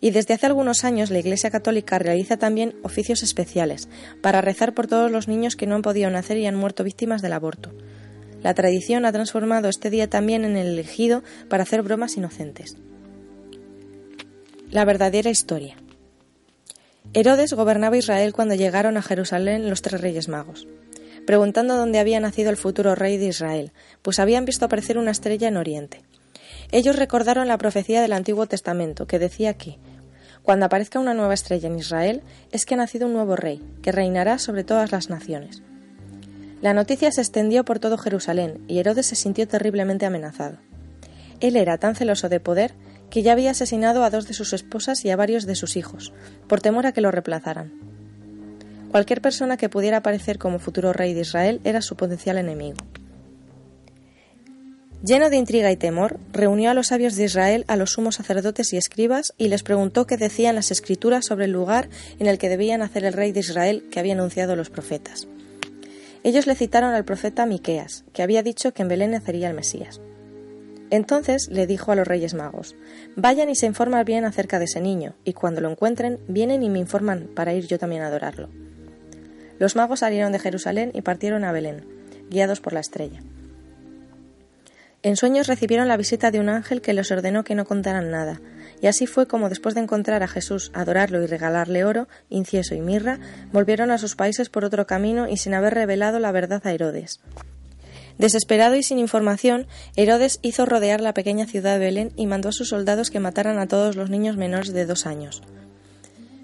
Y 0.00 0.10
desde 0.10 0.34
hace 0.34 0.46
algunos 0.46 0.82
años 0.82 1.12
la 1.12 1.20
Iglesia 1.20 1.52
Católica 1.52 2.00
realiza 2.00 2.36
también 2.38 2.74
oficios 2.82 3.22
especiales, 3.22 3.88
para 4.20 4.40
rezar 4.40 4.74
por 4.74 4.88
todos 4.88 5.12
los 5.12 5.28
niños 5.28 5.54
que 5.54 5.68
no 5.68 5.76
han 5.76 5.82
podido 5.82 6.10
nacer 6.10 6.38
y 6.38 6.46
han 6.46 6.56
muerto 6.56 6.82
víctimas 6.82 7.22
del 7.22 7.34
aborto. 7.34 7.70
La 8.42 8.52
tradición 8.52 9.04
ha 9.04 9.12
transformado 9.12 9.68
este 9.68 9.88
día 9.88 10.10
también 10.10 10.44
en 10.44 10.56
el 10.56 10.66
elegido 10.66 11.22
para 11.48 11.62
hacer 11.62 11.82
bromas 11.82 12.16
inocentes. 12.16 12.74
La 14.72 14.84
verdadera 14.84 15.30
historia. 15.30 15.76
Herodes 17.14 17.52
gobernaba 17.52 17.96
Israel 17.96 18.32
cuando 18.32 18.56
llegaron 18.56 18.96
a 18.96 19.02
Jerusalén 19.02 19.70
los 19.70 19.82
tres 19.82 20.00
reyes 20.00 20.26
magos 20.26 20.66
preguntando 21.26 21.76
dónde 21.76 21.98
había 21.98 22.20
nacido 22.20 22.50
el 22.50 22.56
futuro 22.56 22.94
rey 22.94 23.16
de 23.16 23.26
Israel, 23.26 23.72
pues 24.02 24.18
habían 24.18 24.44
visto 24.44 24.64
aparecer 24.64 24.98
una 24.98 25.10
estrella 25.10 25.48
en 25.48 25.56
Oriente. 25.56 26.02
Ellos 26.70 26.96
recordaron 26.96 27.48
la 27.48 27.58
profecía 27.58 28.00
del 28.00 28.12
Antiguo 28.12 28.46
Testamento, 28.46 29.06
que 29.06 29.18
decía 29.18 29.54
que, 29.54 29.78
cuando 30.42 30.66
aparezca 30.66 30.98
una 30.98 31.14
nueva 31.14 31.34
estrella 31.34 31.68
en 31.68 31.78
Israel, 31.78 32.22
es 32.50 32.66
que 32.66 32.74
ha 32.74 32.78
nacido 32.78 33.06
un 33.06 33.12
nuevo 33.12 33.36
rey, 33.36 33.62
que 33.82 33.92
reinará 33.92 34.38
sobre 34.38 34.64
todas 34.64 34.90
las 34.90 35.08
naciones. 35.08 35.62
La 36.60 36.74
noticia 36.74 37.10
se 37.12 37.20
extendió 37.20 37.64
por 37.64 37.78
todo 37.78 37.98
Jerusalén, 37.98 38.64
y 38.68 38.78
Herodes 38.78 39.06
se 39.06 39.16
sintió 39.16 39.46
terriblemente 39.46 40.06
amenazado. 40.06 40.58
Él 41.40 41.56
era 41.56 41.78
tan 41.78 41.94
celoso 41.94 42.28
de 42.28 42.40
poder 42.40 42.74
que 43.10 43.22
ya 43.22 43.32
había 43.32 43.50
asesinado 43.50 44.04
a 44.04 44.10
dos 44.10 44.26
de 44.26 44.34
sus 44.34 44.52
esposas 44.52 45.04
y 45.04 45.10
a 45.10 45.16
varios 45.16 45.44
de 45.44 45.54
sus 45.54 45.76
hijos, 45.76 46.12
por 46.48 46.60
temor 46.60 46.86
a 46.86 46.92
que 46.92 47.00
lo 47.00 47.10
reemplazaran. 47.10 47.72
Cualquier 48.92 49.22
persona 49.22 49.56
que 49.56 49.70
pudiera 49.70 49.96
aparecer 49.96 50.38
como 50.38 50.58
futuro 50.58 50.92
rey 50.92 51.14
de 51.14 51.22
Israel 51.22 51.62
era 51.64 51.80
su 51.80 51.96
potencial 51.96 52.36
enemigo. 52.36 52.76
Lleno 55.02 55.30
de 55.30 55.38
intriga 55.38 55.72
y 55.72 55.78
temor, 55.78 56.20
reunió 56.30 56.70
a 56.70 56.74
los 56.74 56.88
sabios 56.88 57.16
de 57.16 57.24
Israel, 57.24 57.64
a 57.68 57.76
los 57.76 57.92
sumos 57.92 58.16
sacerdotes 58.16 58.70
y 58.74 58.76
escribas, 58.76 59.32
y 59.38 59.48
les 59.48 59.62
preguntó 59.62 60.06
qué 60.06 60.18
decían 60.18 60.54
las 60.56 60.70
escrituras 60.70 61.24
sobre 61.24 61.46
el 61.46 61.52
lugar 61.52 61.88
en 62.18 62.26
el 62.26 62.36
que 62.36 62.50
debía 62.50 62.76
nacer 62.76 63.06
el 63.06 63.14
rey 63.14 63.32
de 63.32 63.40
Israel 63.40 63.88
que 63.90 63.98
había 63.98 64.12
anunciado 64.12 64.56
los 64.56 64.68
profetas. 64.68 65.26
Ellos 66.22 66.46
le 66.46 66.54
citaron 66.54 66.92
al 66.92 67.06
profeta 67.06 67.46
Miqueas, 67.46 68.04
que 68.12 68.22
había 68.22 68.42
dicho 68.42 68.74
que 68.74 68.82
en 68.82 68.88
Belén 68.88 69.12
nacería 69.12 69.48
el 69.48 69.56
Mesías. 69.56 70.02
Entonces 70.90 71.48
le 71.50 71.66
dijo 71.66 71.92
a 71.92 71.96
los 71.96 72.06
reyes 72.06 72.34
magos, 72.34 72.76
Vayan 73.16 73.48
y 73.48 73.54
se 73.54 73.64
informan 73.64 74.04
bien 74.04 74.26
acerca 74.26 74.58
de 74.58 74.66
ese 74.66 74.82
niño, 74.82 75.14
y 75.24 75.32
cuando 75.32 75.62
lo 75.62 75.70
encuentren, 75.70 76.20
vienen 76.28 76.62
y 76.62 76.68
me 76.68 76.78
informan 76.78 77.30
para 77.34 77.54
ir 77.54 77.66
yo 77.66 77.78
también 77.78 78.02
a 78.02 78.08
adorarlo. 78.08 78.50
Los 79.58 79.76
magos 79.76 80.00
salieron 80.00 80.32
de 80.32 80.38
Jerusalén 80.38 80.90
y 80.94 81.02
partieron 81.02 81.44
a 81.44 81.52
Belén, 81.52 81.84
guiados 82.30 82.60
por 82.60 82.72
la 82.72 82.80
estrella. 82.80 83.20
En 85.04 85.16
sueños 85.16 85.48
recibieron 85.48 85.88
la 85.88 85.96
visita 85.96 86.30
de 86.30 86.38
un 86.38 86.48
ángel 86.48 86.80
que 86.80 86.92
les 86.92 87.10
ordenó 87.10 87.42
que 87.42 87.56
no 87.56 87.64
contaran 87.64 88.10
nada, 88.10 88.40
y 88.80 88.86
así 88.86 89.06
fue 89.06 89.26
como 89.26 89.48
después 89.48 89.74
de 89.74 89.80
encontrar 89.80 90.22
a 90.22 90.28
Jesús, 90.28 90.70
adorarlo 90.74 91.22
y 91.22 91.26
regalarle 91.26 91.84
oro, 91.84 92.06
incienso 92.30 92.76
y 92.76 92.80
mirra, 92.80 93.18
volvieron 93.52 93.90
a 93.90 93.98
sus 93.98 94.14
países 94.14 94.48
por 94.48 94.64
otro 94.64 94.86
camino 94.86 95.28
y 95.28 95.38
sin 95.38 95.54
haber 95.54 95.74
revelado 95.74 96.20
la 96.20 96.30
verdad 96.30 96.62
a 96.64 96.72
Herodes. 96.72 97.20
Desesperado 98.18 98.76
y 98.76 98.84
sin 98.84 99.00
información, 99.00 99.66
Herodes 99.96 100.38
hizo 100.42 100.66
rodear 100.66 101.00
la 101.00 101.14
pequeña 101.14 101.46
ciudad 101.46 101.74
de 101.74 101.84
Belén 101.86 102.12
y 102.14 102.26
mandó 102.26 102.50
a 102.50 102.52
sus 102.52 102.68
soldados 102.68 103.10
que 103.10 103.20
mataran 103.20 103.58
a 103.58 103.66
todos 103.66 103.96
los 103.96 104.10
niños 104.10 104.36
menores 104.36 104.72
de 104.72 104.86
dos 104.86 105.06
años. 105.06 105.42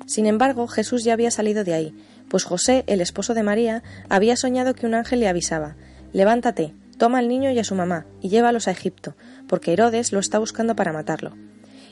Sin 0.06 0.26
embargo, 0.26 0.66
Jesús 0.66 1.04
ya 1.04 1.12
había 1.12 1.30
salido 1.30 1.64
de 1.64 1.74
ahí, 1.74 1.94
pues 2.28 2.44
José, 2.44 2.84
el 2.86 3.00
esposo 3.00 3.34
de 3.34 3.42
María, 3.42 3.82
había 4.08 4.36
soñado 4.36 4.74
que 4.74 4.86
un 4.86 4.94
ángel 4.94 5.20
le 5.20 5.28
avisaba 5.28 5.76
Levántate, 6.12 6.72
toma 6.96 7.18
al 7.18 7.28
niño 7.28 7.50
y 7.50 7.58
a 7.58 7.64
su 7.64 7.74
mamá, 7.74 8.06
y 8.20 8.28
llévalos 8.28 8.66
a 8.66 8.70
Egipto, 8.70 9.14
porque 9.46 9.72
Herodes 9.72 10.12
lo 10.12 10.20
está 10.20 10.38
buscando 10.38 10.74
para 10.74 10.92
matarlo. 10.92 11.36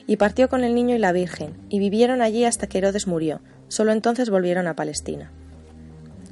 Y 0.07 0.17
partió 0.17 0.49
con 0.49 0.63
el 0.63 0.73
niño 0.73 0.95
y 0.95 0.99
la 0.99 1.11
Virgen, 1.11 1.55
y 1.69 1.79
vivieron 1.79 2.21
allí 2.21 2.45
hasta 2.45 2.67
que 2.67 2.79
Herodes 2.79 3.07
murió. 3.07 3.41
Solo 3.67 3.91
entonces 3.91 4.29
volvieron 4.29 4.67
a 4.67 4.75
Palestina. 4.75 5.31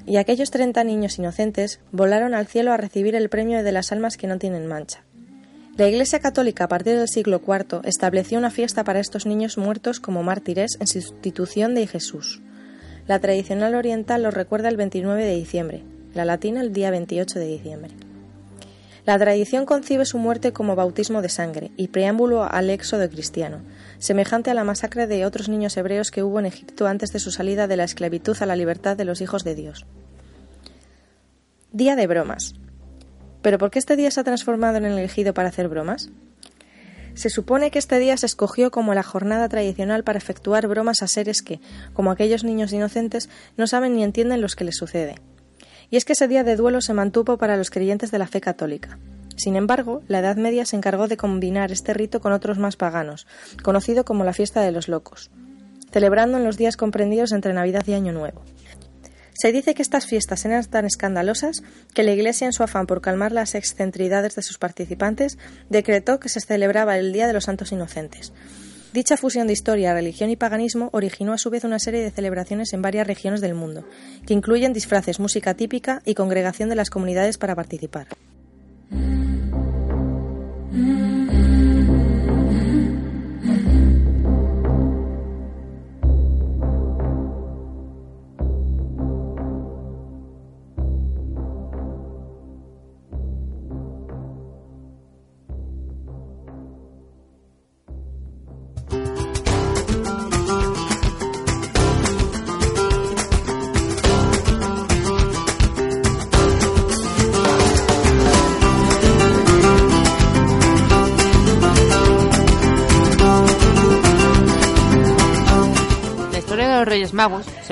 Y 0.07 0.17
aquellos 0.17 0.51
treinta 0.51 0.83
niños 0.83 1.19
inocentes 1.19 1.79
volaron 1.91 2.33
al 2.33 2.47
cielo 2.47 2.71
a 2.71 2.77
recibir 2.77 3.15
el 3.15 3.29
premio 3.29 3.63
de 3.63 3.71
las 3.71 3.91
almas 3.91 4.17
que 4.17 4.27
no 4.27 4.37
tienen 4.37 4.67
mancha. 4.67 5.03
La 5.77 5.87
Iglesia 5.87 6.19
Católica 6.19 6.63
a 6.63 6.67
partir 6.69 6.97
del 6.97 7.09
siglo 7.09 7.41
IV 7.45 7.81
estableció 7.83 8.37
una 8.37 8.49
fiesta 8.49 8.83
para 8.83 8.99
estos 8.99 9.25
niños 9.25 9.57
muertos 9.57 9.99
como 9.99 10.23
mártires 10.23 10.77
en 10.79 10.87
sustitución 10.87 11.75
de 11.75 11.85
Jesús. 11.85 12.41
La 13.07 13.19
tradicional 13.19 13.75
oriental 13.75 14.23
lo 14.23 14.31
recuerda 14.31 14.69
el 14.69 14.77
29 14.77 15.23
de 15.23 15.35
diciembre, 15.35 15.83
la 16.15 16.25
latina 16.25 16.61
el 16.61 16.73
día 16.73 16.89
28 16.89 17.37
de 17.37 17.45
diciembre. 17.45 17.91
La 19.05 19.19
tradición 19.19 19.67
concibe 19.67 20.05
su 20.05 20.17
muerte 20.17 20.51
como 20.51 20.75
bautismo 20.75 21.21
de 21.21 21.29
sangre 21.29 21.69
y 21.77 21.89
preámbulo 21.89 22.43
al 22.43 22.71
éxodo 22.71 23.07
cristiano, 23.07 23.59
semejante 23.99 24.49
a 24.49 24.55
la 24.55 24.63
masacre 24.63 25.05
de 25.05 25.23
otros 25.27 25.49
niños 25.49 25.77
hebreos 25.77 26.09
que 26.09 26.23
hubo 26.23 26.39
en 26.39 26.47
Egipto 26.47 26.87
antes 26.87 27.13
de 27.13 27.19
su 27.19 27.29
salida 27.29 27.67
de 27.67 27.77
la 27.77 27.83
esclavitud 27.83 28.35
a 28.39 28.47
la 28.47 28.55
libertad 28.55 28.97
de 28.97 29.05
los 29.05 29.21
hijos 29.21 29.43
de 29.43 29.53
Dios. 29.53 29.85
Día 31.71 31.95
de 31.95 32.07
bromas. 32.07 32.55
¿Pero 33.43 33.59
por 33.59 33.69
qué 33.69 33.77
este 33.77 33.95
día 33.95 34.09
se 34.09 34.21
ha 34.21 34.23
transformado 34.23 34.77
en 34.77 34.85
el 34.85 34.97
elegido 34.97 35.35
para 35.35 35.49
hacer 35.49 35.67
bromas? 35.67 36.09
Se 37.15 37.29
supone 37.29 37.71
que 37.71 37.79
este 37.79 37.97
día 37.97 38.17
se 38.17 38.25
escogió 38.25 38.71
como 38.71 38.93
la 38.93 39.01
jornada 39.01 39.47
tradicional 39.47 40.03
para 40.03 40.17
efectuar 40.17 40.67
bromas 40.67 41.01
a 41.01 41.07
seres 41.07 41.41
que, 41.41 41.61
como 41.93 42.11
aquellos 42.11 42.43
niños 42.43 42.73
inocentes, 42.73 43.29
no 43.55 43.67
saben 43.67 43.95
ni 43.95 44.03
entienden 44.03 44.41
lo 44.41 44.47
que 44.49 44.65
les 44.65 44.75
sucede. 44.75 45.15
Y 45.89 45.95
es 45.95 46.03
que 46.03 46.13
ese 46.13 46.27
día 46.27 46.43
de 46.43 46.57
duelo 46.57 46.81
se 46.81 46.93
mantuvo 46.93 47.37
para 47.37 47.55
los 47.55 47.69
creyentes 47.69 48.11
de 48.11 48.19
la 48.19 48.27
fe 48.27 48.41
católica. 48.41 48.99
Sin 49.37 49.55
embargo, 49.55 50.01
la 50.07 50.19
Edad 50.19 50.35
Media 50.35 50.65
se 50.65 50.75
encargó 50.75 51.07
de 51.07 51.17
combinar 51.17 51.71
este 51.71 51.93
rito 51.93 52.19
con 52.19 52.33
otros 52.33 52.57
más 52.57 52.75
paganos, 52.75 53.27
conocido 53.63 54.03
como 54.03 54.23
la 54.23 54.33
fiesta 54.33 54.61
de 54.61 54.71
los 54.71 54.87
locos, 54.89 55.31
celebrando 55.91 56.37
en 56.37 56.43
los 56.43 56.57
días 56.57 56.75
comprendidos 56.75 57.31
entre 57.31 57.53
Navidad 57.53 57.83
y 57.87 57.93
Año 57.93 58.11
Nuevo. 58.11 58.41
Se 59.37 59.51
dice 59.51 59.73
que 59.75 59.81
estas 59.81 60.05
fiestas 60.05 60.45
eran 60.45 60.63
tan 60.63 60.85
escandalosas 60.85 61.61
que 61.93 62.03
la 62.03 62.13
Iglesia, 62.13 62.47
en 62.47 62.53
su 62.53 62.63
afán 62.63 62.87
por 62.87 63.01
calmar 63.01 63.33
las 63.33 63.53
excentridades 63.53 64.33
de 64.35 64.41
sus 64.41 64.57
participantes, 64.57 65.37
decretó 65.69 66.19
que 66.21 66.29
se 66.29 66.39
celebraba 66.39 66.97
el 66.97 67.11
Día 67.11 67.27
de 67.27 67.33
los 67.33 67.43
Santos 67.43 67.73
Inocentes. 67.73 68.31
Dicha 68.93 69.17
fusión 69.17 69.45
de 69.47 69.51
historia, 69.51 69.93
religión 69.93 70.29
y 70.29 70.37
paganismo 70.37 70.89
originó 70.93 71.33
a 71.33 71.37
su 71.37 71.49
vez 71.49 71.65
una 71.65 71.79
serie 71.79 72.01
de 72.01 72.11
celebraciones 72.11 72.71
en 72.71 72.81
varias 72.81 73.05
regiones 73.05 73.41
del 73.41 73.53
mundo, 73.53 73.85
que 74.25 74.33
incluyen 74.33 74.71
disfraces, 74.71 75.19
música 75.19 75.53
típica 75.53 76.01
y 76.05 76.15
congregación 76.15 76.69
de 76.69 76.75
las 76.75 76.89
comunidades 76.89 77.37
para 77.37 77.55
participar. 77.55 78.07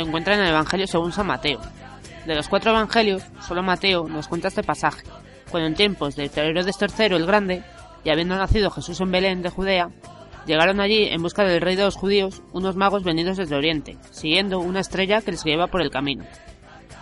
Encuentra 0.04 0.36
en 0.36 0.42
el 0.42 0.50
Evangelio 0.50 0.88
según 0.88 1.12
San 1.12 1.28
Mateo. 1.28 1.60
De 2.26 2.36
los 2.36 2.48
cuatro 2.48 2.72
Evangelios, 2.72 3.24
solo 3.42 3.64
Mateo 3.64 4.08
nos 4.08 4.28
cuenta 4.28 4.48
este 4.48 4.64
pasaje, 4.64 5.04
cuando 5.52 5.68
en 5.68 5.76
tiempos 5.76 6.16
de 6.16 6.32
Herodes 6.34 6.78
III 6.80 7.16
el 7.16 7.26
Grande, 7.26 7.64
y 8.04 8.10
habiendo 8.10 8.36
nacido 8.36 8.72
Jesús 8.72 9.00
en 9.02 9.12
Belén 9.12 9.42
de 9.42 9.50
Judea, 9.50 9.90
llegaron 10.46 10.80
allí 10.80 11.06
en 11.06 11.22
busca 11.22 11.44
del 11.44 11.62
rey 11.62 11.76
de 11.76 11.84
los 11.84 11.96
judíos 11.96 12.42
unos 12.52 12.76
magos 12.76 13.04
venidos 13.04 13.38
desde 13.38 13.56
Oriente, 13.56 13.98
siguiendo 14.12 14.60
una 14.60 14.80
estrella 14.80 15.22
que 15.22 15.32
les 15.32 15.44
lleva 15.44 15.68
por 15.68 15.82
el 15.82 15.92
camino. 15.92 16.26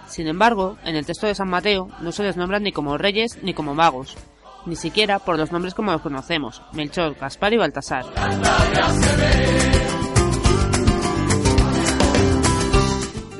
Sin 0.08 0.28
embargo, 0.28 0.78
en 0.84 0.95
el 0.95 1.06
texto 1.06 1.28
de 1.28 1.36
San 1.36 1.49
Mateo 1.49 1.88
no 2.02 2.12
se 2.12 2.24
les 2.24 2.36
nombra 2.36 2.60
ni 2.60 2.72
como 2.72 2.97
reyes 2.97 3.39
ni 3.41 3.54
como 3.54 3.74
magos, 3.74 4.18
ni 4.66 4.76
siquiera 4.76 5.20
por 5.20 5.38
los 5.38 5.52
nombres 5.52 5.74
como 5.74 5.91
los 5.91 6.02
conocemos, 6.02 6.62
Melchor, 6.74 7.16
Gaspar 7.16 7.54
y 7.54 7.58
Baltasar. 7.58 8.06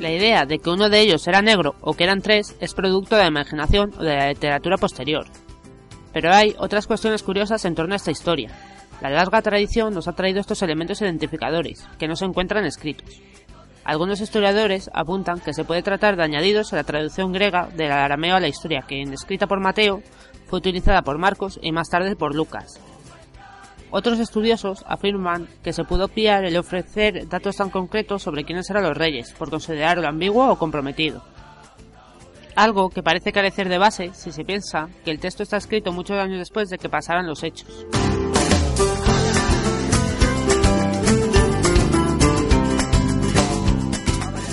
La 0.02 0.10
idea 0.10 0.46
de 0.46 0.58
que 0.58 0.68
uno 0.68 0.88
de 0.88 0.98
ellos 0.98 1.28
era 1.28 1.42
negro 1.42 1.76
o 1.80 1.94
que 1.94 2.02
eran 2.02 2.22
tres 2.22 2.56
es 2.58 2.74
producto 2.74 3.14
de 3.14 3.22
la 3.22 3.28
imaginación 3.28 3.92
o 3.96 4.02
de 4.02 4.16
la 4.16 4.28
literatura 4.30 4.76
posterior. 4.76 5.26
Pero 6.12 6.32
hay 6.32 6.56
otras 6.58 6.88
cuestiones 6.88 7.22
curiosas 7.22 7.64
en 7.64 7.76
torno 7.76 7.94
a 7.94 7.98
esta 7.98 8.10
historia. 8.10 8.50
La 9.00 9.10
larga 9.10 9.40
tradición 9.42 9.94
nos 9.94 10.08
ha 10.08 10.14
traído 10.14 10.40
estos 10.40 10.60
elementos 10.62 11.00
identificadores, 11.02 11.86
que 12.00 12.08
no 12.08 12.16
se 12.16 12.24
encuentran 12.24 12.64
escritos. 12.64 13.22
Algunos 13.84 14.20
historiadores 14.20 14.90
apuntan 14.92 15.38
que 15.38 15.54
se 15.54 15.62
puede 15.62 15.84
tratar 15.84 16.16
de 16.16 16.24
añadidos 16.24 16.72
a 16.72 16.76
la 16.76 16.84
traducción 16.84 17.32
griega 17.32 17.68
del 17.68 17.92
arameo 17.92 18.34
a 18.34 18.40
la 18.40 18.48
historia, 18.48 18.82
que, 18.88 19.02
escrita 19.02 19.46
por 19.46 19.60
Mateo, 19.60 20.02
fue 20.48 20.58
utilizada 20.58 21.02
por 21.02 21.18
Marcos 21.18 21.60
y 21.62 21.70
más 21.70 21.88
tarde 21.88 22.16
por 22.16 22.34
Lucas. 22.34 22.80
Otros 23.94 24.18
estudiosos 24.20 24.86
afirman 24.88 25.48
que 25.62 25.74
se 25.74 25.84
pudo 25.84 26.08
pillar 26.08 26.46
el 26.46 26.56
ofrecer 26.56 27.28
datos 27.28 27.56
tan 27.56 27.68
concretos 27.68 28.22
sobre 28.22 28.42
quiénes 28.42 28.70
eran 28.70 28.84
los 28.84 28.96
reyes, 28.96 29.32
por 29.32 29.50
considerarlo 29.50 30.08
ambiguo 30.08 30.50
o 30.50 30.56
comprometido. 30.56 31.22
Algo 32.56 32.88
que 32.88 33.02
parece 33.02 33.32
carecer 33.32 33.68
de 33.68 33.76
base 33.76 34.10
si 34.14 34.32
se 34.32 34.46
piensa 34.46 34.88
que 35.04 35.10
el 35.10 35.20
texto 35.20 35.42
está 35.42 35.58
escrito 35.58 35.92
muchos 35.92 36.18
años 36.18 36.38
después 36.38 36.70
de 36.70 36.78
que 36.78 36.88
pasaran 36.88 37.26
los 37.26 37.42
hechos. 37.42 37.86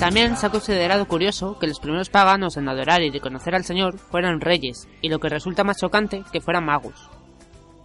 También 0.01 0.35
se 0.35 0.47
ha 0.47 0.49
considerado 0.49 1.07
curioso 1.07 1.57
que 1.59 1.67
los 1.67 1.79
primeros 1.79 2.09
paganos 2.09 2.57
en 2.57 2.67
adorar 2.67 3.01
y 3.03 3.09
reconocer 3.09 3.55
al 3.55 3.63
Señor 3.63 3.99
fueran 3.99 4.41
reyes, 4.41 4.89
y 5.01 5.07
lo 5.07 5.19
que 5.19 5.29
resulta 5.29 5.63
más 5.63 5.77
chocante, 5.77 6.23
que 6.31 6.41
fueran 6.41 6.65
magos. 6.65 7.09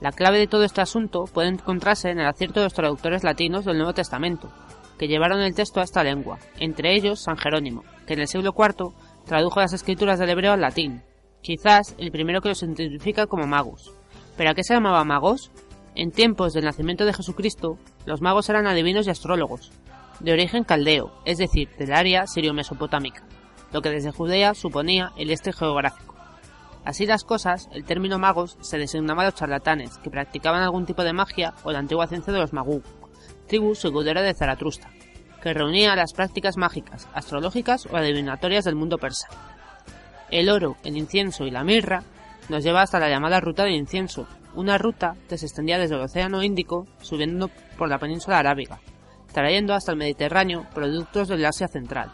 La 0.00 0.12
clave 0.12 0.38
de 0.38 0.46
todo 0.46 0.64
este 0.64 0.80
asunto 0.80 1.24
puede 1.24 1.48
encontrarse 1.48 2.10
en 2.10 2.18
el 2.18 2.26
acierto 2.26 2.60
de 2.60 2.66
los 2.66 2.74
traductores 2.74 3.24
latinos 3.24 3.64
del 3.64 3.78
Nuevo 3.78 3.94
Testamento, 3.94 4.50
que 4.98 5.08
llevaron 5.08 5.40
el 5.40 5.54
texto 5.54 5.80
a 5.80 5.84
esta 5.84 6.04
lengua, 6.04 6.38
entre 6.58 6.94
ellos 6.94 7.22
San 7.22 7.36
Jerónimo, 7.36 7.84
que 8.06 8.14
en 8.14 8.20
el 8.20 8.28
siglo 8.28 8.54
IV 8.56 8.92
tradujo 9.24 9.60
las 9.60 9.72
escrituras 9.72 10.18
del 10.18 10.30
hebreo 10.30 10.52
al 10.52 10.60
latín, 10.60 11.02
quizás 11.42 11.94
el 11.98 12.10
primero 12.10 12.40
que 12.40 12.48
los 12.48 12.62
identifica 12.62 13.26
como 13.26 13.46
magos. 13.46 13.92
¿Pero 14.36 14.50
a 14.50 14.54
qué 14.54 14.64
se 14.64 14.74
llamaba 14.74 15.04
magos? 15.04 15.50
En 15.94 16.10
tiempos 16.10 16.52
del 16.52 16.64
nacimiento 16.64 17.04
de 17.04 17.12
Jesucristo, 17.12 17.78
los 18.04 18.20
magos 18.20 18.48
eran 18.48 18.66
adivinos 18.66 19.06
y 19.06 19.10
astrólogos, 19.10 19.70
de 20.20 20.32
origen 20.32 20.64
caldeo, 20.64 21.12
es 21.24 21.38
decir, 21.38 21.68
del 21.78 21.92
área 21.92 22.26
sirio-mesopotámica, 22.26 23.24
lo 23.72 23.80
que 23.80 23.90
desde 23.90 24.10
Judea 24.10 24.54
suponía 24.54 25.12
el 25.16 25.30
este 25.30 25.52
geográfico. 25.52 26.13
Así 26.84 27.06
las 27.06 27.24
cosas, 27.24 27.68
el 27.72 27.84
término 27.84 28.18
magos 28.18 28.58
se 28.60 28.76
designaba 28.76 29.22
a 29.22 29.26
los 29.26 29.34
charlatanes 29.34 29.96
que 29.98 30.10
practicaban 30.10 30.62
algún 30.62 30.84
tipo 30.84 31.02
de 31.02 31.14
magia 31.14 31.54
o 31.64 31.72
la 31.72 31.78
antigua 31.78 32.06
ciencia 32.06 32.32
de 32.32 32.40
los 32.40 32.52
magú, 32.52 32.82
tribu 33.46 33.74
segudera 33.74 34.20
de 34.20 34.34
Zaratrusta, 34.34 34.90
que 35.42 35.54
reunía 35.54 35.96
las 35.96 36.12
prácticas 36.12 36.58
mágicas, 36.58 37.08
astrológicas 37.14 37.86
o 37.86 37.96
adivinatorias 37.96 38.64
del 38.64 38.74
mundo 38.74 38.98
persa. 38.98 39.28
El 40.30 40.50
oro, 40.50 40.76
el 40.84 40.96
incienso 40.96 41.46
y 41.46 41.50
la 41.50 41.64
mirra 41.64 42.02
nos 42.48 42.62
lleva 42.62 42.82
hasta 42.82 42.98
la 42.98 43.08
llamada 43.08 43.40
Ruta 43.40 43.64
del 43.64 43.74
Incienso, 43.74 44.26
una 44.54 44.76
ruta 44.76 45.16
que 45.28 45.38
se 45.38 45.46
extendía 45.46 45.78
desde 45.78 45.94
el 45.94 46.02
Océano 46.02 46.42
Índico 46.42 46.86
subiendo 47.00 47.48
por 47.78 47.88
la 47.88 47.98
península 47.98 48.38
arábiga, 48.38 48.80
trayendo 49.32 49.74
hasta 49.74 49.92
el 49.92 49.98
Mediterráneo 49.98 50.66
productos 50.74 51.28
del 51.28 51.44
Asia 51.44 51.68
Central. 51.68 52.10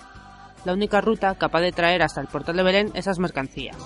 La 0.65 0.73
única 0.73 1.01
ruta 1.01 1.35
capaz 1.35 1.61
de 1.61 1.73
traer 1.73 2.03
hasta 2.03 2.21
el 2.21 2.27
portal 2.27 2.57
de 2.57 2.63
Belén 2.63 2.91
esas 2.95 3.19
mercancías. 3.19 3.77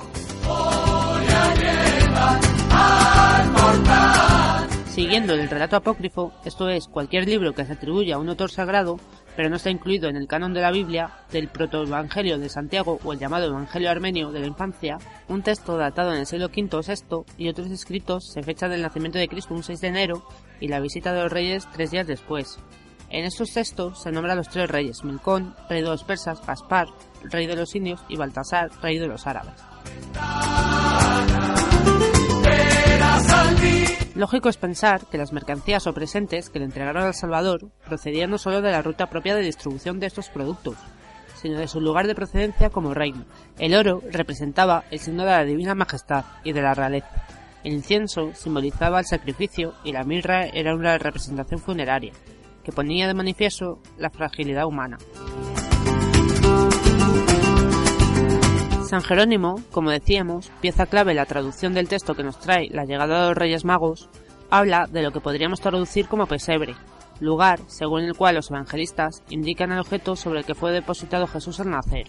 Siguiendo 4.94 5.34
el 5.34 5.50
relato 5.50 5.74
apócrifo, 5.74 6.32
esto 6.44 6.68
es, 6.68 6.86
cualquier 6.86 7.26
libro 7.26 7.52
que 7.52 7.64
se 7.64 7.72
atribuya 7.72 8.14
a 8.14 8.18
un 8.18 8.28
autor 8.28 8.52
sagrado, 8.52 9.00
pero 9.34 9.50
no 9.50 9.56
está 9.56 9.70
incluido 9.70 10.08
en 10.08 10.14
el 10.14 10.28
canon 10.28 10.54
de 10.54 10.60
la 10.60 10.70
Biblia, 10.70 11.10
del 11.32 11.48
protoevangelio 11.48 12.38
de 12.38 12.48
Santiago 12.48 13.00
o 13.02 13.12
el 13.12 13.18
llamado 13.18 13.46
Evangelio 13.46 13.90
Armenio 13.90 14.30
de 14.30 14.38
la 14.38 14.46
Infancia, 14.46 14.98
un 15.26 15.42
texto 15.42 15.76
datado 15.76 16.12
en 16.12 16.20
el 16.20 16.26
siglo 16.26 16.46
V 16.46 16.76
o 16.76 16.80
VI 16.80 17.24
y 17.38 17.48
otros 17.48 17.72
escritos 17.72 18.24
se 18.32 18.44
fecha 18.44 18.68
del 18.68 18.82
nacimiento 18.82 19.18
de 19.18 19.26
Cristo 19.26 19.54
un 19.54 19.64
6 19.64 19.80
de 19.80 19.88
enero 19.88 20.22
y 20.60 20.68
la 20.68 20.78
visita 20.78 21.12
de 21.12 21.22
los 21.22 21.32
reyes 21.32 21.66
tres 21.72 21.90
días 21.90 22.06
después, 22.06 22.60
en 23.14 23.24
estos 23.24 23.52
textos 23.52 24.02
se 24.02 24.10
nombra 24.10 24.32
a 24.32 24.36
los 24.36 24.48
tres 24.48 24.68
reyes, 24.68 25.04
Milcón, 25.04 25.54
rey 25.68 25.82
de 25.82 25.88
los 25.88 26.02
persas, 26.02 26.44
Gaspar, 26.44 26.88
rey 27.22 27.46
de 27.46 27.54
los 27.54 27.72
indios, 27.76 28.04
y 28.08 28.16
Baltasar, 28.16 28.70
rey 28.82 28.98
de 28.98 29.06
los 29.06 29.28
árabes. 29.28 29.54
Lógico 34.16 34.48
es 34.48 34.56
pensar 34.56 35.06
que 35.06 35.18
las 35.18 35.32
mercancías 35.32 35.86
o 35.86 35.94
presentes 35.94 36.50
que 36.50 36.58
le 36.58 36.64
entregaron 36.64 37.04
al 37.04 37.14
Salvador 37.14 37.70
procedían 37.86 38.30
no 38.30 38.38
solo 38.38 38.60
de 38.60 38.72
la 38.72 38.82
ruta 38.82 39.06
propia 39.06 39.36
de 39.36 39.42
distribución 39.42 40.00
de 40.00 40.06
estos 40.06 40.28
productos, 40.28 40.76
sino 41.40 41.58
de 41.58 41.68
su 41.68 41.80
lugar 41.80 42.08
de 42.08 42.16
procedencia 42.16 42.70
como 42.70 42.94
reino. 42.94 43.26
El 43.58 43.76
oro 43.76 44.02
representaba 44.10 44.84
el 44.90 44.98
signo 44.98 45.24
de 45.24 45.30
la 45.30 45.44
divina 45.44 45.76
majestad 45.76 46.24
y 46.42 46.52
de 46.52 46.62
la 46.62 46.74
realeza. 46.74 47.26
El 47.62 47.74
incienso 47.74 48.32
simbolizaba 48.34 48.98
el 48.98 49.06
sacrificio 49.06 49.74
y 49.84 49.92
la 49.92 50.02
mirra 50.02 50.46
era 50.46 50.74
una 50.74 50.98
representación 50.98 51.60
funeraria 51.60 52.12
que 52.64 52.72
ponía 52.72 53.06
de 53.06 53.14
manifiesto 53.14 53.78
la 53.98 54.10
fragilidad 54.10 54.66
humana. 54.66 54.98
San 58.84 59.02
Jerónimo, 59.02 59.60
como 59.70 59.90
decíamos, 59.90 60.50
pieza 60.60 60.86
clave 60.86 61.12
en 61.12 61.16
la 61.16 61.26
traducción 61.26 61.74
del 61.74 61.88
texto 61.88 62.14
que 62.14 62.22
nos 62.22 62.38
trae 62.38 62.68
la 62.70 62.84
llegada 62.84 63.22
de 63.22 63.28
los 63.28 63.36
Reyes 63.36 63.64
Magos, 63.64 64.08
habla 64.50 64.86
de 64.86 65.02
lo 65.02 65.10
que 65.10 65.20
podríamos 65.20 65.60
traducir 65.60 66.06
como 66.06 66.26
pesebre, 66.26 66.74
lugar 67.20 67.60
según 67.66 68.02
el 68.02 68.14
cual 68.14 68.36
los 68.36 68.50
evangelistas 68.50 69.22
indican 69.30 69.72
el 69.72 69.80
objeto 69.80 70.16
sobre 70.16 70.40
el 70.40 70.44
que 70.44 70.54
fue 70.54 70.72
depositado 70.72 71.26
Jesús 71.26 71.60
al 71.60 71.70
nacer. 71.70 72.08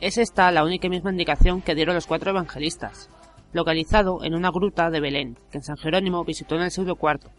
Es 0.00 0.18
esta 0.18 0.50
la 0.50 0.64
única 0.64 0.88
y 0.88 0.90
misma 0.90 1.12
indicación 1.12 1.62
que 1.62 1.74
dieron 1.74 1.94
los 1.94 2.06
cuatro 2.06 2.30
evangelistas, 2.30 3.08
localizado 3.52 4.24
en 4.24 4.34
una 4.34 4.50
gruta 4.50 4.90
de 4.90 5.00
Belén, 5.00 5.38
que 5.50 5.62
San 5.62 5.76
Jerónimo 5.76 6.24
visitó 6.24 6.56
en 6.56 6.62
el 6.62 6.70
siglo 6.70 6.98
IV, 7.00 7.30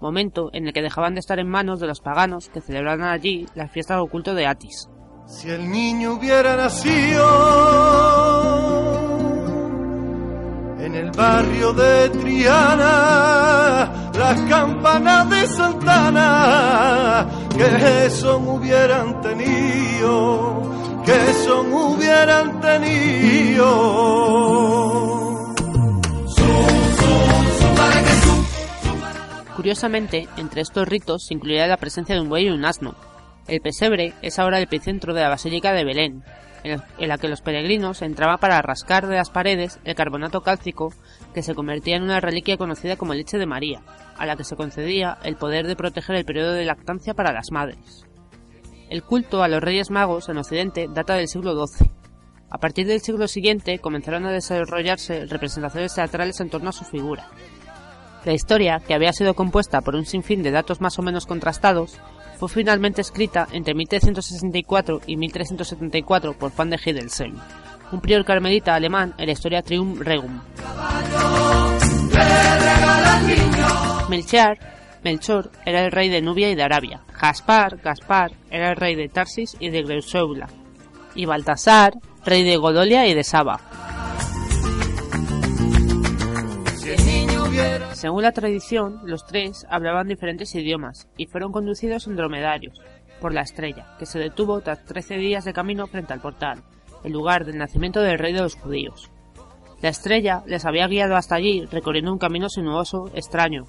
momento 0.00 0.50
en 0.52 0.66
el 0.66 0.72
que 0.72 0.82
dejaban 0.82 1.14
de 1.14 1.20
estar 1.20 1.38
en 1.38 1.48
manos 1.48 1.78
de 1.80 1.86
los 1.86 2.00
paganos 2.00 2.48
que 2.48 2.60
celebraban 2.60 3.08
allí 3.08 3.46
la 3.54 3.68
fiesta 3.68 3.94
del 3.94 4.02
oculto 4.04 4.34
de 4.34 4.46
Atis. 4.46 4.88
Si 5.26 5.48
el 5.50 5.70
niño 5.70 6.14
hubiera 6.14 6.56
nacido 6.56 7.22
en 10.80 10.94
el 10.94 11.10
barrio 11.10 11.74
de 11.74 12.08
Triana, 12.08 14.10
las 14.16 14.40
campanas 14.48 15.28
de 15.28 15.46
Santana, 15.48 17.28
que 17.56 18.08
son 18.10 18.48
hubieran 18.48 19.20
tenido, 19.20 20.62
que 21.04 21.34
son 21.44 21.74
hubieran 21.74 22.58
tenido. 22.60 24.18
Curiosamente, 29.58 30.28
entre 30.36 30.60
estos 30.60 30.86
ritos 30.86 31.24
se 31.26 31.34
incluía 31.34 31.66
la 31.66 31.78
presencia 31.78 32.14
de 32.14 32.20
un 32.20 32.28
buey 32.28 32.46
y 32.46 32.50
un 32.50 32.64
asno. 32.64 32.94
El 33.48 33.60
pesebre 33.60 34.14
es 34.22 34.38
ahora 34.38 34.58
el 34.58 34.62
epicentro 34.62 35.14
de 35.14 35.20
la 35.20 35.30
Basílica 35.30 35.72
de 35.72 35.82
Belén, 35.82 36.22
en 36.62 37.08
la 37.08 37.18
que 37.18 37.26
los 37.26 37.40
peregrinos 37.40 38.02
entraban 38.02 38.38
para 38.38 38.62
rascar 38.62 39.08
de 39.08 39.16
las 39.16 39.30
paredes 39.30 39.80
el 39.82 39.96
carbonato 39.96 40.42
cálcico 40.42 40.94
que 41.34 41.42
se 41.42 41.56
convertía 41.56 41.96
en 41.96 42.04
una 42.04 42.20
reliquia 42.20 42.56
conocida 42.56 42.94
como 42.94 43.14
leche 43.14 43.36
de 43.36 43.46
María, 43.46 43.82
a 44.16 44.26
la 44.26 44.36
que 44.36 44.44
se 44.44 44.54
concedía 44.54 45.18
el 45.24 45.34
poder 45.34 45.66
de 45.66 45.74
proteger 45.74 46.14
el 46.14 46.24
periodo 46.24 46.52
de 46.52 46.64
lactancia 46.64 47.14
para 47.14 47.32
las 47.32 47.50
madres. 47.50 48.06
El 48.88 49.02
culto 49.02 49.42
a 49.42 49.48
los 49.48 49.60
Reyes 49.60 49.90
Magos 49.90 50.28
en 50.28 50.38
Occidente 50.38 50.86
data 50.88 51.14
del 51.14 51.26
siglo 51.26 51.66
XII. 51.66 51.90
A 52.48 52.58
partir 52.58 52.86
del 52.86 53.00
siglo 53.00 53.26
siguiente 53.26 53.80
comenzaron 53.80 54.24
a 54.24 54.30
desarrollarse 54.30 55.26
representaciones 55.26 55.96
teatrales 55.96 56.38
en 56.38 56.48
torno 56.48 56.70
a 56.70 56.72
su 56.72 56.84
figura. 56.84 57.26
La 58.28 58.34
historia, 58.34 58.82
que 58.86 58.92
había 58.92 59.14
sido 59.14 59.32
compuesta 59.32 59.80
por 59.80 59.94
un 59.94 60.04
sinfín 60.04 60.42
de 60.42 60.50
datos 60.50 60.82
más 60.82 60.98
o 60.98 61.02
menos 61.02 61.24
contrastados, 61.24 61.98
fue 62.38 62.50
finalmente 62.50 63.00
escrita 63.00 63.48
entre 63.52 63.72
1364 63.72 65.00
y 65.06 65.16
1374 65.16 66.34
por 66.34 66.52
Juan 66.52 66.68
de 66.68 66.78
Hildesheim, 66.84 67.36
un 67.90 68.00
prior 68.02 68.26
carmelita 68.26 68.74
alemán 68.74 69.14
en 69.16 69.24
la 69.28 69.32
historia 69.32 69.62
Trium 69.62 69.98
Regum. 70.00 70.42
Melchior 74.10 74.58
Melchor 75.02 75.50
era 75.64 75.86
el 75.86 75.90
rey 75.90 76.10
de 76.10 76.20
Nubia 76.20 76.50
y 76.50 76.54
de 76.54 76.64
Arabia. 76.64 77.00
Gaspar, 77.18 77.78
Gaspar, 77.78 78.32
era 78.50 78.72
el 78.72 78.76
rey 78.76 78.94
de 78.94 79.08
Tarsis 79.08 79.56
y 79.58 79.70
de 79.70 79.84
Greuseula. 79.84 80.48
Y 81.14 81.24
Baltasar, 81.24 81.94
rey 82.26 82.44
de 82.44 82.58
Godolia 82.58 83.06
y 83.06 83.14
de 83.14 83.24
Saba. 83.24 83.58
Según 87.92 88.22
la 88.22 88.30
tradición, 88.30 89.00
los 89.04 89.26
tres 89.26 89.66
hablaban 89.68 90.06
diferentes 90.06 90.54
idiomas 90.54 91.08
y 91.16 91.26
fueron 91.26 91.50
conducidos 91.50 92.06
en 92.06 92.14
dromedarios 92.14 92.80
por 93.20 93.34
la 93.34 93.40
estrella, 93.40 93.96
que 93.98 94.06
se 94.06 94.20
detuvo 94.20 94.60
tras 94.60 94.84
13 94.84 95.16
días 95.16 95.44
de 95.44 95.52
camino 95.52 95.86
frente 95.88 96.12
al 96.12 96.20
portal, 96.20 96.62
el 97.02 97.12
lugar 97.12 97.44
del 97.44 97.58
nacimiento 97.58 98.00
del 98.00 98.18
rey 98.18 98.32
de 98.32 98.42
los 98.42 98.54
judíos. 98.54 99.10
La 99.82 99.88
estrella 99.88 100.42
les 100.46 100.64
había 100.64 100.86
guiado 100.86 101.16
hasta 101.16 101.34
allí 101.34 101.64
recorriendo 101.66 102.12
un 102.12 102.18
camino 102.18 102.48
sinuoso, 102.48 103.10
extraño. 103.14 103.64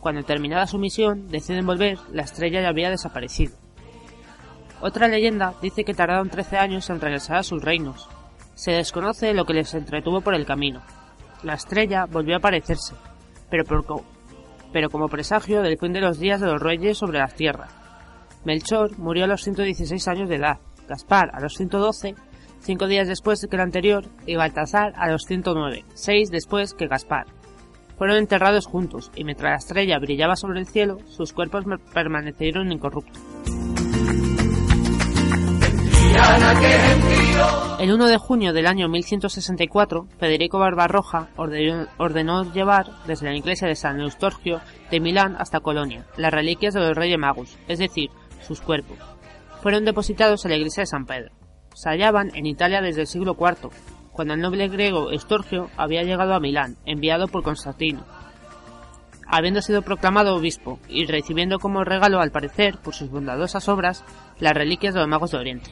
Cuando 0.00 0.22
terminada 0.22 0.66
su 0.66 0.78
misión 0.78 1.28
deciden 1.28 1.66
volver, 1.66 1.98
la 2.12 2.22
estrella 2.22 2.60
ya 2.60 2.68
había 2.68 2.90
desaparecido. 2.90 3.56
Otra 4.80 5.08
leyenda 5.08 5.54
dice 5.62 5.84
que 5.84 5.94
tardaron 5.94 6.30
13 6.30 6.58
años 6.58 6.90
en 6.90 7.00
regresar 7.00 7.38
a 7.38 7.42
sus 7.42 7.62
reinos. 7.62 8.08
Se 8.54 8.72
desconoce 8.72 9.34
lo 9.34 9.44
que 9.46 9.54
les 9.54 9.74
entretuvo 9.74 10.20
por 10.20 10.34
el 10.34 10.46
camino. 10.46 10.82
La 11.42 11.54
estrella 11.54 12.06
volvió 12.06 12.34
a 12.34 12.38
aparecerse, 12.38 12.94
pero, 14.72 14.90
como 14.90 15.08
presagio 15.08 15.62
del 15.62 15.78
fin 15.78 15.92
de 15.92 16.00
los 16.00 16.18
días 16.18 16.40
de 16.40 16.48
los 16.48 16.60
reyes 16.60 16.98
sobre 16.98 17.18
la 17.18 17.28
tierra. 17.28 17.68
Melchor 18.44 18.98
murió 18.98 19.24
a 19.24 19.28
los 19.28 19.42
116 19.42 20.08
años 20.08 20.28
de 20.28 20.36
edad, 20.36 20.58
Gaspar 20.88 21.30
a 21.32 21.40
los 21.40 21.54
112, 21.54 22.14
cinco 22.60 22.86
días 22.86 23.06
después 23.06 23.46
que 23.48 23.56
el 23.56 23.62
anterior, 23.62 24.04
y 24.26 24.36
Baltasar 24.36 24.92
a 24.96 25.08
los 25.10 25.22
109, 25.22 25.84
seis 25.94 26.30
después 26.30 26.74
que 26.74 26.88
Gaspar. 26.88 27.26
Fueron 27.96 28.16
enterrados 28.16 28.66
juntos, 28.66 29.12
y 29.14 29.24
mientras 29.24 29.50
la 29.50 29.56
estrella 29.56 29.98
brillaba 29.98 30.34
sobre 30.34 30.58
el 30.58 30.66
cielo, 30.66 30.98
sus 31.06 31.32
cuerpos 31.32 31.64
permanecieron 31.92 32.72
incorruptos. 32.72 33.22
El 37.78 37.92
1 37.92 38.06
de 38.06 38.16
junio 38.16 38.52
del 38.52 38.66
año 38.66 38.88
1164, 38.88 40.06
Federico 40.18 40.58
Barbarroja 40.58 41.28
ordenó, 41.36 42.52
llevar 42.52 42.86
desde 43.06 43.26
la 43.26 43.36
iglesia 43.36 43.68
de 43.68 43.74
San 43.74 44.00
Eustorgio 44.00 44.60
de 44.90 45.00
Milán 45.00 45.36
hasta 45.38 45.60
Colonia 45.60 46.06
las 46.16 46.32
reliquias 46.32 46.72
de 46.72 46.80
los 46.80 46.96
Reyes 46.96 47.18
Magos, 47.18 47.58
es 47.68 47.78
decir, 47.78 48.10
sus 48.40 48.60
cuerpos. 48.60 48.96
Fueron 49.62 49.84
depositados 49.84 50.44
en 50.44 50.52
la 50.52 50.56
iglesia 50.56 50.82
de 50.82 50.86
San 50.86 51.04
Pedro. 51.04 51.32
Se 51.74 51.90
hallaban 51.90 52.30
en 52.34 52.46
Italia 52.46 52.80
desde 52.80 53.02
el 53.02 53.06
siglo 53.06 53.36
IV, 53.38 53.70
cuando 54.12 54.34
el 54.34 54.40
noble 54.40 54.68
griego 54.68 55.10
Eustorgio 55.10 55.68
había 55.76 56.04
llegado 56.04 56.34
a 56.34 56.40
Milán, 56.40 56.76
enviado 56.86 57.28
por 57.28 57.42
Constantino. 57.42 58.04
Habiendo 59.36 59.62
sido 59.62 59.82
proclamado 59.82 60.36
obispo 60.36 60.78
y 60.88 61.06
recibiendo 61.06 61.58
como 61.58 61.82
regalo, 61.82 62.20
al 62.20 62.30
parecer, 62.30 62.78
por 62.78 62.94
sus 62.94 63.10
bondadosas 63.10 63.68
obras, 63.68 64.04
las 64.38 64.54
reliquias 64.54 64.94
de 64.94 65.00
los 65.00 65.08
magos 65.08 65.32
de 65.32 65.38
Oriente. 65.38 65.70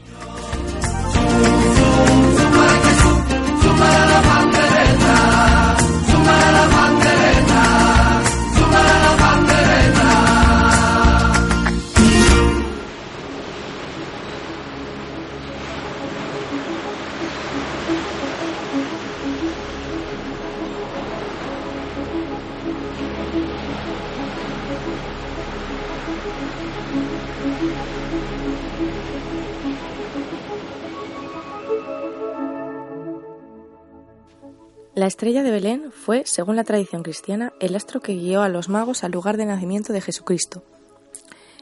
La 34.95 35.07
estrella 35.07 35.43
de 35.43 35.51
Belén 35.51 35.91
fue, 35.91 36.23
según 36.27 36.55
la 36.55 36.65
tradición 36.65 37.03
cristiana, 37.03 37.53
el 37.61 37.75
astro 37.75 38.01
que 38.01 38.13
guió 38.13 38.43
a 38.43 38.49
los 38.49 38.69
magos 38.69 39.05
al 39.05 39.11
lugar 39.11 39.37
de 39.37 39.47
nacimiento 39.47 39.93
de 39.93 40.03
Jesucristo. 40.03 40.63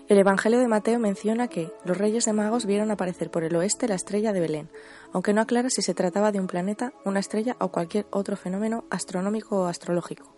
El 0.09 0.19
Evangelio 0.19 0.59
de 0.59 0.67
Mateo 0.67 0.99
menciona 0.99 1.47
que 1.47 1.73
los 1.85 1.97
reyes 1.97 2.25
de 2.25 2.33
magos 2.33 2.67
vieron 2.67 2.91
aparecer 2.91 3.31
por 3.31 3.45
el 3.45 3.55
oeste 3.55 3.87
la 3.87 3.95
estrella 3.95 4.33
de 4.33 4.41
Belén, 4.41 4.69
aunque 5.13 5.33
no 5.33 5.41
aclara 5.41 5.71
si 5.71 5.81
se 5.81 5.95
trataba 5.95 6.33
de 6.33 6.41
un 6.41 6.49
planeta, 6.49 6.93
una 7.05 7.21
estrella 7.21 7.57
o 7.61 7.69
cualquier 7.69 8.07
otro 8.11 8.37
fenómeno 8.37 8.85
astronómico 8.91 9.61
o 9.61 9.67
astrológico. 9.67 10.35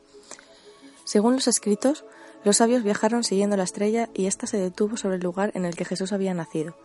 Según 1.04 1.32
los 1.32 1.48
escritos, 1.48 2.04
los 2.44 2.56
sabios 2.56 2.82
viajaron 2.82 3.24
siguiendo 3.24 3.56
la 3.56 3.62
estrella 3.62 4.08
y 4.14 4.26
ésta 4.26 4.46
se 4.46 4.58
detuvo 4.58 4.96
sobre 4.96 5.16
el 5.16 5.22
lugar 5.22 5.52
en 5.54 5.64
el 5.64 5.76
que 5.76 5.84
Jesús 5.84 6.12
había 6.12 6.34
nacido. 6.34 6.76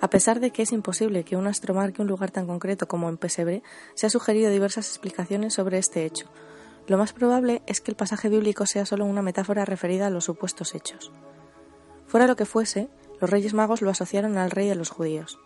A 0.00 0.10
pesar 0.10 0.38
de 0.38 0.52
que 0.52 0.62
es 0.62 0.72
imposible 0.72 1.24
que 1.24 1.36
un 1.36 1.48
astro 1.48 1.74
marque 1.74 2.02
un 2.02 2.08
lugar 2.08 2.30
tan 2.30 2.46
concreto 2.46 2.86
como 2.86 3.08
en 3.08 3.16
Pesebre, 3.16 3.62
se 3.94 4.06
ha 4.06 4.10
sugerido 4.10 4.50
diversas 4.50 4.88
explicaciones 4.88 5.54
sobre 5.54 5.78
este 5.78 6.04
hecho. 6.04 6.26
Lo 6.86 6.98
más 6.98 7.12
probable 7.12 7.62
es 7.66 7.80
que 7.80 7.90
el 7.90 7.96
pasaje 7.96 8.28
bíblico 8.28 8.64
sea 8.64 8.86
solo 8.86 9.04
una 9.04 9.22
metáfora 9.22 9.64
referida 9.64 10.06
a 10.06 10.10
los 10.10 10.24
supuestos 10.24 10.74
hechos. 10.74 11.10
Fuera 12.06 12.28
lo 12.28 12.36
que 12.36 12.46
fuese, 12.46 12.88
los 13.20 13.28
reyes 13.28 13.54
magos 13.54 13.82
lo 13.82 13.90
asociaron 13.90 14.38
al 14.38 14.52
rey 14.52 14.68
de 14.68 14.76
los 14.76 14.90
judíos. 14.90 15.38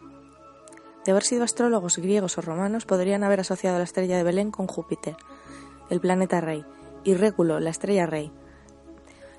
De 1.04 1.10
haber 1.10 1.24
sido 1.24 1.42
astrólogos 1.42 1.98
griegos 1.98 2.36
o 2.38 2.42
romanos, 2.42 2.84
podrían 2.84 3.24
haber 3.24 3.40
asociado 3.40 3.78
la 3.78 3.84
estrella 3.84 4.18
de 4.18 4.22
Belén 4.22 4.50
con 4.50 4.66
Júpiter, 4.66 5.16
el 5.90 6.00
planeta 6.00 6.40
rey, 6.40 6.64
y 7.02 7.14
Réculo, 7.14 7.58
la 7.58 7.70
estrella 7.70 8.06
rey. 8.06 8.30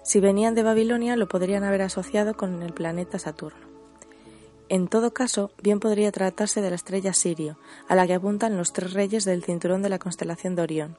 Si 0.04 0.20
venían 0.20 0.54
de 0.54 0.64
Babilonia, 0.64 1.16
lo 1.16 1.28
podrían 1.28 1.64
haber 1.64 1.82
asociado 1.82 2.36
con 2.36 2.62
el 2.62 2.74
planeta 2.74 3.20
Saturno. 3.20 3.74
En 4.70 4.88
todo 4.88 5.14
caso, 5.14 5.52
bien 5.62 5.80
podría 5.80 6.12
tratarse 6.12 6.62
de 6.62 6.70
la 6.70 6.76
estrella 6.76 7.14
Sirio, 7.14 7.58
a 7.88 7.96
la 7.96 8.06
que 8.06 8.14
apuntan 8.14 8.58
los 8.58 8.74
tres 8.74 8.94
reyes 8.94 9.24
del 9.24 9.44
cinturón 9.44 9.82
de 9.82 9.90
la 9.90 10.00
constelación 10.00 10.56
de 10.56 10.62
Orión. 10.62 10.98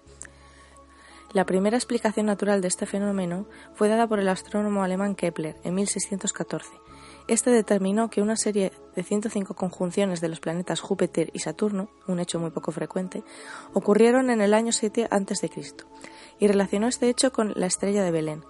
La 1.32 1.44
primera 1.44 1.76
explicación 1.76 2.26
natural 2.26 2.60
de 2.60 2.68
este 2.68 2.86
fenómeno 2.86 3.46
fue 3.74 3.88
dada 3.88 4.06
por 4.06 4.20
el 4.20 4.28
astrónomo 4.28 4.84
alemán 4.84 5.16
Kepler 5.16 5.56
en 5.64 5.74
1614. 5.74 6.70
Este 7.26 7.50
determinó 7.50 8.08
que 8.08 8.22
una 8.22 8.36
serie 8.36 8.70
de 8.94 9.02
105 9.02 9.54
conjunciones 9.54 10.20
de 10.20 10.28
los 10.28 10.40
planetas 10.40 10.80
Júpiter 10.80 11.30
y 11.32 11.40
Saturno, 11.40 11.88
un 12.06 12.20
hecho 12.20 12.38
muy 12.38 12.50
poco 12.50 12.70
frecuente, 12.70 13.24
ocurrieron 13.72 14.30
en 14.30 14.40
el 14.40 14.54
año 14.54 14.72
7 14.72 15.08
a.C. 15.10 15.50
y 16.38 16.46
relacionó 16.46 16.86
este 16.86 17.08
hecho 17.08 17.32
con 17.32 17.52
la 17.56 17.66
estrella 17.66 18.04
de 18.04 18.12
Belén, 18.12 18.44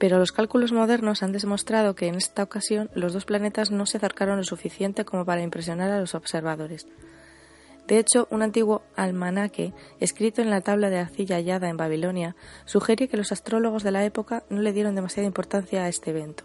pero 0.00 0.18
los 0.18 0.32
cálculos 0.32 0.72
modernos 0.72 1.22
han 1.22 1.32
demostrado 1.32 1.94
que 1.94 2.06
en 2.06 2.14
esta 2.14 2.42
ocasión 2.42 2.88
los 2.94 3.12
dos 3.12 3.26
planetas 3.26 3.70
no 3.70 3.84
se 3.84 3.98
acercaron 3.98 4.38
lo 4.38 4.44
suficiente 4.44 5.04
como 5.04 5.26
para 5.26 5.42
impresionar 5.42 5.90
a 5.90 6.00
los 6.00 6.14
observadores. 6.14 6.86
De 7.86 7.98
hecho, 7.98 8.26
un 8.30 8.40
antiguo 8.40 8.80
almanaque, 8.96 9.74
escrito 9.98 10.40
en 10.40 10.48
la 10.48 10.62
tabla 10.62 10.88
de 10.88 11.00
arcilla 11.00 11.36
hallada 11.36 11.68
en 11.68 11.76
Babilonia, 11.76 12.34
sugiere 12.64 13.08
que 13.08 13.18
los 13.18 13.30
astrólogos 13.30 13.82
de 13.82 13.90
la 13.90 14.02
época 14.06 14.42
no 14.48 14.62
le 14.62 14.72
dieron 14.72 14.94
demasiada 14.94 15.26
importancia 15.26 15.84
a 15.84 15.88
este 15.88 16.10
evento. 16.10 16.44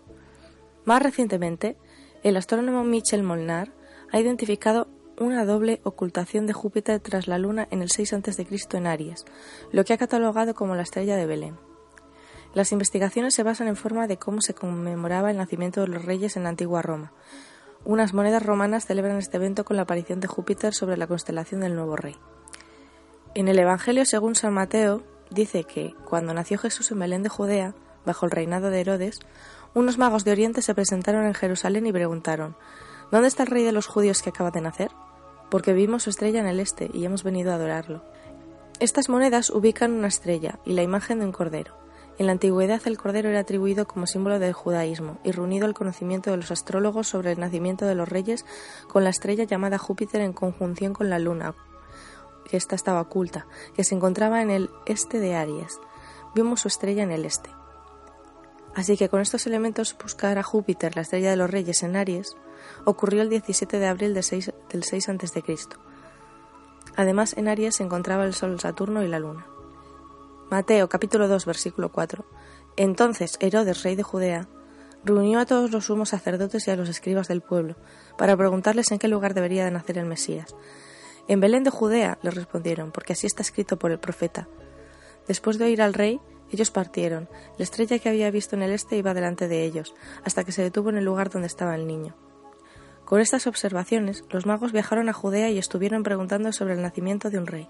Más 0.84 1.02
recientemente, 1.02 1.78
el 2.24 2.36
astrónomo 2.36 2.84
Michel 2.84 3.24
Molnar 3.24 3.72
ha 4.12 4.20
identificado 4.20 4.90
una 5.18 5.46
doble 5.46 5.80
ocultación 5.84 6.46
de 6.46 6.52
Júpiter 6.52 7.00
tras 7.00 7.30
la 7.30 7.40
Luna 7.40 7.70
en 7.72 7.82
el 7.82 7.90
6 7.90 8.14
a.C. 8.16 8.48
en 8.74 8.86
Aries, 8.88 9.24
lo 9.72 9.86
que 9.86 9.94
ha 9.94 9.98
catalogado 9.98 10.56
como 10.56 10.76
la 10.76 10.82
estrella 10.82 11.16
de 11.16 11.26
Belén. 11.26 11.56
Las 12.56 12.72
investigaciones 12.72 13.36
se 13.36 13.44
basan 13.44 13.68
en 13.68 13.76
forma 13.76 14.08
de 14.08 14.16
cómo 14.16 14.40
se 14.40 14.54
conmemoraba 14.54 15.30
el 15.30 15.36
nacimiento 15.36 15.82
de 15.82 15.90
los 15.90 16.06
reyes 16.06 16.38
en 16.38 16.44
la 16.44 16.50
antigua 16.50 16.82
Roma. 16.82 17.12
Unas 17.84 18.14
monedas 18.14 18.44
romanas 18.44 18.86
celebran 18.86 19.18
este 19.18 19.36
evento 19.36 19.66
con 19.66 19.76
la 19.76 19.82
aparición 19.82 20.22
de 20.22 20.30
Júpiter 20.30 20.74
sobre 20.74 20.96
la 20.96 21.06
constelación 21.06 21.60
del 21.60 21.76
nuevo 21.76 21.98
rey. 21.98 22.16
En 23.34 23.50
el 23.50 23.60
Evangelio 23.60 24.06
según 24.06 24.36
San 24.36 24.54
Mateo 24.54 25.04
dice 25.30 25.66
que, 25.66 25.96
cuando 26.06 26.34
nació 26.34 26.58
Jesús 26.58 26.92
en 26.92 27.00
Belén 27.00 27.24
de 27.24 27.30
Judea, 27.30 27.76
bajo 28.06 28.26
el 28.26 28.32
reinado 28.32 28.70
de 28.70 28.80
Herodes, 28.80 29.20
unos 29.74 29.98
magos 29.98 30.24
de 30.24 30.32
Oriente 30.32 30.62
se 30.62 30.74
presentaron 30.74 31.26
en 31.26 31.34
Jerusalén 31.34 31.86
y 31.88 31.92
preguntaron 31.92 32.56
¿Dónde 33.12 33.28
está 33.28 33.44
el 33.44 33.50
rey 33.50 33.66
de 33.66 33.74
los 33.74 33.88
judíos 33.88 34.22
que 34.22 34.30
acaba 34.30 34.52
de 34.52 34.62
nacer? 34.62 34.92
Porque 35.52 35.74
vimos 35.74 36.04
su 36.04 36.10
estrella 36.10 36.40
en 36.40 36.48
el 36.48 36.62
este 36.62 36.90
y 36.94 37.04
hemos 37.04 37.24
venido 37.24 37.52
a 37.52 37.56
adorarlo. 37.56 38.06
Estas 38.80 39.10
monedas 39.10 39.50
ubican 39.50 39.92
una 39.92 40.08
estrella 40.08 40.60
y 40.64 40.72
la 40.72 40.84
imagen 40.84 41.20
de 41.20 41.26
un 41.26 41.34
cordero. 41.34 41.85
En 42.18 42.28
la 42.28 42.32
antigüedad 42.32 42.82
el 42.86 42.98
cordero 42.98 43.30
era 43.30 43.42
atribuido 43.42 43.88
como 43.88 44.08
símbolo 44.08 44.40
del 44.40 44.54
judaísmo 44.54 45.18
y 45.26 45.32
reunido 45.32 45.66
al 45.66 45.74
conocimiento 45.74 46.32
de 46.32 46.38
los 46.38 46.50
astrólogos 46.50 47.10
sobre 47.10 47.34
el 47.34 47.40
nacimiento 47.40 47.86
de 47.86 47.96
los 47.96 48.08
reyes 48.08 48.46
con 48.88 49.04
la 49.04 49.10
estrella 49.10 49.44
llamada 49.44 49.78
Júpiter 49.78 50.22
en 50.22 50.32
conjunción 50.32 50.94
con 50.94 51.10
la 51.10 51.20
luna, 51.20 51.56
que 52.50 52.56
ésta 52.56 52.76
estaba 52.76 53.02
oculta, 53.02 53.48
que 53.76 53.84
se 53.84 53.96
encontraba 53.96 54.42
en 54.42 54.50
el 54.50 54.70
este 54.86 55.20
de 55.20 55.36
Aries. 55.36 55.78
Vimos 56.34 56.62
su 56.62 56.70
estrella 56.70 57.04
en 57.04 57.12
el 57.12 57.26
este. 57.26 57.50
Así 58.76 58.96
que 58.96 59.10
con 59.10 59.22
estos 59.22 59.46
elementos 59.46 59.96
buscar 60.02 60.38
a 60.38 60.44
Júpiter, 60.44 60.96
la 60.96 61.02
estrella 61.02 61.32
de 61.32 61.38
los 61.38 61.50
reyes 61.50 61.84
en 61.84 61.98
Aries, 61.98 62.38
ocurrió 62.86 63.22
el 63.24 63.30
17 63.30 63.78
de 63.78 63.88
abril 63.88 64.14
del 64.14 64.24
6, 64.24 64.54
del 64.70 64.84
6 64.84 65.10
a.C. 65.10 65.44
Además, 66.96 67.36
en 67.38 67.50
Aries 67.50 67.76
se 67.76 67.84
encontraba 67.84 68.26
el 68.26 68.34
Sol, 68.34 68.60
Saturno 68.60 69.04
y 69.04 69.08
la 69.08 69.20
Luna. 69.20 69.48
Mateo 70.50 70.88
capítulo 70.90 71.28
2 71.28 71.44
versículo 71.48 71.92
4 71.92 72.24
Entonces 72.76 73.36
Herodes, 73.40 73.82
rey 73.82 73.96
de 73.96 74.04
Judea, 74.04 74.48
reunió 75.04 75.40
a 75.40 75.48
todos 75.48 75.72
los 75.72 75.86
sumos 75.86 76.10
sacerdotes 76.10 76.68
y 76.68 76.72
a 76.72 76.76
los 76.76 76.88
escribas 76.88 77.28
del 77.28 77.42
pueblo, 77.42 77.76
para 78.16 78.38
preguntarles 78.38 78.92
en 78.92 79.00
qué 79.00 79.08
lugar 79.08 79.34
debería 79.34 79.66
de 79.66 79.72
nacer 79.72 79.98
el 79.98 80.06
Mesías. 80.06 80.56
En 81.28 81.40
Belén 81.40 81.64
de 81.64 81.72
Judea, 81.72 82.20
les 82.22 82.36
respondieron, 82.36 82.92
porque 82.92 83.14
así 83.14 83.26
está 83.26 83.42
escrito 83.42 83.80
por 83.80 83.92
el 83.92 83.98
profeta. 83.98 84.48
Después 85.28 85.58
de 85.58 85.66
oír 85.66 85.82
al 85.82 85.96
rey, 85.96 86.22
ellos 86.52 86.70
partieron. 86.70 87.28
La 87.58 87.64
estrella 87.64 87.98
que 87.98 88.10
había 88.10 88.30
visto 88.30 88.56
en 88.56 88.62
el 88.62 88.72
este 88.72 88.98
iba 88.98 89.16
delante 89.16 89.48
de 89.48 89.64
ellos, 89.64 89.96
hasta 90.24 90.44
que 90.44 90.52
se 90.52 90.62
detuvo 90.62 90.92
en 90.92 90.98
el 90.98 91.06
lugar 91.06 91.32
donde 91.32 91.48
estaba 91.48 91.74
el 91.74 91.88
niño. 91.88 92.16
Con 93.04 93.20
estas 93.20 93.48
observaciones, 93.48 94.24
los 94.30 94.46
magos 94.46 94.72
viajaron 94.72 95.10
a 95.10 95.14
Judea 95.14 95.50
y 95.50 95.58
estuvieron 95.58 96.04
preguntando 96.04 96.52
sobre 96.52 96.76
el 96.76 96.82
nacimiento 96.82 97.32
de 97.32 97.38
un 97.40 97.48
rey. 97.48 97.68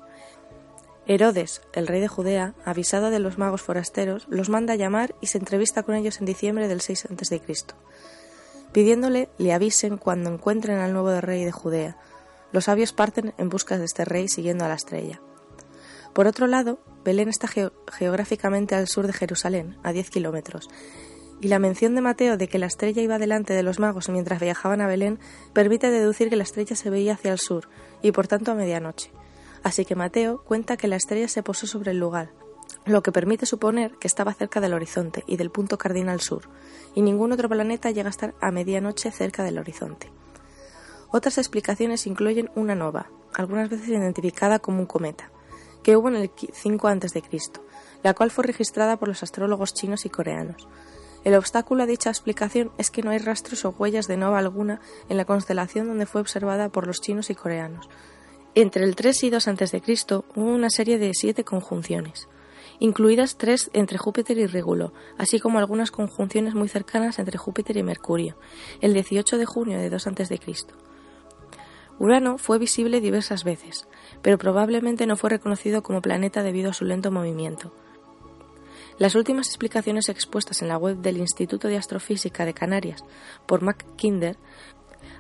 Herodes, 1.08 1.62
el 1.74 1.88
rey 1.88 2.02
de 2.02 2.08
Judea, 2.08 2.54
avisado 2.66 3.10
de 3.12 3.20
los 3.20 3.38
magos 3.38 3.62
forasteros, 3.62 4.26
los 4.30 4.50
manda 4.50 4.74
a 4.74 4.78
llamar 4.78 5.14
y 5.22 5.28
se 5.28 5.38
entrevista 5.38 5.84
con 5.84 5.96
ellos 5.96 6.20
en 6.20 6.26
diciembre 6.26 6.68
del 6.68 6.82
6 6.82 7.06
a.C., 7.06 7.42
pidiéndole 8.72 9.30
le 9.38 9.54
avisen 9.54 9.98
cuando 9.98 10.30
encuentren 10.32 10.80
al 10.80 10.94
nuevo 10.94 11.20
rey 11.22 11.46
de 11.46 11.52
Judea. 11.52 11.98
Los 12.52 12.66
sabios 12.66 12.92
parten 12.92 13.34
en 13.38 13.50
busca 13.50 13.78
de 13.78 13.86
este 13.86 14.04
rey 14.06 14.28
siguiendo 14.28 14.66
a 14.66 14.68
la 14.68 14.74
estrella. 14.76 15.22
Por 16.14 16.28
otro 16.28 16.48
lado, 16.48 16.80
Belén 17.04 17.30
está 17.30 17.48
geo- 17.48 17.74
geográficamente 17.92 18.74
al 18.76 18.88
sur 18.88 19.06
de 19.06 19.14
Jerusalén, 19.14 19.78
a 19.84 19.92
10 19.92 20.10
kilómetros, 20.10 20.70
y 21.42 21.50
la 21.50 21.60
mención 21.60 21.94
de 21.96 22.02
Mateo 22.02 22.38
de 22.38 22.48
que 22.48 22.58
la 22.60 22.66
estrella 22.66 23.02
iba 23.02 23.20
delante 23.20 23.54
de 23.54 23.62
los 23.64 23.78
magos 23.80 24.10
mientras 24.10 24.40
viajaban 24.40 24.82
a 24.82 24.88
Belén 24.88 25.20
permite 25.54 25.92
deducir 25.92 26.30
que 26.30 26.38
la 26.38 26.44
estrella 26.44 26.76
se 26.76 26.90
veía 26.90 27.14
hacia 27.14 27.32
el 27.34 27.40
sur, 27.40 27.70
y 28.02 28.12
por 28.12 28.28
tanto 28.28 28.52
a 28.52 28.56
medianoche. 28.56 29.12
Así 29.66 29.84
que 29.84 29.96
Mateo 29.96 30.44
cuenta 30.44 30.78
que 30.78 30.88
la 30.88 30.96
estrella 30.96 31.28
se 31.28 31.42
posó 31.42 31.66
sobre 31.66 31.90
el 31.90 31.98
lugar, 31.98 32.30
lo 32.86 33.02
que 33.02 33.12
permite 33.12 33.48
suponer 33.48 33.96
que 33.96 34.08
estaba 34.08 34.32
cerca 34.32 34.62
del 34.62 34.76
horizonte 34.76 35.24
y 35.26 35.38
del 35.38 35.50
punto 35.50 35.80
cardinal 35.80 36.22
sur, 36.22 36.44
y 36.94 37.02
ningún 37.02 37.32
otro 37.32 37.50
planeta 37.50 37.90
llega 37.90 38.08
a 38.08 38.12
estar 38.12 38.36
a 38.42 38.52
medianoche 38.52 39.10
cerca 39.10 39.44
del 39.44 39.58
horizonte. 39.58 40.12
Otras 41.10 41.40
explicaciones 41.40 42.06
incluyen 42.06 42.52
una 42.54 42.76
nova, 42.76 43.10
algunas 43.34 43.68
veces 43.72 43.88
identificada 43.88 44.60
como 44.60 44.82
un 44.82 44.86
cometa, 44.86 45.32
que 45.82 45.98
hubo 45.98 46.10
en 46.10 46.18
el 46.18 46.30
5 46.54 46.88
a.C., 46.88 47.24
la 48.04 48.14
cual 48.14 48.30
fue 48.30 48.44
registrada 48.44 48.98
por 48.98 49.08
los 49.08 49.24
astrólogos 49.24 49.74
chinos 49.74 50.06
y 50.06 50.12
coreanos. 50.12 50.68
El 51.24 51.34
obstáculo 51.34 51.82
a 51.82 51.88
dicha 51.88 52.12
explicación 52.12 52.72
es 52.78 52.92
que 52.92 53.02
no 53.02 53.10
hay 53.10 53.18
rastros 53.18 53.66
o 53.66 53.72
huellas 53.72 54.08
de 54.08 54.16
nova 54.16 54.38
alguna 54.38 54.80
en 55.10 55.18
la 55.18 55.26
constelación 55.26 55.88
donde 55.88 56.06
fue 56.06 56.22
observada 56.22 56.70
por 56.70 56.86
los 56.86 57.02
chinos 57.02 57.32
y 57.32 57.36
coreanos. 57.36 57.90
Entre 58.58 58.86
el 58.86 58.96
3 58.96 59.26
y 59.26 59.30
2 59.30 59.48
a.C. 59.50 59.82
hubo 60.36 60.50
una 60.50 60.70
serie 60.70 60.98
de 60.98 61.12
siete 61.14 61.44
conjunciones, 61.44 62.30
incluidas 62.80 63.38
tres 63.38 63.70
entre 63.74 63.98
Júpiter 63.98 64.38
y 64.38 64.48
Regulo, 64.48 64.94
así 65.18 65.42
como 65.42 65.60
algunas 65.60 65.92
conjunciones 65.92 66.56
muy 66.56 66.70
cercanas 66.70 67.20
entre 67.20 67.38
Júpiter 67.38 67.76
y 67.76 67.84
Mercurio, 67.84 68.38
el 68.80 68.94
18 68.94 69.38
de 69.38 69.46
junio 69.46 69.78
de 69.78 69.90
2 69.90 70.08
a.C. 70.08 70.40
Urano 72.00 72.38
fue 72.38 72.58
visible 72.58 73.02
diversas 73.02 73.44
veces, 73.44 73.88
pero 74.22 74.38
probablemente 74.38 75.06
no 75.06 75.18
fue 75.18 75.32
reconocido 75.32 75.84
como 75.84 76.02
planeta 76.02 76.42
debido 76.42 76.70
a 76.70 76.74
su 76.74 76.86
lento 76.86 77.12
movimiento. 77.12 77.74
Las 78.98 79.16
últimas 79.16 79.48
explicaciones 79.48 80.08
expuestas 80.08 80.62
en 80.62 80.70
la 80.70 80.78
web 80.78 80.98
del 80.98 81.18
Instituto 81.18 81.68
de 81.68 81.76
Astrofísica 81.76 82.46
de 82.46 82.54
Canarias 82.54 83.04
por 83.46 83.62
Mac 83.62 83.86
Kinder 83.98 84.38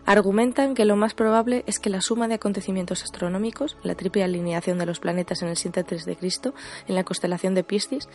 argumentan 0.06 0.76
que 0.76 0.86
lo 0.86 0.95
más 0.95 1.14
probable 1.14 1.64
es 1.68 1.80
que 1.80 1.89
la 1.89 2.01
suma 2.01 2.28
de 2.28 2.36
acontecimientos 2.36 3.03
astronómicos, 3.03 3.78
la 3.84 3.95
triple 3.95 4.24
alineación 4.24 4.78
de 4.78 4.86
los 4.86 4.99
planetas 4.99 5.41
en 5.41 5.49
el 5.49 5.58
7 5.58 5.84
de 5.84 6.16
Cristo 6.16 6.53
en 6.88 6.95
la 6.95 7.03
constelación 7.03 7.56
de 7.56 7.64
Piscis, 7.64 8.08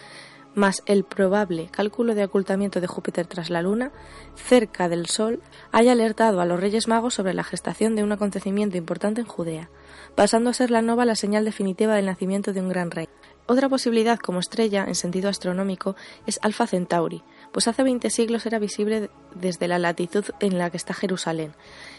más 0.55 0.83
el 0.87 1.05
probable 1.05 1.69
cálculo 1.71 2.15
de 2.15 2.25
ocultamiento 2.25 2.81
de 2.81 2.87
Júpiter 2.87 3.27
tras 3.27 3.51
la 3.51 3.63
Luna, 3.63 3.93
cerca 4.35 4.89
del 4.89 5.07
Sol, 5.07 5.41
haya 5.73 5.93
alertado 5.93 6.41
a 6.41 6.45
los 6.45 6.59
Reyes 6.59 6.89
Magos 6.89 7.15
sobre 7.15 7.35
la 7.35 7.45
gestación 7.45 7.95
de 7.95 8.03
un 8.03 8.13
acontecimiento 8.13 8.77
importante 8.77 9.21
en 9.21 9.27
Judea, 9.27 9.71
pasando 10.15 10.51
a 10.51 10.55
ser 10.55 10.71
la 10.71 10.83
nova 10.83 11.05
la 11.05 11.15
señal 11.15 11.45
definitiva 11.45 11.95
del 11.95 12.07
nacimiento 12.07 12.53
de 12.53 12.61
un 12.61 12.69
gran 12.69 12.91
rey. 12.91 13.09
Otra 13.47 13.69
posibilidad 13.69 14.19
como 14.19 14.41
estrella 14.41 14.85
en 14.87 14.95
sentido 14.95 15.29
astronómico 15.29 15.97
es 16.27 16.39
Alpha 16.43 16.67
Centauri, 16.67 17.23
pues 17.53 17.69
hace 17.69 17.83
20 17.83 18.11
siglos 18.11 18.47
era 18.47 18.59
visible 18.59 19.11
desde 19.35 19.69
la 19.69 19.79
latitud 19.79 20.25
en 20.41 20.59
la 20.59 20.71
que 20.71 20.77
está 20.77 20.95
Jerusalén. 20.95 21.53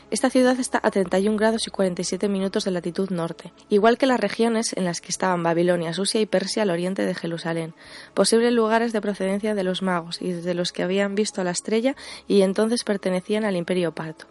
Esta 0.10 0.30
ciudad 0.30 0.60
está 0.60 0.80
a 0.84 0.92
31 0.92 1.38
grados 1.38 1.68
y 1.68 1.72
47 1.72 2.28
minutos 2.28 2.66
de 2.66 2.72
latitud 2.72 3.10
norte, 3.12 3.54
igual 3.70 3.98
que 3.98 4.06
las 4.06 4.20
regiones 4.20 4.74
en 4.74 4.86
las 4.86 5.00
que 5.00 5.10
estaban 5.10 5.44
Babilonia, 5.44 5.94
Susia 5.94 6.20
y 6.20 6.26
Persia 6.26 6.64
al 6.64 6.70
oriente 6.70 7.06
de 7.06 7.16
Jerusalén, 7.16 7.74
posibles 8.14 8.52
lugares 8.52 8.92
de 8.92 9.02
procedencia 9.02 9.56
de 9.56 9.64
los 9.64 9.82
magos 9.82 10.22
y 10.22 10.34
desde 10.34 10.54
los 10.54 10.72
que 10.72 10.84
habían 10.84 11.16
visto 11.16 11.44
la 11.44 11.52
estrella 11.52 11.96
y 12.28 12.42
entonces 12.42 12.84
pertenecían 12.84 13.46
al 13.46 13.56
imperio 13.56 13.94
parto. 13.94 14.28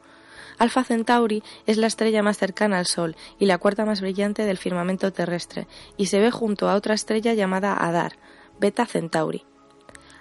Alpha 0.58 0.84
Centauri 0.84 1.42
es 1.66 1.78
la 1.78 1.86
estrella 1.86 2.22
más 2.22 2.36
cercana 2.36 2.78
al 2.78 2.84
Sol 2.84 3.16
y 3.38 3.46
la 3.46 3.56
cuarta 3.56 3.86
más 3.86 4.02
brillante 4.02 4.44
del 4.44 4.58
firmamento 4.58 5.10
terrestre, 5.10 5.66
y 5.96 6.06
se 6.06 6.20
ve 6.20 6.30
junto 6.30 6.68
a 6.68 6.74
otra 6.74 6.92
estrella 6.92 7.32
llamada 7.32 7.74
Adar, 7.74 8.18
Beta 8.58 8.84
Centauri. 8.84 9.46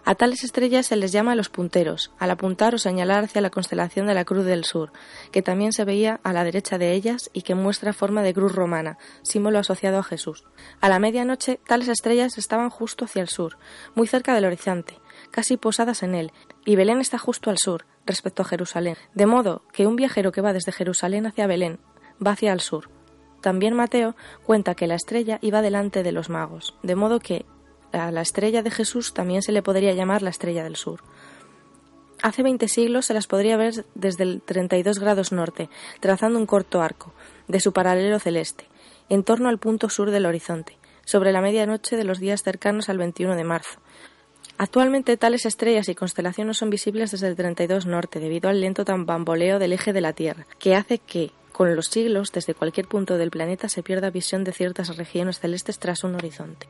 A 0.06 0.16
tales 0.16 0.44
estrellas 0.44 0.88
se 0.88 0.96
les 0.96 1.12
llama 1.12 1.36
los 1.36 1.50
punteros, 1.50 2.12
al 2.20 2.32
apuntar 2.32 2.74
o 2.74 2.78
señalar 2.78 3.26
hacia 3.26 3.42
la 3.42 3.50
constelación 3.50 4.08
de 4.08 4.14
la 4.14 4.26
Cruz 4.26 4.46
del 4.46 4.64
Sur, 4.64 4.92
que 5.32 5.42
también 5.42 5.74
se 5.74 5.86
veía 5.86 6.20
a 6.24 6.34
la 6.34 6.44
derecha 6.44 6.78
de 6.78 6.94
ellas 6.94 7.30
y 7.34 7.42
que 7.42 7.56
muestra 7.56 7.94
forma 7.94 8.24
de 8.24 8.34
cruz 8.34 8.56
romana, 8.56 8.98
símbolo 9.22 9.60
asociado 9.60 10.00
a 10.00 10.04
Jesús. 10.04 10.46
A 10.82 10.90
la 10.90 11.00
medianoche, 11.00 11.60
tales 11.68 11.90
estrellas 11.90 12.38
estaban 12.38 12.70
justo 12.70 13.06
hacia 13.06 13.22
el 13.22 13.30
sur, 13.30 13.58
muy 13.96 14.08
cerca 14.08 14.34
del 14.34 14.46
horizonte, 14.46 15.00
casi 15.32 15.58
posadas 15.58 16.04
en 16.04 16.16
él, 16.16 16.32
y 16.66 16.76
Belén 16.76 17.02
está 17.02 17.18
justo 17.18 17.50
al 17.50 17.58
sur, 17.58 17.86
respecto 18.06 18.42
a 18.42 18.46
Jerusalén, 18.46 18.96
de 19.14 19.26
modo 19.26 19.64
que 19.72 19.86
un 19.86 19.96
viajero 19.96 20.32
que 20.32 20.42
va 20.42 20.54
desde 20.54 20.72
Jerusalén 20.72 21.28
hacia 21.28 21.48
Belén 21.48 21.80
va 22.26 22.32
hacia 22.32 22.54
el 22.54 22.60
sur. 22.60 22.90
También 23.42 23.74
Mateo 23.74 24.16
cuenta 24.44 24.76
que 24.76 24.88
la 24.88 24.96
estrella 24.96 25.40
iba 25.42 25.62
delante 25.62 26.04
de 26.04 26.12
los 26.12 26.30
magos, 26.30 26.76
de 26.84 26.96
modo 26.96 27.20
que 27.20 27.46
a 27.92 28.12
la 28.12 28.22
estrella 28.22 28.64
de 28.64 28.72
Jesús 28.72 29.14
también 29.14 29.42
se 29.42 29.52
le 29.52 29.62
podría 29.62 29.94
llamar 29.94 30.22
la 30.22 30.30
estrella 30.30 30.64
del 30.64 30.76
sur. 30.76 31.02
Hace 32.22 32.44
20 32.44 32.68
siglos 32.68 33.06
se 33.06 33.14
las 33.14 33.28
podría 33.28 33.56
ver 33.56 33.86
desde 33.96 34.24
el 34.24 34.42
32 34.42 35.00
grados 35.00 35.32
norte, 35.32 35.70
trazando 36.02 36.38
un 36.38 36.46
corto 36.46 36.82
arco, 36.82 37.14
de 37.48 37.60
su 37.60 37.72
paralelo 37.72 38.20
celeste, 38.20 38.66
en 39.08 39.24
torno 39.24 39.48
al 39.48 39.58
punto 39.58 39.90
sur 39.90 40.12
del 40.12 40.26
horizonte, 40.26 40.78
sobre 41.06 41.32
la 41.32 41.42
medianoche 41.42 41.96
de 41.96 42.04
los 42.04 42.20
días 42.20 42.44
cercanos 42.44 42.90
al 42.90 42.98
21 42.98 43.36
de 43.36 43.44
marzo. 43.44 43.80
Actualmente 44.58 45.16
tales 45.16 45.46
estrellas 45.46 45.88
y 45.88 45.96
constelaciones 45.96 46.58
son 46.58 46.70
visibles 46.70 47.12
desde 47.12 47.30
el 47.30 47.38
32 47.38 47.86
norte 47.86 48.20
debido 48.20 48.50
al 48.50 48.60
lento 48.60 48.84
bamboleo 48.86 49.58
del 49.58 49.72
eje 49.72 49.94
de 49.94 50.02
la 50.02 50.12
Tierra, 50.12 50.46
que 50.60 50.76
hace 50.76 50.98
que, 51.00 51.32
con 51.54 51.74
los 51.76 51.88
siglos, 51.88 52.34
desde 52.34 52.54
cualquier 52.54 52.88
punto 52.88 53.18
del 53.18 53.32
planeta 53.32 53.70
se 53.70 53.84
pierda 53.84 54.10
visión 54.10 54.44
de 54.44 54.52
ciertas 54.52 54.98
regiones 54.98 55.40
celestes 55.40 55.80
tras 55.80 56.04
un 56.04 56.16
horizonte. 56.16 56.68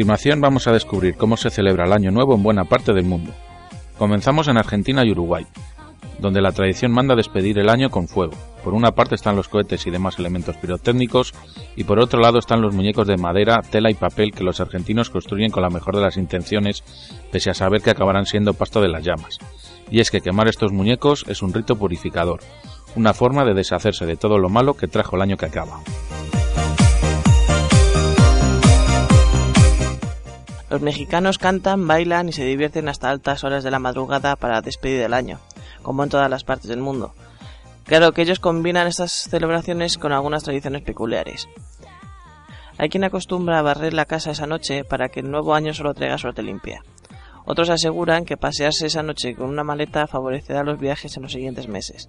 Continuación 0.00 0.40
vamos 0.40 0.66
a 0.66 0.72
descubrir 0.72 1.14
cómo 1.18 1.36
se 1.36 1.50
celebra 1.50 1.84
el 1.84 1.92
Año 1.92 2.10
Nuevo 2.10 2.34
en 2.34 2.42
buena 2.42 2.64
parte 2.64 2.94
del 2.94 3.04
mundo. 3.04 3.34
Comenzamos 3.98 4.48
en 4.48 4.56
Argentina 4.56 5.04
y 5.04 5.10
Uruguay, 5.10 5.46
donde 6.20 6.40
la 6.40 6.52
tradición 6.52 6.90
manda 6.90 7.14
despedir 7.14 7.58
el 7.58 7.68
año 7.68 7.90
con 7.90 8.08
fuego. 8.08 8.32
Por 8.64 8.72
una 8.72 8.92
parte 8.92 9.14
están 9.14 9.36
los 9.36 9.48
cohetes 9.48 9.86
y 9.86 9.90
demás 9.90 10.18
elementos 10.18 10.56
pirotécnicos, 10.56 11.34
y 11.76 11.84
por 11.84 11.98
otro 11.98 12.18
lado 12.18 12.38
están 12.38 12.62
los 12.62 12.74
muñecos 12.74 13.06
de 13.06 13.18
madera, 13.18 13.60
tela 13.60 13.90
y 13.90 13.94
papel 13.94 14.32
que 14.32 14.42
los 14.42 14.62
argentinos 14.62 15.10
construyen 15.10 15.50
con 15.50 15.62
la 15.62 15.68
mejor 15.68 15.96
de 15.96 16.02
las 16.02 16.16
intenciones, 16.16 16.82
pese 17.30 17.50
a 17.50 17.54
saber 17.54 17.82
que 17.82 17.90
acabarán 17.90 18.24
siendo 18.24 18.54
pasto 18.54 18.80
de 18.80 18.88
las 18.88 19.04
llamas. 19.04 19.38
Y 19.90 20.00
es 20.00 20.10
que 20.10 20.22
quemar 20.22 20.48
estos 20.48 20.72
muñecos 20.72 21.26
es 21.28 21.42
un 21.42 21.52
rito 21.52 21.76
purificador, 21.76 22.40
una 22.96 23.12
forma 23.12 23.44
de 23.44 23.52
deshacerse 23.52 24.06
de 24.06 24.16
todo 24.16 24.38
lo 24.38 24.48
malo 24.48 24.72
que 24.72 24.88
trajo 24.88 25.16
el 25.16 25.22
año 25.22 25.36
que 25.36 25.44
acaba. 25.44 25.82
Los 30.70 30.80
mexicanos 30.80 31.38
cantan, 31.38 31.88
bailan 31.88 32.28
y 32.28 32.32
se 32.32 32.44
divierten 32.44 32.88
hasta 32.88 33.10
altas 33.10 33.42
horas 33.42 33.64
de 33.64 33.72
la 33.72 33.80
madrugada 33.80 34.36
para 34.36 34.60
despedir 34.60 35.02
el 35.02 35.14
año, 35.14 35.40
como 35.82 36.04
en 36.04 36.10
todas 36.10 36.30
las 36.30 36.44
partes 36.44 36.68
del 36.68 36.80
mundo. 36.80 37.12
Claro 37.84 38.12
que 38.12 38.22
ellos 38.22 38.38
combinan 38.38 38.86
estas 38.86 39.10
celebraciones 39.10 39.98
con 39.98 40.12
algunas 40.12 40.44
tradiciones 40.44 40.82
peculiares. 40.82 41.48
Hay 42.78 42.88
quien 42.88 43.02
acostumbra 43.02 43.58
a 43.58 43.62
barrer 43.62 43.92
la 43.92 44.04
casa 44.04 44.30
esa 44.30 44.46
noche 44.46 44.84
para 44.84 45.08
que 45.08 45.20
el 45.20 45.30
nuevo 45.30 45.54
año 45.54 45.74
solo 45.74 45.92
traiga 45.92 46.18
suerte 46.18 46.42
limpia. 46.42 46.84
Otros 47.44 47.68
aseguran 47.68 48.24
que 48.24 48.36
pasearse 48.36 48.86
esa 48.86 49.02
noche 49.02 49.34
con 49.34 49.48
una 49.50 49.64
maleta 49.64 50.06
favorecerá 50.06 50.62
los 50.62 50.78
viajes 50.78 51.16
en 51.16 51.24
los 51.24 51.32
siguientes 51.32 51.66
meses. 51.66 52.08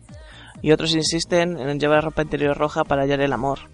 Y 0.61 0.71
otros 0.71 0.93
insisten 0.93 1.57
en 1.57 1.79
llevar 1.79 2.03
ropa 2.03 2.21
interior 2.21 2.55
roja 2.55 2.83
para 2.83 3.01
hallar 3.01 3.21
el 3.21 3.33
amor. 3.33 3.71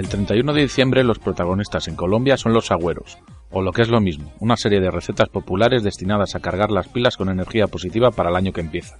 El 0.00 0.08
31 0.08 0.54
de 0.54 0.62
diciembre 0.62 1.04
los 1.04 1.18
protagonistas 1.18 1.86
en 1.86 1.94
Colombia 1.94 2.38
son 2.38 2.54
los 2.54 2.70
agüeros, 2.70 3.18
o 3.50 3.60
lo 3.60 3.70
que 3.70 3.82
es 3.82 3.90
lo 3.90 4.00
mismo, 4.00 4.32
una 4.40 4.56
serie 4.56 4.80
de 4.80 4.90
recetas 4.90 5.28
populares 5.28 5.82
destinadas 5.82 6.34
a 6.34 6.40
cargar 6.40 6.70
las 6.70 6.88
pilas 6.88 7.18
con 7.18 7.28
energía 7.28 7.66
positiva 7.66 8.10
para 8.10 8.30
el 8.30 8.36
año 8.36 8.54
que 8.54 8.62
empieza. 8.62 8.96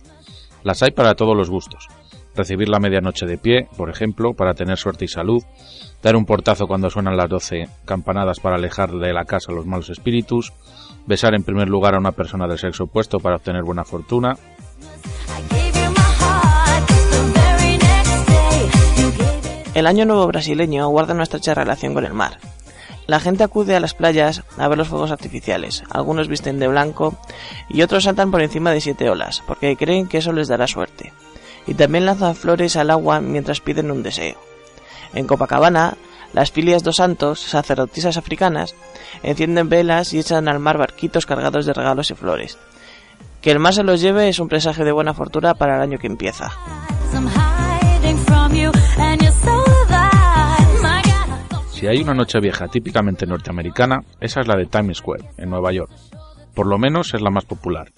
Las 0.62 0.82
hay 0.82 0.90
para 0.90 1.14
todos 1.14 1.34
los 1.34 1.48
gustos. 1.48 1.86
Recibir 2.36 2.68
la 2.68 2.80
medianoche 2.80 3.24
de 3.24 3.38
pie, 3.38 3.66
por 3.78 3.88
ejemplo, 3.88 4.34
para 4.34 4.53
tener 4.53 4.76
suerte 4.76 5.07
y 5.07 5.09
salud, 5.09 5.42
dar 6.03 6.16
un 6.16 6.26
portazo 6.26 6.66
cuando 6.66 6.90
suenan 6.90 7.16
las 7.16 7.30
12 7.30 7.66
campanadas 7.86 8.38
para 8.38 8.57
alejar 8.57 8.90
de 8.90 9.14
la 9.14 9.24
casa 9.24 9.53
los 9.53 9.64
malos 9.64 9.88
espíritus, 9.88 10.53
besar 11.07 11.34
en 11.34 11.44
primer 11.44 11.70
lugar 11.70 11.94
a 11.94 11.98
una 11.98 12.12
persona 12.12 12.46
del 12.46 12.59
sexo 12.59 12.84
opuesto 12.84 13.20
para 13.20 13.36
obtener 13.36 13.62
buena 13.62 13.84
fortuna, 13.84 14.34
El 19.72 19.86
Año 19.86 20.04
Nuevo 20.04 20.26
brasileño 20.26 20.88
guarda 20.88 21.14
una 21.14 21.22
estrecha 21.22 21.54
relación 21.54 21.94
con 21.94 22.04
el 22.04 22.12
mar. 22.12 22.38
La 23.06 23.20
gente 23.20 23.44
acude 23.44 23.76
a 23.76 23.80
las 23.80 23.94
playas 23.94 24.42
a 24.58 24.66
ver 24.66 24.76
los 24.76 24.88
fuegos 24.88 25.12
artificiales. 25.12 25.84
Algunos 25.90 26.26
visten 26.28 26.58
de 26.58 26.66
blanco 26.66 27.14
y 27.68 27.82
otros 27.82 28.04
saltan 28.04 28.32
por 28.32 28.42
encima 28.42 28.72
de 28.72 28.80
siete 28.80 29.08
olas, 29.08 29.42
porque 29.46 29.76
creen 29.76 30.08
que 30.08 30.18
eso 30.18 30.32
les 30.32 30.48
dará 30.48 30.66
suerte. 30.66 31.12
Y 31.68 31.74
también 31.74 32.04
lanzan 32.04 32.34
flores 32.34 32.76
al 32.76 32.90
agua 32.90 33.20
mientras 33.20 33.60
piden 33.60 33.92
un 33.92 34.02
deseo. 34.02 34.36
En 35.14 35.26
Copacabana, 35.26 35.96
las 36.32 36.50
filias 36.50 36.82
dos 36.82 36.96
santos, 36.96 37.40
sacerdotisas 37.40 38.16
africanas, 38.16 38.74
encienden 39.22 39.68
velas 39.68 40.12
y 40.12 40.18
echan 40.18 40.48
al 40.48 40.58
mar 40.58 40.78
barquitos 40.78 41.26
cargados 41.26 41.64
de 41.64 41.74
regalos 41.74 42.10
y 42.10 42.14
flores. 42.14 42.58
Que 43.40 43.52
el 43.52 43.60
mar 43.60 43.74
se 43.74 43.84
los 43.84 44.00
lleve 44.00 44.28
es 44.28 44.40
un 44.40 44.48
presagio 44.48 44.84
de 44.84 44.92
buena 44.92 45.14
fortuna 45.14 45.54
para 45.54 45.76
el 45.76 45.82
año 45.82 45.98
que 45.98 46.08
empieza. 46.08 46.50
Si 51.81 51.87
hay 51.87 52.03
una 52.03 52.12
noche 52.12 52.41
vieja 52.41 52.68
típicamente 52.68 53.24
norteamericana, 53.24 54.05
esa 54.20 54.43
es 54.43 54.47
la 54.47 54.55
de 54.55 54.66
Times 54.66 54.99
Square, 54.99 55.31
en 55.39 55.49
Nueva 55.49 55.72
York. 55.72 55.91
Por 56.55 56.66
lo 56.66 56.76
menos 56.76 57.14
es 57.14 57.22
la 57.22 57.31
más 57.31 57.47
popular. 57.47 57.91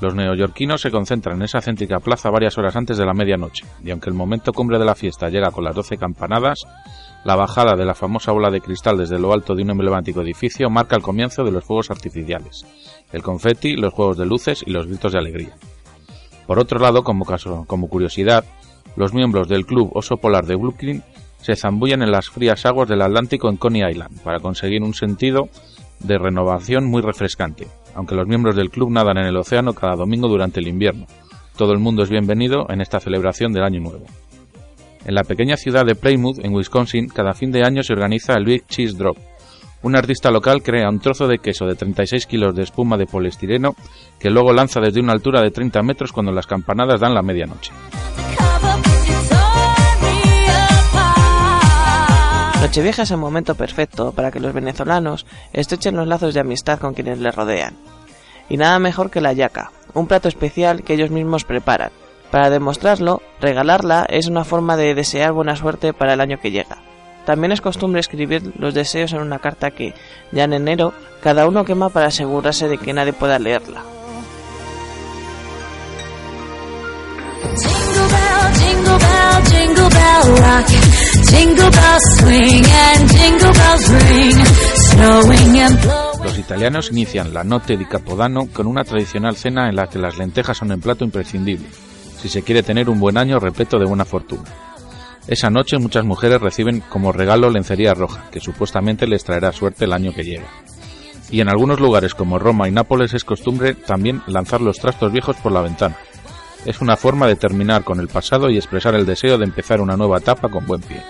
Los 0.00 0.16
neoyorquinos 0.16 0.80
se 0.80 0.90
concentran 0.90 1.36
en 1.36 1.42
esa 1.44 1.60
céntrica 1.60 2.00
plaza 2.00 2.28
varias 2.28 2.58
horas 2.58 2.74
antes 2.74 2.98
de 2.98 3.06
la 3.06 3.14
medianoche, 3.14 3.64
y 3.84 3.92
aunque 3.92 4.10
el 4.10 4.16
momento 4.16 4.52
cumbre 4.52 4.80
de 4.80 4.84
la 4.84 4.96
fiesta 4.96 5.28
llega 5.28 5.52
con 5.52 5.62
las 5.62 5.76
12 5.76 5.96
campanadas, 5.96 6.64
la 7.22 7.36
bajada 7.36 7.76
de 7.76 7.84
la 7.84 7.94
famosa 7.94 8.32
bola 8.32 8.50
de 8.50 8.60
cristal 8.60 8.98
desde 8.98 9.20
lo 9.20 9.32
alto 9.32 9.54
de 9.54 9.62
un 9.62 9.70
emblemático 9.70 10.22
edificio 10.22 10.68
marca 10.68 10.96
el 10.96 11.02
comienzo 11.02 11.44
de 11.44 11.52
los 11.52 11.62
fuegos 11.64 11.92
artificiales, 11.92 12.66
el 13.12 13.22
confeti, 13.22 13.76
los 13.76 13.94
juegos 13.94 14.18
de 14.18 14.26
luces 14.26 14.64
y 14.66 14.72
los 14.72 14.88
gritos 14.88 15.12
de 15.12 15.20
alegría. 15.20 15.54
Por 16.48 16.58
otro 16.58 16.80
lado, 16.80 17.04
como, 17.04 17.24
como 17.68 17.88
curiosidad, 17.88 18.44
los 18.96 19.14
miembros 19.14 19.46
del 19.46 19.66
Club 19.66 19.92
Oso 19.94 20.16
Polar 20.16 20.46
de 20.46 20.56
Brooklyn 20.56 21.04
se 21.42 21.56
zambullen 21.56 22.02
en 22.02 22.10
las 22.10 22.28
frías 22.28 22.64
aguas 22.66 22.88
del 22.88 23.02
Atlántico 23.02 23.48
en 23.48 23.56
Coney 23.56 23.90
Island 23.90 24.20
para 24.22 24.40
conseguir 24.40 24.82
un 24.82 24.94
sentido 24.94 25.48
de 26.00 26.18
renovación 26.18 26.86
muy 26.86 27.02
refrescante, 27.02 27.66
aunque 27.94 28.14
los 28.14 28.26
miembros 28.26 28.56
del 28.56 28.70
club 28.70 28.90
nadan 28.90 29.18
en 29.18 29.26
el 29.26 29.36
océano 29.36 29.74
cada 29.74 29.96
domingo 29.96 30.28
durante 30.28 30.60
el 30.60 30.68
invierno. 30.68 31.06
Todo 31.56 31.72
el 31.72 31.78
mundo 31.78 32.02
es 32.02 32.10
bienvenido 32.10 32.66
en 32.70 32.80
esta 32.80 33.00
celebración 33.00 33.52
del 33.52 33.64
Año 33.64 33.80
Nuevo. 33.80 34.06
En 35.04 35.14
la 35.14 35.24
pequeña 35.24 35.56
ciudad 35.56 35.84
de 35.84 35.94
Plymouth, 35.94 36.44
en 36.44 36.54
Wisconsin, 36.54 37.08
cada 37.08 37.34
fin 37.34 37.50
de 37.52 37.64
año 37.64 37.82
se 37.82 37.92
organiza 37.92 38.34
el 38.34 38.44
Big 38.44 38.66
Cheese 38.66 38.96
Drop. 38.96 39.16
Un 39.82 39.96
artista 39.96 40.30
local 40.30 40.62
crea 40.62 40.90
un 40.90 41.00
trozo 41.00 41.26
de 41.26 41.38
queso 41.38 41.64
de 41.64 41.74
36 41.74 42.26
kilos 42.26 42.54
de 42.54 42.62
espuma 42.62 42.98
de 42.98 43.06
poliestireno 43.06 43.74
que 44.18 44.28
luego 44.28 44.52
lanza 44.52 44.78
desde 44.80 45.00
una 45.00 45.12
altura 45.12 45.40
de 45.40 45.50
30 45.50 45.82
metros 45.82 46.12
cuando 46.12 46.32
las 46.32 46.46
campanadas 46.46 47.00
dan 47.00 47.14
la 47.14 47.22
medianoche. 47.22 47.72
Nochevieja 52.70 53.02
es 53.02 53.10
el 53.10 53.16
momento 53.16 53.56
perfecto 53.56 54.12
para 54.12 54.30
que 54.30 54.38
los 54.38 54.52
venezolanos 54.54 55.26
estrechen 55.52 55.96
los 55.96 56.06
lazos 56.06 56.34
de 56.34 56.38
amistad 56.38 56.78
con 56.78 56.94
quienes 56.94 57.18
les 57.18 57.34
rodean. 57.34 57.74
Y 58.48 58.58
nada 58.58 58.78
mejor 58.78 59.10
que 59.10 59.20
la 59.20 59.32
yaca, 59.32 59.72
un 59.92 60.06
plato 60.06 60.28
especial 60.28 60.84
que 60.84 60.94
ellos 60.94 61.10
mismos 61.10 61.42
preparan. 61.42 61.90
Para 62.30 62.48
demostrarlo, 62.48 63.22
regalarla 63.40 64.06
es 64.08 64.28
una 64.28 64.44
forma 64.44 64.76
de 64.76 64.94
desear 64.94 65.32
buena 65.32 65.56
suerte 65.56 65.92
para 65.92 66.12
el 66.14 66.20
año 66.20 66.38
que 66.38 66.52
llega. 66.52 66.78
También 67.26 67.50
es 67.50 67.60
costumbre 67.60 67.98
escribir 67.98 68.52
los 68.56 68.72
deseos 68.72 69.12
en 69.14 69.22
una 69.22 69.40
carta 69.40 69.72
que, 69.72 69.92
ya 70.30 70.44
en 70.44 70.52
enero, 70.52 70.94
cada 71.24 71.48
uno 71.48 71.64
quema 71.64 71.88
para 71.88 72.06
asegurarse 72.06 72.68
de 72.68 72.78
que 72.78 72.92
nadie 72.92 73.12
pueda 73.12 73.40
leerla. 73.40 73.82
Los 86.24 86.38
italianos 86.38 86.90
inician 86.90 87.32
la 87.32 87.44
Notte 87.44 87.76
di 87.76 87.86
Capodanno 87.86 88.48
con 88.52 88.66
una 88.66 88.84
tradicional 88.84 89.36
cena 89.36 89.68
en 89.68 89.76
la 89.76 89.86
que 89.86 89.98
las 89.98 90.18
lentejas 90.18 90.56
son 90.58 90.72
un 90.72 90.80
plato 90.80 91.04
imprescindible, 91.04 91.68
si 92.20 92.28
se 92.28 92.42
quiere 92.42 92.62
tener 92.62 92.90
un 92.90 92.98
buen 92.98 93.16
año 93.16 93.38
repleto 93.38 93.78
de 93.78 93.86
buena 93.86 94.04
fortuna. 94.04 94.44
Esa 95.26 95.50
noche 95.50 95.78
muchas 95.78 96.04
mujeres 96.04 96.40
reciben 96.40 96.80
como 96.80 97.12
regalo 97.12 97.48
lencería 97.50 97.94
roja, 97.94 98.28
que 98.30 98.40
supuestamente 98.40 99.06
les 99.06 99.22
traerá 99.22 99.52
suerte 99.52 99.84
el 99.84 99.92
año 99.92 100.12
que 100.12 100.24
llega. 100.24 100.48
Y 101.30 101.40
en 101.40 101.48
algunos 101.48 101.78
lugares 101.78 102.14
como 102.14 102.40
Roma 102.40 102.68
y 102.68 102.72
Nápoles 102.72 103.14
es 103.14 103.24
costumbre 103.24 103.74
también 103.74 104.22
lanzar 104.26 104.60
los 104.60 104.78
trastos 104.78 105.12
viejos 105.12 105.36
por 105.36 105.52
la 105.52 105.62
ventana. 105.62 105.96
Es 106.64 106.80
una 106.80 106.96
forma 106.96 107.26
de 107.26 107.36
terminar 107.36 107.84
con 107.84 108.00
el 108.00 108.08
pasado 108.08 108.50
y 108.50 108.56
expresar 108.56 108.94
el 108.94 109.06
deseo 109.06 109.38
de 109.38 109.44
empezar 109.44 109.80
una 109.80 109.96
nueva 109.96 110.18
etapa 110.18 110.48
con 110.48 110.66
buen 110.66 110.80
pie. 110.82 111.02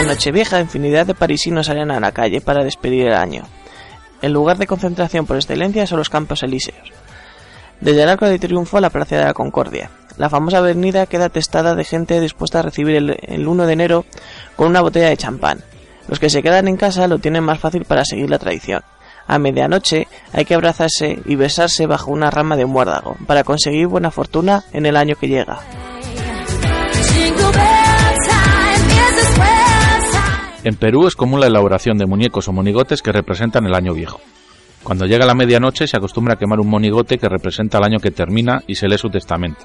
En 0.00 0.06
Nochevieja, 0.06 0.60
infinidad 0.60 1.06
de 1.06 1.14
parisinos 1.14 1.66
salen 1.66 1.90
a 1.90 2.00
la 2.00 2.12
calle 2.12 2.40
para 2.40 2.64
despedir 2.64 3.06
el 3.06 3.14
año. 3.14 3.44
El 4.22 4.32
lugar 4.32 4.56
de 4.56 4.66
concentración 4.66 5.26
por 5.26 5.36
excelencia 5.36 5.86
son 5.86 5.98
los 5.98 6.08
Campos 6.08 6.42
Elíseos. 6.42 6.92
Desde 7.80 8.02
el 8.02 8.08
Arco 8.08 8.26
de 8.26 8.38
Triunfo 8.38 8.78
a 8.78 8.80
la 8.80 8.90
Plaza 8.90 9.16
de 9.16 9.24
la 9.24 9.34
Concordia. 9.34 9.90
La 10.16 10.30
famosa 10.30 10.58
avenida 10.58 11.06
queda 11.06 11.26
atestada 11.26 11.74
de 11.74 11.84
gente 11.84 12.20
dispuesta 12.20 12.60
a 12.60 12.62
recibir 12.62 12.96
el, 12.96 13.18
el 13.20 13.46
1 13.46 13.66
de 13.66 13.72
enero 13.72 14.04
con 14.56 14.68
una 14.68 14.80
botella 14.80 15.08
de 15.08 15.16
champán. 15.16 15.62
Los 16.08 16.18
que 16.18 16.30
se 16.30 16.42
quedan 16.42 16.68
en 16.68 16.76
casa 16.76 17.06
lo 17.08 17.18
tienen 17.18 17.44
más 17.44 17.58
fácil 17.58 17.84
para 17.84 18.04
seguir 18.04 18.30
la 18.30 18.38
tradición. 18.38 18.82
A 19.26 19.38
medianoche 19.38 20.06
hay 20.32 20.44
que 20.44 20.54
abrazarse 20.54 21.20
y 21.24 21.36
besarse 21.36 21.86
bajo 21.86 22.10
una 22.10 22.30
rama 22.30 22.56
de 22.56 22.66
muérdago 22.66 23.16
para 23.26 23.44
conseguir 23.44 23.86
buena 23.86 24.10
fortuna 24.10 24.64
en 24.72 24.86
el 24.86 24.96
año 24.96 25.16
que 25.16 25.28
llega. 25.28 25.60
En 30.64 30.76
Perú 30.76 31.06
es 31.06 31.14
común 31.14 31.40
la 31.40 31.46
elaboración 31.46 31.98
de 31.98 32.06
muñecos 32.06 32.48
o 32.48 32.52
monigotes 32.52 33.02
que 33.02 33.12
representan 33.12 33.66
el 33.66 33.74
año 33.74 33.92
viejo. 33.92 34.20
Cuando 34.82 35.06
llega 35.06 35.26
la 35.26 35.34
medianoche 35.34 35.86
se 35.86 35.96
acostumbra 35.96 36.34
a 36.34 36.38
quemar 36.38 36.60
un 36.60 36.68
monigote 36.68 37.18
que 37.18 37.28
representa 37.28 37.78
el 37.78 37.84
año 37.84 38.00
que 38.00 38.10
termina 38.10 38.62
y 38.66 38.74
se 38.74 38.88
lee 38.88 38.98
su 38.98 39.10
testamento. 39.10 39.64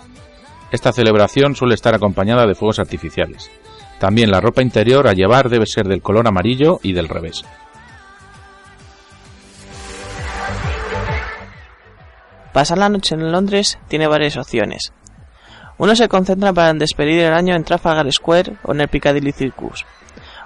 Esta 0.72 0.92
celebración 0.92 1.56
suele 1.56 1.76
estar 1.76 1.96
acompañada 1.96 2.46
de 2.46 2.54
fuegos 2.56 2.80
artificiales. 2.80 3.50
También 3.98 4.30
la 4.30 4.40
ropa 4.40 4.62
interior 4.62 5.08
a 5.08 5.14
llevar 5.14 5.50
debe 5.50 5.66
ser 5.66 5.88
del 5.88 6.02
color 6.02 6.28
amarillo 6.28 6.80
y 6.84 6.94
del 6.94 7.10
revés. 7.10 7.44
Pasar 12.60 12.78
la 12.78 12.90
noche 12.90 13.16
en 13.16 13.32
Londres 13.32 13.80
tiene 13.88 14.06
varias 14.06 14.36
opciones. 14.36 14.92
Unos 15.78 15.98
se 15.98 16.10
concentran 16.10 16.54
para 16.54 16.74
despedir 16.74 17.22
el 17.22 17.32
año 17.32 17.56
en 17.56 17.64
Trafalgar 17.64 18.12
Square 18.12 18.58
o 18.64 18.74
en 18.74 18.82
el 18.82 18.90
Piccadilly 18.90 19.32
Circus. 19.32 19.86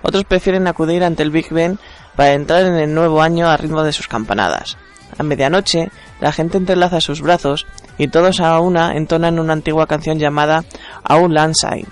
Otros 0.04 0.24
prefieren 0.24 0.68
acudir 0.68 1.04
ante 1.04 1.24
el 1.24 1.32
Big 1.32 1.50
Ben 1.50 1.80
para 2.16 2.34
entrar 2.34 2.66
en 2.66 2.76
el 2.76 2.94
nuevo 2.94 3.24
año 3.24 3.50
a 3.50 3.58
ritmo 3.58 3.82
de 3.82 3.94
sus 3.94 4.08
campanadas. 4.08 4.78
A 5.18 5.24
medianoche, 5.24 5.90
la 6.22 6.32
gente 6.32 6.60
entrelaza 6.60 7.02
sus 7.02 7.20
brazos 7.20 7.66
y 7.98 8.10
todos 8.10 8.40
a 8.42 8.60
una 8.60 8.96
entonan 8.96 9.40
una 9.40 9.54
antigua 9.54 9.88
canción 9.88 10.20
llamada 10.20 10.66
Auld 11.04 11.34
Lang 11.34 11.56
Syne. 11.56 11.88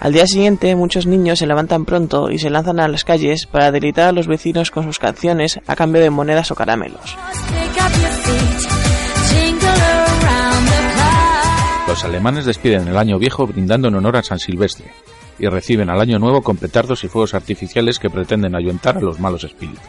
Al 0.00 0.12
día 0.12 0.26
siguiente, 0.26 0.74
muchos 0.74 1.06
niños 1.06 1.38
se 1.38 1.46
levantan 1.46 1.84
pronto 1.84 2.30
y 2.32 2.40
se 2.40 2.50
lanzan 2.50 2.80
a 2.80 2.88
las 2.88 3.04
calles 3.04 3.46
para 3.46 3.70
deleitar 3.70 4.08
a 4.08 4.12
los 4.12 4.26
vecinos 4.26 4.72
con 4.72 4.82
sus 4.82 4.98
canciones 4.98 5.60
a 5.68 5.76
cambio 5.76 6.02
de 6.02 6.10
monedas 6.10 6.50
o 6.50 6.56
caramelos. 6.56 7.16
Los 11.86 12.04
alemanes 12.04 12.44
despiden 12.44 12.88
el 12.88 12.96
año 12.96 13.18
viejo 13.18 13.46
brindando 13.46 13.88
en 13.88 13.94
honor 13.94 14.16
a 14.16 14.22
San 14.22 14.40
Silvestre 14.40 14.92
y 15.38 15.46
reciben 15.46 15.88
al 15.88 16.00
año 16.00 16.18
nuevo 16.18 16.42
con 16.42 16.56
petardos 16.56 17.04
y 17.04 17.08
fuegos 17.08 17.34
artificiales 17.34 17.98
que 17.98 18.10
pretenden 18.10 18.56
ayuntar 18.56 18.96
a 18.96 19.00
los 19.00 19.20
malos 19.20 19.44
espíritus. 19.44 19.84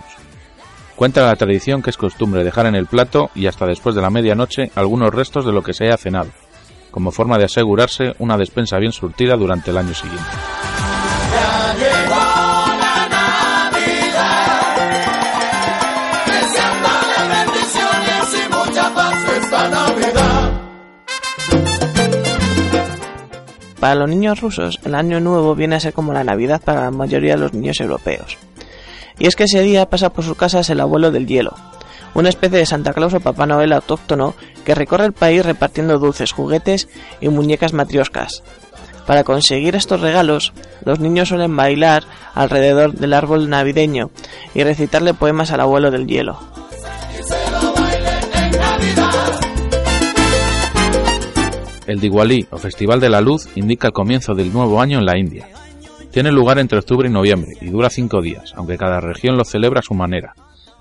Cuenta 0.96 1.26
la 1.26 1.36
tradición 1.36 1.82
que 1.82 1.90
es 1.90 1.98
costumbre 1.98 2.44
dejar 2.44 2.68
en 2.68 2.76
el 2.76 2.86
plato 2.86 3.32
y 3.34 3.48
hasta 3.48 3.66
después 3.66 3.96
de 3.96 4.02
la 4.02 4.10
medianoche 4.10 4.72
algunos 4.76 5.14
restos 5.14 5.46
de 5.46 5.52
lo 5.52 5.64
que 5.64 5.74
se 5.74 5.86
haya 5.86 5.98
cenado, 5.98 6.30
como 6.92 7.12
forma 7.12 7.38
de 7.38 7.46
asegurarse 7.46 8.14
una 8.20 8.38
despensa 8.38 8.78
bien 8.78 8.92
surtida 8.92 9.36
durante 9.36 9.72
el 9.72 9.78
año 9.78 9.94
siguiente. 9.94 10.67
Para 23.88 24.02
los 24.02 24.10
niños 24.10 24.42
rusos, 24.42 24.82
el 24.84 24.96
año 24.96 25.22
nuevo 25.22 25.56
viene 25.56 25.78
a 25.78 25.80
ser 25.80 25.94
como 25.94 26.12
la 26.12 26.26
Navidad 26.26 26.62
para 26.62 26.82
la 26.82 26.92
mayoría 26.92 27.36
de 27.36 27.40
los 27.40 27.54
niños 27.54 27.80
europeos. 27.80 28.38
Y 29.18 29.28
es 29.28 29.38
que 29.38 29.46
ese 29.46 29.62
día 29.62 29.90
pasa 29.90 30.10
por 30.10 30.26
sus 30.26 30.36
casas 30.36 30.70
el 30.70 30.82
abuelo 30.82 31.10
del 31.10 31.26
hielo, 31.26 31.56
una 32.14 32.28
especie 32.28 32.58
de 32.58 32.66
Santa 32.66 32.92
Claus 32.92 33.14
o 33.14 33.22
Papá 33.22 33.46
Noel 33.46 33.72
autóctono 33.72 34.36
que 34.66 34.76
recorre 34.76 35.06
el 35.06 35.14
país 35.14 35.46
repartiendo 35.46 36.00
dulces, 36.00 36.34
juguetes 36.34 36.90
y 37.22 37.30
muñecas 37.30 37.72
matrioscas. 37.72 38.44
Para 39.06 39.24
conseguir 39.24 39.78
estos 39.78 40.02
regalos, 40.02 40.52
los 40.84 41.00
niños 41.00 41.30
suelen 41.30 41.56
bailar 41.56 42.04
alrededor 42.36 42.92
del 42.92 43.14
árbol 43.14 43.50
navideño 43.50 44.10
y 44.54 44.64
recitarle 44.64 45.14
poemas 45.14 45.52
al 45.52 45.62
abuelo 45.62 45.92
del 45.92 46.08
hielo. 46.08 46.57
El 51.88 52.02
Diwali, 52.02 52.46
o 52.52 52.58
Festival 52.58 53.00
de 53.00 53.10
la 53.10 53.22
Luz, 53.22 53.48
indica 53.56 53.88
el 53.88 53.94
comienzo 53.94 54.34
del 54.34 54.52
nuevo 54.52 54.82
año 54.82 55.00
en 55.00 55.06
la 55.06 55.18
India. 55.18 55.48
Tiene 56.12 56.32
lugar 56.32 56.60
entre 56.60 56.80
octubre 56.80 57.08
y 57.08 57.12
noviembre 57.12 57.54
y 57.62 57.70
dura 57.70 57.90
cinco 57.90 58.22
días, 58.22 58.54
aunque 58.58 58.78
cada 58.78 59.00
región 59.00 59.38
lo 59.38 59.46
celebra 59.46 59.80
a 59.80 59.84
su 59.84 59.94
manera. 59.94 60.34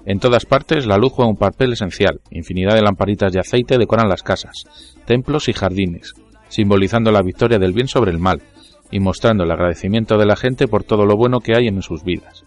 En 0.04 0.18
todas 0.18 0.46
partes 0.46 0.86
la 0.86 0.98
luz 0.98 1.12
juega 1.12 1.30
un 1.30 1.36
papel 1.36 1.74
esencial. 1.74 2.20
Infinidad 2.30 2.74
de 2.74 2.82
lamparitas 2.82 3.32
de 3.32 3.40
aceite 3.40 3.78
decoran 3.78 4.08
las 4.08 4.22
casas, 4.22 4.64
templos 5.04 5.48
y 5.48 5.52
jardines, 5.52 6.14
simbolizando 6.48 7.12
la 7.12 7.22
victoria 7.22 7.58
del 7.58 7.72
bien 7.72 7.86
sobre 7.86 8.10
el 8.10 8.18
mal 8.18 8.42
y 8.90 8.98
mostrando 8.98 9.44
el 9.44 9.50
agradecimiento 9.50 10.18
de 10.18 10.26
la 10.26 10.36
gente 10.36 10.66
por 10.66 10.82
todo 10.84 11.06
lo 11.06 11.16
bueno 11.16 11.40
que 11.40 11.54
hay 11.56 11.68
en 11.68 11.82
sus 11.82 12.02
vidas. 12.02 12.44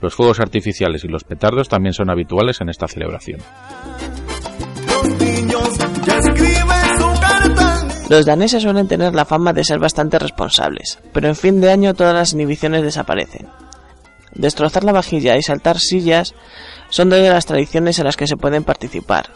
Los 0.00 0.14
fuegos 0.14 0.40
artificiales 0.40 1.04
y 1.04 1.08
los 1.08 1.24
petardos 1.24 1.68
también 1.68 1.92
son 1.92 2.10
habituales 2.10 2.60
en 2.60 2.70
esta 2.70 2.88
celebración. 2.88 3.40
Daneses 8.26 8.64
suelen 8.64 8.88
tener 8.88 9.14
la 9.14 9.24
fama 9.24 9.52
de 9.52 9.62
ser 9.62 9.78
bastante 9.78 10.18
responsables, 10.18 10.98
pero 11.12 11.28
en 11.28 11.36
fin 11.36 11.60
de 11.60 11.70
año 11.70 11.94
todas 11.94 12.12
las 12.12 12.32
inhibiciones 12.32 12.82
desaparecen. 12.82 13.48
Destrozar 14.34 14.82
la 14.82 14.90
vajilla 14.90 15.36
y 15.36 15.42
saltar 15.42 15.78
sillas 15.78 16.34
son 16.88 17.10
de 17.10 17.28
las 17.28 17.46
tradiciones 17.46 18.00
en 18.00 18.06
las 18.06 18.16
que 18.16 18.26
se 18.26 18.36
pueden 18.36 18.64
participar. 18.64 19.30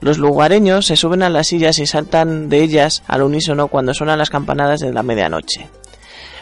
Los 0.00 0.16
lugareños 0.16 0.86
se 0.86 0.96
suben 0.96 1.22
a 1.22 1.28
las 1.28 1.48
sillas 1.48 1.78
y 1.80 1.86
saltan 1.86 2.48
de 2.48 2.62
ellas 2.62 3.02
al 3.08 3.22
unísono 3.22 3.68
cuando 3.68 3.92
suenan 3.92 4.18
las 4.18 4.30
campanadas 4.30 4.80
de 4.80 4.92
la 4.92 5.02
medianoche, 5.02 5.68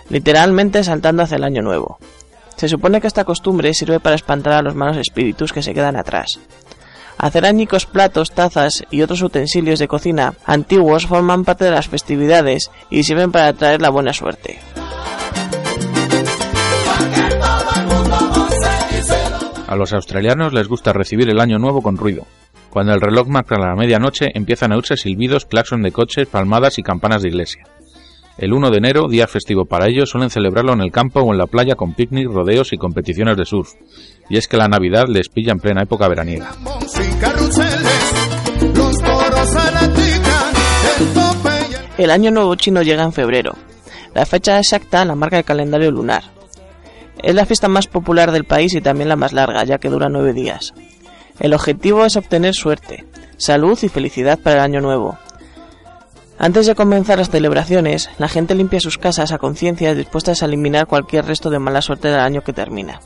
literalmente 0.09 0.85
saltando 0.85 1.25
hacia 1.25 1.37
el 1.37 1.45
año 1.45 1.63
nuevo. 1.63 1.99
Se 2.57 2.69
supone 2.69 3.01
que 3.01 3.09
esta 3.09 3.25
costumbre 3.25 3.75
sirve 3.75 3.99
para 3.99 4.15
espantar 4.15 4.53
a 4.53 4.63
los 4.63 4.77
malos 4.77 4.99
espíritus 4.99 5.53
que 5.53 5.63
se 5.63 5.75
quedan 5.75 5.97
atrás. 5.97 6.39
Hacer 7.19 7.47
añicos 7.47 7.87
platos, 7.87 8.31
tazas 8.33 8.85
y 8.91 9.03
otros 9.03 9.23
utensilios 9.23 9.79
de 9.79 9.89
cocina 9.89 10.35
antiguos 10.45 11.07
forman 11.07 11.45
parte 11.45 11.65
de 11.65 11.71
las 11.71 11.89
festividades 11.89 12.71
y 12.91 13.05
sirven 13.05 13.33
para 13.33 13.49
atraer 13.49 13.81
la 13.81 13.91
buena 13.91 14.13
suerte. 14.13 14.59
A 19.67 19.75
los 19.75 19.93
australianos 19.93 20.53
les 20.53 20.69
gusta 20.69 20.93
recibir 20.93 21.29
el 21.29 21.41
año 21.41 21.59
nuevo 21.59 21.83
con 21.83 21.97
ruido. 21.97 22.27
Cuando 22.71 22.93
el 22.93 23.01
reloj 23.01 23.27
marca 23.29 23.59
la 23.59 23.75
medianoche 23.75 24.31
empiezan 24.35 24.73
a 24.73 24.77
oírse 24.77 24.97
silbidos, 24.97 25.47
claxon 25.47 25.83
de 25.83 25.93
coches, 25.93 26.29
palmadas 26.29 26.79
y 26.79 26.83
campanas 26.83 27.23
de 27.23 27.29
iglesia. 27.31 27.65
El 28.39 28.53
1 28.53 28.71
de 28.71 28.77
enero, 28.77 29.09
día 29.09 29.27
festivo 29.27 29.65
para 29.65 29.89
ellos, 29.89 30.11
suelen 30.11 30.29
celebrarlo 30.29 30.75
en 30.75 30.83
el 30.83 30.93
campo 30.93 31.21
o 31.21 31.33
en 31.33 31.39
la 31.39 31.47
playa 31.47 31.75
con 31.75 31.95
picnic, 31.95 32.29
rodeos 32.29 32.73
y 32.75 32.77
competiciones 32.77 33.37
de 33.39 33.47
surf. 33.47 33.73
Y 34.29 34.37
es 34.37 34.47
que 34.47 34.59
la 34.59 34.69
Navidad 34.69 35.07
les 35.09 35.31
pilla 35.31 35.53
en 35.53 35.59
plena 35.59 35.83
época 35.83 36.07
veraniega. 36.07 36.51
El 41.97 42.11
año 42.11 42.31
nuevo 42.31 42.55
chino 42.57 42.83
llega 42.83 43.05
en 43.05 43.13
febrero. 43.13 43.55
La 44.15 44.27
fecha 44.27 44.59
exacta 44.59 45.05
la 45.07 45.15
marca 45.15 45.39
el 45.39 45.45
calendario 45.45 45.91
lunar. 45.91 46.25
Es 47.23 47.35
la 47.35 47.47
fiesta 47.47 47.69
más 47.69 47.87
popular 47.87 48.33
del 48.33 48.45
país 48.45 48.75
y 48.75 48.83
también 48.83 49.09
la 49.09 49.17
más 49.17 49.33
larga, 49.33 49.65
ya 49.65 49.79
que 49.79 49.89
dura 49.89 50.09
nueve 50.11 50.35
días. 50.35 50.75
El 51.41 51.55
objetivo 51.55 52.05
es 52.05 52.17
obtener 52.17 52.55
suerte, 52.55 53.07
salud 53.39 53.79
y 53.83 53.89
felicidad 53.89 54.39
para 54.39 54.57
el 54.57 54.63
año 54.63 54.81
nuevo. 54.81 55.19
Antes 56.39 56.67
de 56.67 56.75
comenzar 56.75 57.19
las 57.19 57.31
celebraciones, 57.31 58.11
la 58.19 58.29
gente 58.29 58.55
limpia 58.55 58.81
sus 58.81 58.99
casas 58.99 59.33
a 59.33 59.39
conciencia 59.39 59.95
dispuestas 59.95 60.43
a 60.43 60.47
eliminar 60.47 60.87
cualquier 60.87 61.25
resto 61.25 61.49
de 61.49 61.59
mala 61.59 61.81
suerte 61.81 62.09
del 62.09 62.21
año 62.21 62.43
que 62.43 62.53
termina. 62.53 63.01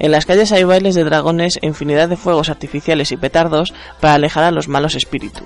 En 0.00 0.10
las 0.10 0.26
calles 0.26 0.50
hay 0.50 0.64
bailes 0.64 0.94
de 0.94 1.04
dragones 1.04 1.58
e 1.62 1.66
infinidad 1.66 2.08
de 2.08 2.16
fuegos 2.16 2.48
artificiales 2.48 3.12
y 3.12 3.16
petardos 3.16 3.72
para 4.00 4.14
alejar 4.14 4.44
a 4.44 4.50
los 4.50 4.66
malos 4.66 4.96
espíritus. 4.96 5.44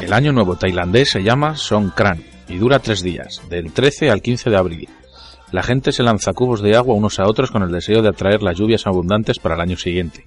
El 0.00 0.12
año 0.14 0.32
nuevo 0.32 0.56
tailandés 0.56 1.10
se 1.10 1.22
llama 1.22 1.56
Songkran 1.56 2.22
y 2.48 2.56
dura 2.56 2.78
tres 2.78 3.02
días, 3.02 3.42
del 3.50 3.72
13 3.72 4.10
al 4.10 4.22
15 4.22 4.48
de 4.48 4.56
abril. 4.56 4.88
La 5.52 5.62
gente 5.62 5.92
se 5.92 6.02
lanza 6.02 6.32
cubos 6.32 6.62
de 6.62 6.76
agua 6.76 6.94
unos 6.94 7.18
a 7.18 7.26
otros 7.26 7.50
con 7.50 7.62
el 7.62 7.72
deseo 7.72 8.00
de 8.00 8.08
atraer 8.08 8.42
las 8.42 8.56
lluvias 8.56 8.86
abundantes 8.86 9.38
para 9.38 9.54
el 9.54 9.60
año 9.60 9.76
siguiente. 9.76 10.24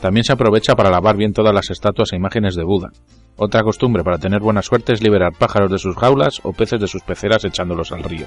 También 0.00 0.24
se 0.24 0.32
aprovecha 0.32 0.76
para 0.76 0.90
lavar 0.90 1.16
bien 1.16 1.32
todas 1.32 1.54
las 1.54 1.70
estatuas 1.70 2.12
e 2.12 2.16
imágenes 2.16 2.54
de 2.54 2.64
Buda. 2.64 2.90
Otra 3.36 3.62
costumbre 3.62 4.04
para 4.04 4.18
tener 4.18 4.40
buena 4.40 4.62
suerte 4.62 4.92
es 4.92 5.02
liberar 5.02 5.32
pájaros 5.32 5.70
de 5.70 5.78
sus 5.78 5.96
jaulas 5.96 6.40
o 6.42 6.52
peces 6.52 6.80
de 6.80 6.86
sus 6.86 7.02
peceras 7.02 7.44
echándolos 7.44 7.92
al 7.92 8.04
río. 8.04 8.26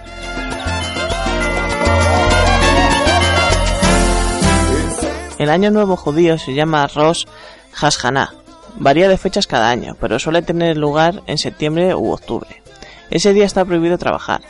El 5.38 5.50
año 5.50 5.72
nuevo 5.72 5.96
judío 5.96 6.38
se 6.38 6.54
llama 6.54 6.88
Rosh 6.88 7.26
Hashanah. 7.74 8.34
Varía 8.76 9.10
de 9.10 9.18
fechas 9.18 9.48
cada 9.48 9.70
año, 9.70 9.96
pero 10.00 10.20
suele 10.20 10.42
tener 10.42 10.78
lugar 10.78 11.24
en 11.28 11.38
septiembre 11.38 11.96
u 11.96 12.12
octubre. 12.12 12.62
Ese 13.10 13.34
día 13.34 13.46
está 13.46 13.66
prohibido 13.66 13.98
trabajar. 13.98 14.42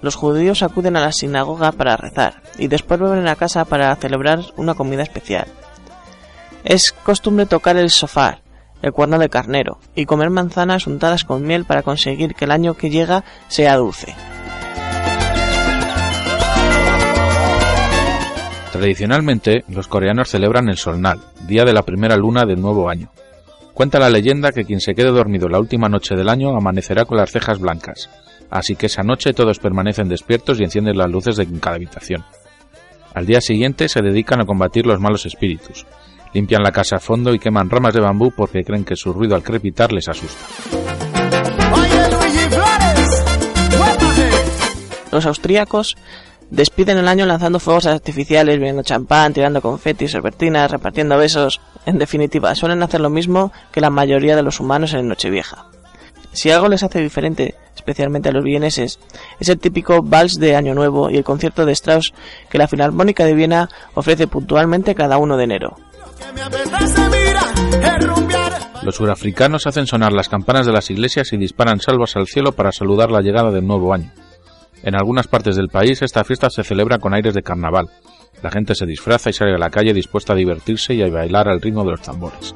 Los 0.00 0.16
judíos 0.16 0.62
acuden 0.62 0.96
a 0.96 1.00
la 1.00 1.12
sinagoga 1.12 1.72
para 1.72 1.96
rezar 1.96 2.42
y 2.58 2.66
después 2.66 2.98
vuelven 2.98 3.28
a 3.28 3.36
casa 3.36 3.64
para 3.64 3.94
celebrar 3.96 4.40
una 4.56 4.74
comida 4.74 5.02
especial. 5.02 5.46
Es 6.64 6.92
costumbre 6.92 7.46
tocar 7.46 7.76
el 7.76 7.90
sofá, 7.90 8.40
el 8.82 8.92
cuerno 8.92 9.18
de 9.18 9.28
carnero, 9.28 9.78
y 9.94 10.06
comer 10.06 10.30
manzanas 10.30 10.86
untadas 10.86 11.24
con 11.24 11.42
miel 11.42 11.64
para 11.64 11.82
conseguir 11.82 12.34
que 12.34 12.44
el 12.44 12.50
año 12.50 12.74
que 12.74 12.90
llega 12.90 13.24
sea 13.48 13.76
dulce. 13.76 14.14
Tradicionalmente, 18.72 19.64
los 19.68 19.86
coreanos 19.86 20.30
celebran 20.30 20.68
el 20.68 20.78
Solnal, 20.78 21.20
día 21.46 21.64
de 21.64 21.72
la 21.72 21.82
primera 21.82 22.16
luna 22.16 22.44
del 22.44 22.60
nuevo 22.60 22.88
año. 22.88 23.10
Cuenta 23.74 23.98
la 23.98 24.10
leyenda 24.10 24.52
que 24.52 24.64
quien 24.64 24.80
se 24.80 24.94
quede 24.94 25.10
dormido 25.10 25.48
la 25.48 25.58
última 25.58 25.88
noche 25.88 26.14
del 26.14 26.28
año 26.28 26.56
amanecerá 26.56 27.04
con 27.04 27.18
las 27.18 27.30
cejas 27.30 27.58
blancas, 27.58 28.10
así 28.50 28.76
que 28.76 28.86
esa 28.86 29.02
noche 29.02 29.32
todos 29.32 29.58
permanecen 29.58 30.08
despiertos 30.08 30.58
y 30.60 30.64
encienden 30.64 30.98
las 30.98 31.10
luces 31.10 31.36
de 31.36 31.46
cada 31.60 31.76
habitación. 31.76 32.24
Al 33.14 33.26
día 33.26 33.40
siguiente 33.40 33.88
se 33.88 34.00
dedican 34.00 34.40
a 34.40 34.46
combatir 34.46 34.86
los 34.86 35.00
malos 35.00 35.26
espíritus, 35.26 35.86
limpian 36.32 36.62
la 36.62 36.72
casa 36.72 36.96
a 36.96 37.00
fondo 37.00 37.34
y 37.34 37.38
queman 37.38 37.70
ramas 37.70 37.94
de 37.94 38.00
bambú 38.00 38.30
porque 38.30 38.64
creen 38.64 38.84
que 38.84 38.96
su 38.96 39.12
ruido 39.12 39.34
al 39.34 39.42
crepitar 39.42 39.92
les 39.92 40.08
asusta. 40.08 40.46
Los 45.10 45.26
austríacos 45.26 45.96
despiden 46.50 46.98
el 46.98 47.08
año 47.08 47.26
lanzando 47.26 47.60
fuegos 47.60 47.86
artificiales, 47.86 48.58
bebiendo 48.58 48.82
champán, 48.82 49.32
tirando 49.32 49.60
confeti, 49.60 50.08
serpentinas, 50.08 50.70
repartiendo 50.70 51.16
besos. 51.16 51.60
En 51.86 51.98
definitiva, 51.98 52.54
suelen 52.54 52.82
hacer 52.82 53.00
lo 53.00 53.10
mismo 53.10 53.52
que 53.72 53.80
la 53.80 53.90
mayoría 53.90 54.36
de 54.36 54.42
los 54.42 54.60
humanos 54.60 54.94
en 54.94 55.08
Nochevieja. 55.08 55.66
Si 56.32 56.50
algo 56.50 56.68
les 56.68 56.82
hace 56.82 57.00
diferente, 57.00 57.54
especialmente 57.74 58.30
a 58.30 58.32
los 58.32 58.42
vieneses, 58.42 58.98
es 59.38 59.48
el 59.50 59.58
típico 59.58 60.02
vals 60.02 60.38
de 60.38 60.56
Año 60.56 60.74
Nuevo 60.74 61.10
y 61.10 61.16
el 61.16 61.24
concierto 61.24 61.66
de 61.66 61.72
Strauss 61.72 62.14
que 62.48 62.58
la 62.58 62.68
Filarmónica 62.68 63.24
de 63.24 63.34
Viena 63.34 63.68
ofrece 63.94 64.26
puntualmente 64.26 64.94
cada 64.94 65.18
1 65.18 65.36
de 65.36 65.44
enero. 65.44 65.76
Los 68.82 68.96
surafricanos 68.96 69.66
hacen 69.66 69.86
sonar 69.86 70.12
las 70.12 70.28
campanas 70.28 70.66
de 70.66 70.72
las 70.72 70.90
iglesias 70.90 71.32
y 71.32 71.36
disparan 71.36 71.80
salvas 71.80 72.16
al 72.16 72.26
cielo 72.26 72.52
para 72.52 72.72
saludar 72.72 73.12
la 73.12 73.20
llegada 73.20 73.52
del 73.52 73.66
nuevo 73.66 73.94
año. 73.94 74.10
En 74.82 74.96
algunas 74.96 75.28
partes 75.28 75.54
del 75.54 75.68
país 75.68 76.02
esta 76.02 76.24
fiesta 76.24 76.50
se 76.50 76.64
celebra 76.64 76.98
con 76.98 77.14
aires 77.14 77.34
de 77.34 77.42
carnaval. 77.42 77.88
La 78.42 78.50
gente 78.50 78.74
se 78.74 78.84
disfraza 78.84 79.30
y 79.30 79.32
sale 79.32 79.54
a 79.54 79.58
la 79.58 79.70
calle 79.70 79.94
dispuesta 79.94 80.32
a 80.32 80.36
divertirse 80.36 80.94
y 80.94 81.02
a 81.02 81.08
bailar 81.08 81.48
al 81.48 81.60
ritmo 81.60 81.84
de 81.84 81.90
los 81.92 82.02
tambores. 82.02 82.54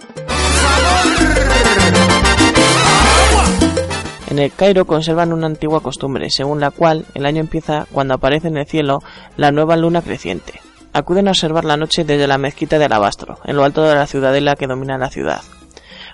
En 4.28 4.38
En 4.38 4.42
el 4.42 4.52
Cairo 4.52 4.84
conservan 4.84 5.32
una 5.32 5.46
antigua 5.46 5.80
costumbre, 5.80 6.28
según 6.28 6.60
la 6.60 6.70
cual 6.70 7.06
el 7.14 7.24
año 7.24 7.40
empieza 7.40 7.86
cuando 7.92 8.14
aparece 8.14 8.48
en 8.48 8.56
el 8.58 8.66
cielo 8.66 8.98
la 9.36 9.52
nueva 9.52 9.76
luna 9.76 10.02
creciente. 10.02 10.65
Acuden 10.96 11.28
a 11.28 11.32
observar 11.32 11.66
la 11.66 11.76
noche 11.76 12.04
desde 12.04 12.26
la 12.26 12.38
mezquita 12.38 12.78
de 12.78 12.86
Alabastro, 12.86 13.38
en 13.44 13.54
lo 13.54 13.64
alto 13.64 13.82
de 13.82 13.94
la 13.94 14.06
ciudadela 14.06 14.54
que 14.54 14.66
domina 14.66 14.96
la 14.96 15.10
ciudad. 15.10 15.42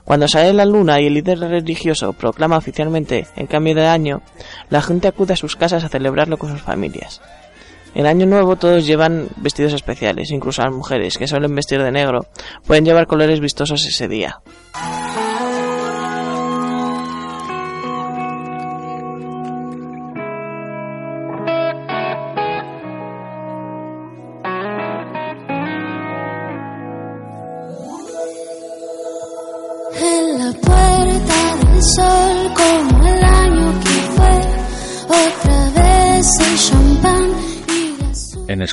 Cuando 0.03 0.27
sale 0.27 0.53
la 0.53 0.65
luna 0.65 1.01
y 1.01 1.07
el 1.07 1.15
líder 1.15 1.39
religioso 1.39 2.13
proclama 2.15 2.57
oficialmente 2.57 3.29
el 3.37 3.47
cambio 3.47 3.77
de 3.77 3.87
año, 3.87 4.23
la 4.71 4.83
gente 4.83 5.07
acude 5.07 5.35
a 5.35 5.37
sus 5.37 5.55
casas 5.55 5.85
a 5.85 5.89
celebrarlo 5.89 6.37
con 6.37 6.51
sus 6.51 6.63
familias. 6.63 7.21
En 7.95 8.07
Año 8.07 8.27
Nuevo 8.27 8.57
todos 8.57 8.85
llevan 8.85 9.29
vestidos 9.37 9.73
especiales, 9.73 10.33
incluso 10.33 10.63
las 10.63 10.75
mujeres, 10.75 11.17
que 11.17 11.29
suelen 11.29 11.55
vestir 11.55 11.81
de 11.81 11.93
negro, 11.93 12.27
pueden 12.67 12.85
llevar 12.85 13.07
colores 13.07 13.39
vistosos 13.39 13.87
ese 13.87 14.09
día. 14.09 14.41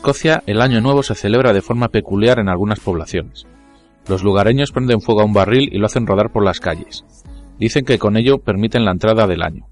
Escocia, 0.09 0.41
el 0.47 0.59
Año 0.59 0.81
Nuevo 0.81 1.03
se 1.03 1.13
celebra 1.13 1.53
de 1.53 1.61
forma 1.61 1.89
peculiar 1.89 2.39
en 2.39 2.49
algunas 2.49 2.79
poblaciones. 2.79 3.45
Los 4.07 4.23
lugareños 4.23 4.71
prenden 4.71 5.01
fuego 5.01 5.21
a 5.21 5.23
un 5.23 5.33
barril 5.33 5.69
y 5.71 5.77
lo 5.77 5.85
hacen 5.85 6.07
rodar 6.07 6.31
por 6.31 6.43
las 6.43 6.59
calles. 6.59 7.05
Dicen 7.59 7.85
que 7.85 7.99
con 7.99 8.17
ello 8.17 8.39
permiten 8.39 8.85
la 8.85 8.91
entrada 8.91 9.27
del 9.27 9.43
año. 9.43 9.67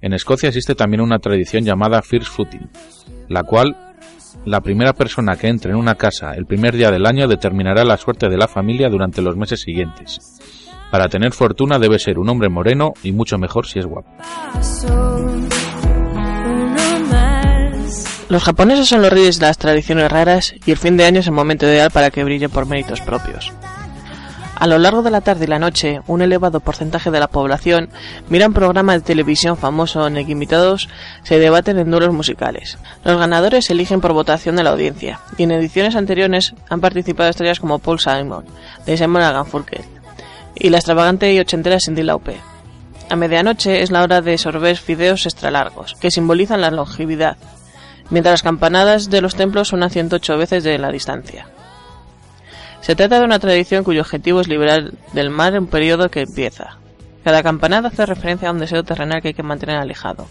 En 0.00 0.14
Escocia 0.14 0.48
existe 0.48 0.74
también 0.74 1.02
una 1.02 1.18
tradición 1.18 1.64
llamada 1.64 2.00
First 2.00 2.28
Footing, 2.32 2.70
la 3.28 3.42
cual 3.42 3.76
la 4.46 4.62
primera 4.62 4.94
persona 4.94 5.36
que 5.36 5.48
entre 5.48 5.72
en 5.72 5.76
una 5.76 5.96
casa 5.96 6.32
el 6.32 6.46
primer 6.46 6.74
día 6.74 6.90
del 6.90 7.04
año 7.04 7.28
determinará 7.28 7.84
la 7.84 7.98
suerte 7.98 8.30
de 8.30 8.38
la 8.38 8.48
familia 8.48 8.88
durante 8.88 9.20
los 9.20 9.36
meses 9.36 9.60
siguientes. 9.60 10.40
Para 10.90 11.08
tener 11.08 11.34
fortuna 11.34 11.78
debe 11.78 11.98
ser 11.98 12.18
un 12.18 12.30
hombre 12.30 12.48
moreno 12.48 12.94
y 13.02 13.12
mucho 13.12 13.36
mejor 13.36 13.66
si 13.66 13.80
es 13.80 13.86
guapo. 13.86 14.08
Los 18.28 18.42
japoneses 18.42 18.88
son 18.88 19.02
los 19.02 19.12
reyes 19.12 19.38
de 19.38 19.46
las 19.46 19.58
tradiciones 19.58 20.10
raras 20.10 20.54
y 20.64 20.70
el 20.70 20.78
fin 20.78 20.96
de 20.96 21.04
año 21.04 21.20
es 21.20 21.26
el 21.26 21.32
momento 21.32 21.66
ideal 21.66 21.90
para 21.90 22.10
que 22.10 22.24
brille 22.24 22.48
por 22.48 22.66
méritos 22.66 23.00
propios. 23.02 23.52
A 24.56 24.66
lo 24.66 24.78
largo 24.78 25.02
de 25.02 25.10
la 25.10 25.20
tarde 25.20 25.44
y 25.44 25.48
la 25.48 25.58
noche, 25.58 26.00
un 26.06 26.22
elevado 26.22 26.60
porcentaje 26.60 27.10
de 27.10 27.20
la 27.20 27.28
población 27.28 27.90
mira 28.28 28.46
un 28.46 28.54
programa 28.54 28.94
de 28.94 29.00
televisión 29.00 29.58
famoso 29.58 30.06
en 30.06 30.16
el 30.16 30.24
que 30.24 30.32
invitados 30.32 30.88
se 31.22 31.38
debaten 31.38 31.78
en 31.78 31.90
duelos 31.90 32.14
musicales. 32.14 32.78
Los 33.04 33.18
ganadores 33.18 33.66
se 33.66 33.74
eligen 33.74 34.00
por 34.00 34.14
votación 34.14 34.56
de 34.56 34.62
la 34.62 34.70
audiencia, 34.70 35.20
y 35.36 35.42
en 35.42 35.50
ediciones 35.50 35.96
anteriores 35.96 36.54
han 36.70 36.80
participado 36.80 37.28
estrellas 37.28 37.60
como 37.60 37.78
Paul 37.78 38.00
Simon, 38.00 38.46
de 38.86 38.96
Simon 38.96 39.22
Garfunkel, 39.22 39.84
y 40.54 40.70
la 40.70 40.78
extravagante 40.78 41.34
y 41.34 41.40
ochentera 41.40 41.80
Cindy 41.80 42.02
Lauper. 42.02 42.38
A 43.10 43.16
medianoche 43.16 43.82
es 43.82 43.90
la 43.90 44.02
hora 44.02 44.22
de 44.22 44.38
sorber 44.38 44.76
fideos 44.76 45.26
extra 45.26 45.50
largos, 45.50 45.94
que 46.00 46.10
simbolizan 46.10 46.62
la 46.62 46.70
longevidad, 46.70 47.36
mientras 48.10 48.32
las 48.32 48.42
campanadas 48.42 49.10
de 49.10 49.20
los 49.20 49.34
templos 49.34 49.68
suenan 49.68 49.90
108 49.90 50.38
veces 50.38 50.64
de 50.64 50.78
la 50.78 50.90
distancia. 50.90 51.46
Se 52.80 52.94
trata 52.94 53.18
de 53.18 53.24
una 53.24 53.38
tradición 53.38 53.82
cuyo 53.82 54.02
objetivo 54.02 54.40
es 54.40 54.48
liberar 54.48 54.92
del 55.12 55.30
mar 55.30 55.58
un 55.58 55.66
periodo 55.66 56.10
que 56.10 56.22
empieza. 56.22 56.76
Cada 57.24 57.42
campanada 57.42 57.88
hace 57.88 58.04
referencia 58.04 58.48
a 58.48 58.52
un 58.52 58.58
deseo 58.58 58.84
terrenal 58.84 59.22
que 59.22 59.28
hay 59.28 59.34
que 59.34 59.42
mantener 59.42 59.78
alejado. 59.78 60.26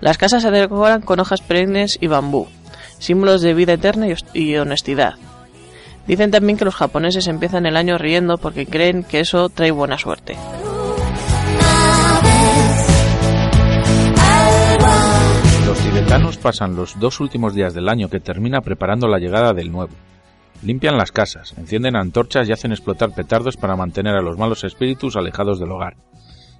Las 0.00 0.16
casas 0.16 0.42
se 0.42 0.50
decoran 0.50 1.02
con 1.02 1.18
hojas 1.18 1.40
perennes 1.40 1.98
y 2.00 2.06
bambú, 2.06 2.46
símbolos 2.98 3.42
de 3.42 3.54
vida 3.54 3.72
eterna 3.72 4.06
y 4.32 4.56
honestidad. 4.56 5.14
Dicen 6.06 6.30
también 6.30 6.56
que 6.56 6.64
los 6.64 6.76
japoneses 6.76 7.26
empiezan 7.26 7.66
el 7.66 7.76
año 7.76 7.98
riendo 7.98 8.38
porque 8.38 8.66
creen 8.66 9.04
que 9.04 9.20
eso 9.20 9.48
trae 9.48 9.70
buena 9.70 9.98
suerte. 9.98 10.36
Los 15.70 15.78
tibetanos 15.78 16.36
pasan 16.36 16.74
los 16.74 16.98
dos 16.98 17.20
últimos 17.20 17.54
días 17.54 17.74
del 17.74 17.88
año 17.88 18.08
que 18.08 18.18
termina 18.18 18.60
preparando 18.60 19.06
la 19.06 19.20
llegada 19.20 19.52
del 19.52 19.70
nuevo. 19.70 19.92
Limpian 20.64 20.98
las 20.98 21.12
casas, 21.12 21.54
encienden 21.56 21.94
antorchas 21.94 22.48
y 22.48 22.52
hacen 22.52 22.72
explotar 22.72 23.14
petardos 23.14 23.56
para 23.56 23.76
mantener 23.76 24.16
a 24.16 24.20
los 24.20 24.36
malos 24.36 24.64
espíritus 24.64 25.14
alejados 25.14 25.60
del 25.60 25.70
hogar. 25.70 25.94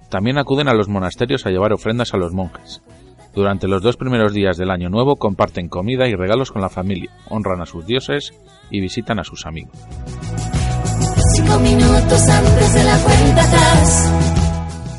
También 0.09 0.37
acuden 0.37 0.69
a 0.69 0.73
los 0.73 0.87
monasterios 0.87 1.45
a 1.45 1.49
llevar 1.49 1.73
ofrendas 1.73 2.13
a 2.13 2.17
los 2.17 2.31
monjes. 2.33 2.81
Durante 3.35 3.67
los 3.67 3.81
dos 3.81 3.97
primeros 3.97 4.33
días 4.33 4.55
del 4.55 4.71
año 4.71 4.87
nuevo 4.87 5.17
comparten 5.17 5.67
comida 5.67 6.07
y 6.07 6.15
regalos 6.15 6.49
con 6.49 6.61
la 6.61 6.69
familia, 6.69 7.11
honran 7.27 7.59
a 7.59 7.65
sus 7.65 7.85
dioses 7.85 8.31
y 8.69 8.79
visitan 8.79 9.19
a 9.19 9.25
sus 9.25 9.45
amigos. 9.45 9.75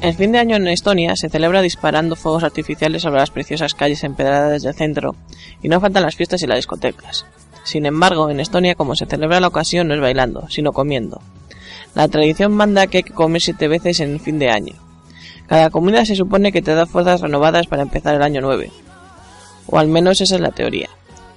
El 0.02 0.14
fin 0.14 0.32
de 0.32 0.40
año 0.40 0.56
en 0.56 0.66
Estonia 0.66 1.14
se 1.14 1.28
celebra 1.28 1.62
disparando 1.62 2.16
fuegos 2.16 2.42
artificiales 2.42 3.02
sobre 3.02 3.20
las 3.20 3.30
preciosas 3.30 3.72
calles 3.74 4.02
empedradas 4.02 4.64
del 4.64 4.74
centro, 4.74 5.14
y 5.62 5.68
no 5.68 5.80
faltan 5.80 6.02
las 6.02 6.16
fiestas 6.16 6.42
y 6.42 6.48
las 6.48 6.58
discotecas. 6.58 7.24
Sin 7.62 7.86
embargo, 7.86 8.28
en 8.28 8.40
Estonia, 8.40 8.74
como 8.74 8.96
se 8.96 9.06
celebra 9.06 9.38
la 9.38 9.46
ocasión, 9.46 9.86
no 9.86 9.94
es 9.94 10.00
bailando, 10.00 10.48
sino 10.48 10.72
comiendo. 10.72 11.20
La 11.94 12.08
tradición 12.08 12.50
manda 12.50 12.88
que 12.88 12.96
hay 12.96 13.02
que 13.04 13.12
comer 13.12 13.42
siete 13.42 13.68
veces 13.68 14.00
en 14.00 14.14
el 14.14 14.18
fin 14.18 14.40
de 14.40 14.50
año. 14.50 14.74
Cada 15.46 15.70
comida 15.70 16.04
se 16.04 16.16
supone 16.16 16.50
que 16.50 16.62
te 16.62 16.74
da 16.74 16.86
fuerzas 16.86 17.20
renovadas 17.20 17.68
para 17.68 17.82
empezar 17.82 18.16
el 18.16 18.22
año 18.22 18.40
nuevo. 18.40 18.72
O 19.68 19.78
al 19.78 19.86
menos 19.86 20.20
esa 20.20 20.34
es 20.34 20.40
la 20.40 20.50
teoría. 20.50 20.88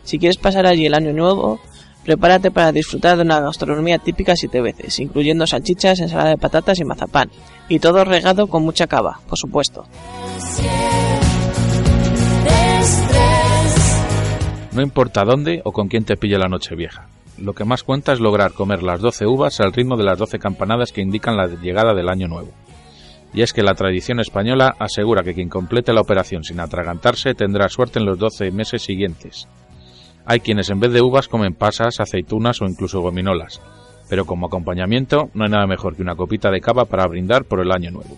Si 0.06 0.18
quieres 0.18 0.38
pasar 0.38 0.66
allí 0.66 0.88
el 0.88 0.96
año 0.96 1.14
nuevo, 1.14 1.60
prepárate 2.06 2.52
para 2.52 2.72
disfrutar 2.72 3.18
de 3.18 3.24
una 3.24 3.40
gastronomía 3.40 3.98
típica 3.98 4.36
siete 4.36 4.62
veces, 4.62 5.00
incluyendo 5.00 5.48
salchichas, 5.48 6.00
ensalada 6.00 6.30
de 6.30 6.38
patatas 6.38 6.80
y 6.80 6.86
mazapán. 6.86 7.30
Y 7.68 7.80
todo 7.80 8.06
regado 8.06 8.48
con 8.48 8.64
mucha 8.64 8.88
cava, 8.88 9.20
por 9.28 9.38
supuesto. 9.38 9.86
No 14.72 14.82
importa 14.82 15.24
dónde 15.24 15.62
o 15.64 15.72
con 15.72 15.88
quién 15.88 16.06
te 16.06 16.18
pille 16.18 16.38
la 16.38 16.50
noche 16.50 16.76
vieja. 16.76 17.08
Lo 17.38 17.54
que 17.54 17.66
más 17.66 17.84
cuenta 17.84 18.14
es 18.14 18.20
lograr 18.20 18.54
comer 18.54 18.84
las 18.84 19.02
12 19.02 19.26
uvas 19.26 19.60
al 19.60 19.74
ritmo 19.74 19.98
de 19.98 20.04
las 20.04 20.18
12 20.18 20.38
campanadas 20.38 20.92
que 20.92 21.02
indican 21.02 21.36
la 21.36 21.48
llegada 21.48 21.94
del 21.94 22.10
año 22.10 22.28
nuevo. 22.28 22.52
Y 23.34 23.42
es 23.42 23.52
que 23.52 23.64
la 23.64 23.74
tradición 23.74 24.20
española 24.20 24.76
asegura 24.80 25.24
que 25.24 25.34
quien 25.34 25.50
complete 25.50 25.92
la 25.92 26.02
operación 26.02 26.44
sin 26.44 26.60
atragantarse 26.60 27.34
tendrá 27.34 27.68
suerte 27.68 28.00
en 28.00 28.06
los 28.06 28.18
12 28.18 28.52
meses 28.52 28.84
siguientes. 28.84 29.48
Hay 30.26 30.40
quienes 30.40 30.70
en 30.70 30.80
vez 30.80 30.92
de 30.92 31.02
uvas 31.02 31.28
comen 31.28 31.54
pasas, 31.54 32.00
aceitunas 32.00 32.62
o 32.62 32.66
incluso 32.66 33.02
gominolas, 33.02 33.62
pero 34.10 34.26
como 34.26 34.48
acompañamiento 34.48 35.30
no 35.34 35.46
hay 35.46 35.52
nada 35.52 35.68
mejor 35.68 35.96
que 35.96 36.02
una 36.02 36.16
copita 36.16 36.50
de 36.50 36.62
cava 36.62 36.86
para 36.86 37.08
brindar 37.08 37.46
por 37.46 37.62
el 37.62 37.72
año 37.72 37.92
nuevo. 37.92 38.18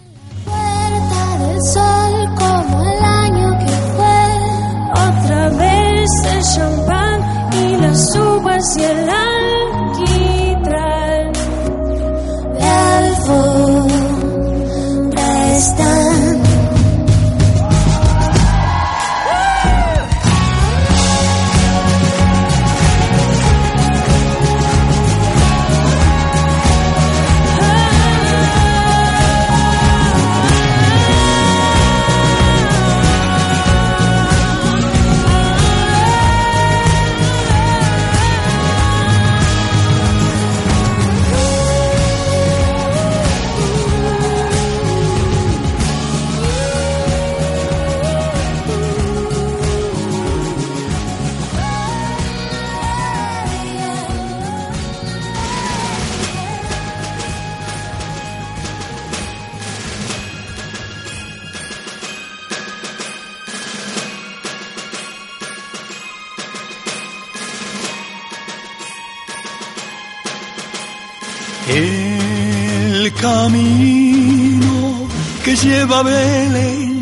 El 71.69 73.13
camino 73.13 75.07
que 75.43 75.55
lleva 75.55 76.03
Belén 76.03 76.97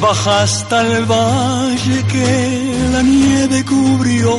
baja 0.00 0.42
hasta 0.42 0.82
el 0.82 1.04
valle 1.04 2.04
que 2.10 2.90
la 2.92 3.02
nieve 3.02 3.64
cubrió. 3.64 4.38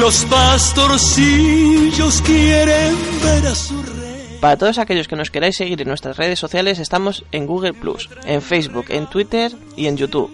Los 0.00 0.24
pastorcillos 0.26 2.22
quieren 2.22 2.96
ver 3.22 3.46
a 3.46 3.54
su 3.54 3.82
rey. 3.82 4.38
Para 4.40 4.56
todos 4.56 4.78
aquellos 4.78 5.08
que 5.08 5.16
nos 5.16 5.30
queráis 5.30 5.56
seguir 5.56 5.80
en 5.80 5.88
nuestras 5.88 6.16
redes 6.16 6.38
sociales, 6.38 6.78
estamos 6.78 7.24
en 7.32 7.46
Google 7.46 7.74
Plus, 7.74 8.08
en 8.24 8.42
Facebook, 8.42 8.86
en 8.88 9.06
Twitter 9.06 9.52
y 9.76 9.86
en 9.86 9.96
YouTube, 9.96 10.30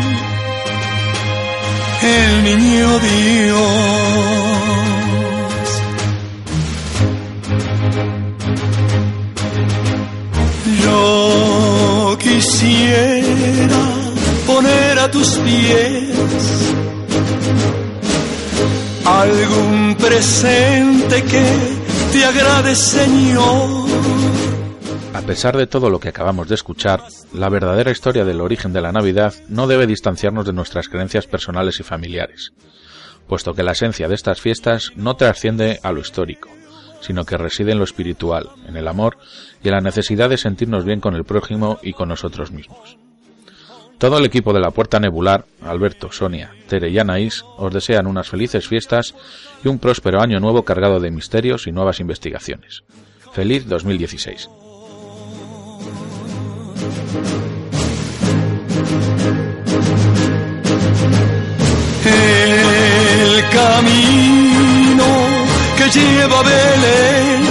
el 2.03 2.43
niño 2.43 2.99
Dios. 2.99 3.59
Yo 10.83 12.17
quisiera 12.19 13.98
poner 14.49 14.97
a 14.97 15.11
tus 15.11 15.37
pies 15.39 16.09
algún 19.05 19.95
presente 19.95 21.23
que 21.23 21.43
te 22.11 22.25
agrade, 22.25 22.75
Señor. 22.75 23.87
A 25.13 25.21
pesar 25.21 25.55
de 25.55 25.67
todo 25.67 25.89
lo 25.89 25.99
que 25.99 26.09
acabamos 26.09 26.47
de 26.47 26.55
escuchar, 26.55 27.03
la 27.33 27.49
verdadera 27.49 27.91
historia 27.91 28.25
del 28.25 28.41
origen 28.41 28.73
de 28.73 28.81
la 28.81 28.91
Navidad 28.91 29.33
no 29.49 29.67
debe 29.67 29.85
distanciarnos 29.85 30.45
de 30.45 30.53
nuestras 30.53 30.89
creencias 30.89 31.27
personales 31.27 31.79
y 31.79 31.83
familiares, 31.83 32.53
puesto 33.27 33.53
que 33.53 33.63
la 33.63 33.73
esencia 33.73 34.07
de 34.07 34.15
estas 34.15 34.41
fiestas 34.41 34.91
no 34.95 35.15
trasciende 35.15 35.79
a 35.83 35.91
lo 35.91 35.99
histórico, 35.99 36.49
sino 37.01 37.23
que 37.23 37.37
reside 37.37 37.73
en 37.73 37.77
lo 37.77 37.83
espiritual, 37.83 38.49
en 38.67 38.77
el 38.77 38.87
amor 38.87 39.17
y 39.63 39.67
en 39.67 39.75
la 39.75 39.81
necesidad 39.81 40.29
de 40.29 40.37
sentirnos 40.37 40.85
bien 40.85 41.01
con 41.01 41.15
el 41.15 41.25
prójimo 41.25 41.79
y 41.83 41.93
con 41.93 42.09
nosotros 42.09 42.51
mismos. 42.51 42.97
Todo 43.99 44.17
el 44.17 44.25
equipo 44.25 44.53
de 44.53 44.61
la 44.61 44.71
Puerta 44.71 44.97
Nebular, 44.97 45.43
Alberto, 45.61 46.09
Sonia, 46.09 46.51
Tere 46.69 46.89
y 46.89 46.97
Anaís, 46.97 47.43
os 47.57 47.73
desean 47.73 48.07
unas 48.07 48.29
felices 48.29 48.65
fiestas 48.65 49.13
y 49.61 49.67
un 49.67 49.77
próspero 49.77 50.21
año 50.21 50.39
nuevo 50.39 50.63
cargado 50.63 51.01
de 51.01 51.11
misterios 51.11 51.67
y 51.67 51.73
nuevas 51.73 51.99
investigaciones. 51.99 52.83
Feliz 53.33 53.67
2016. 53.67 54.49
El 62.05 63.49
camino 63.49 65.05
que 65.77 65.89
lleva 65.99 66.41
Belén. 66.43 67.43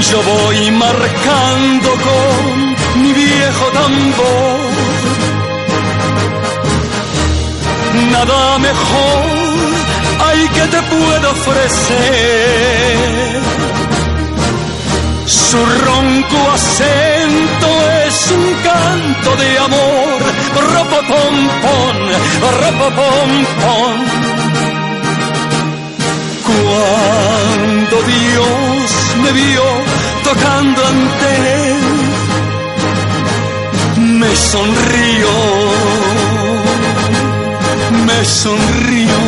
Yo 0.00 0.22
voy 0.22 0.70
marcando 0.72 1.90
con 1.90 2.63
viejo 3.44 3.66
tambor. 3.80 4.60
Nada 8.12 8.58
mejor 8.58 9.22
hay 10.26 10.40
que 10.56 10.64
te 10.74 10.80
puedo 10.94 11.30
ofrecer. 11.30 12.74
Su 15.26 15.60
ronco 15.86 16.38
acento 16.58 17.68
es 18.06 18.16
un 18.38 18.44
canto 18.68 19.30
de 19.42 19.58
amor, 19.68 20.18
ropopompón, 20.74 21.96
ropopompón. 22.62 23.94
Cuando 26.48 27.96
Dios 28.14 28.84
me 29.22 29.30
vio 29.32 29.66
tocando 30.24 30.86
ante 30.86 31.28
él, 31.70 32.23
me 34.24 34.36
sonrió, 34.36 35.32
me 38.06 38.24
sonrió. 38.24 39.18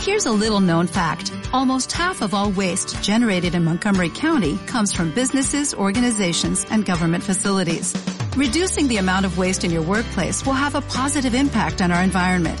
Here's 0.00 0.26
a 0.26 0.32
little 0.32 0.60
known 0.60 0.86
fact. 0.86 1.32
Almost 1.52 1.92
half 1.92 2.20
of 2.20 2.34
all 2.34 2.50
waste 2.50 3.02
generated 3.02 3.54
in 3.54 3.64
Montgomery 3.64 4.10
County 4.10 4.58
comes 4.66 4.92
from 4.92 5.12
businesses, 5.12 5.74
organizations, 5.74 6.66
and 6.70 6.84
government 6.84 7.22
facilities. 7.22 7.94
Reducing 8.36 8.88
the 8.88 8.96
amount 8.96 9.26
of 9.26 9.38
waste 9.38 9.62
in 9.64 9.70
your 9.70 9.82
workplace 9.82 10.44
will 10.44 10.54
have 10.54 10.74
a 10.74 10.80
positive 10.80 11.34
impact 11.34 11.80
on 11.80 11.92
our 11.92 12.02
environment. 12.02 12.60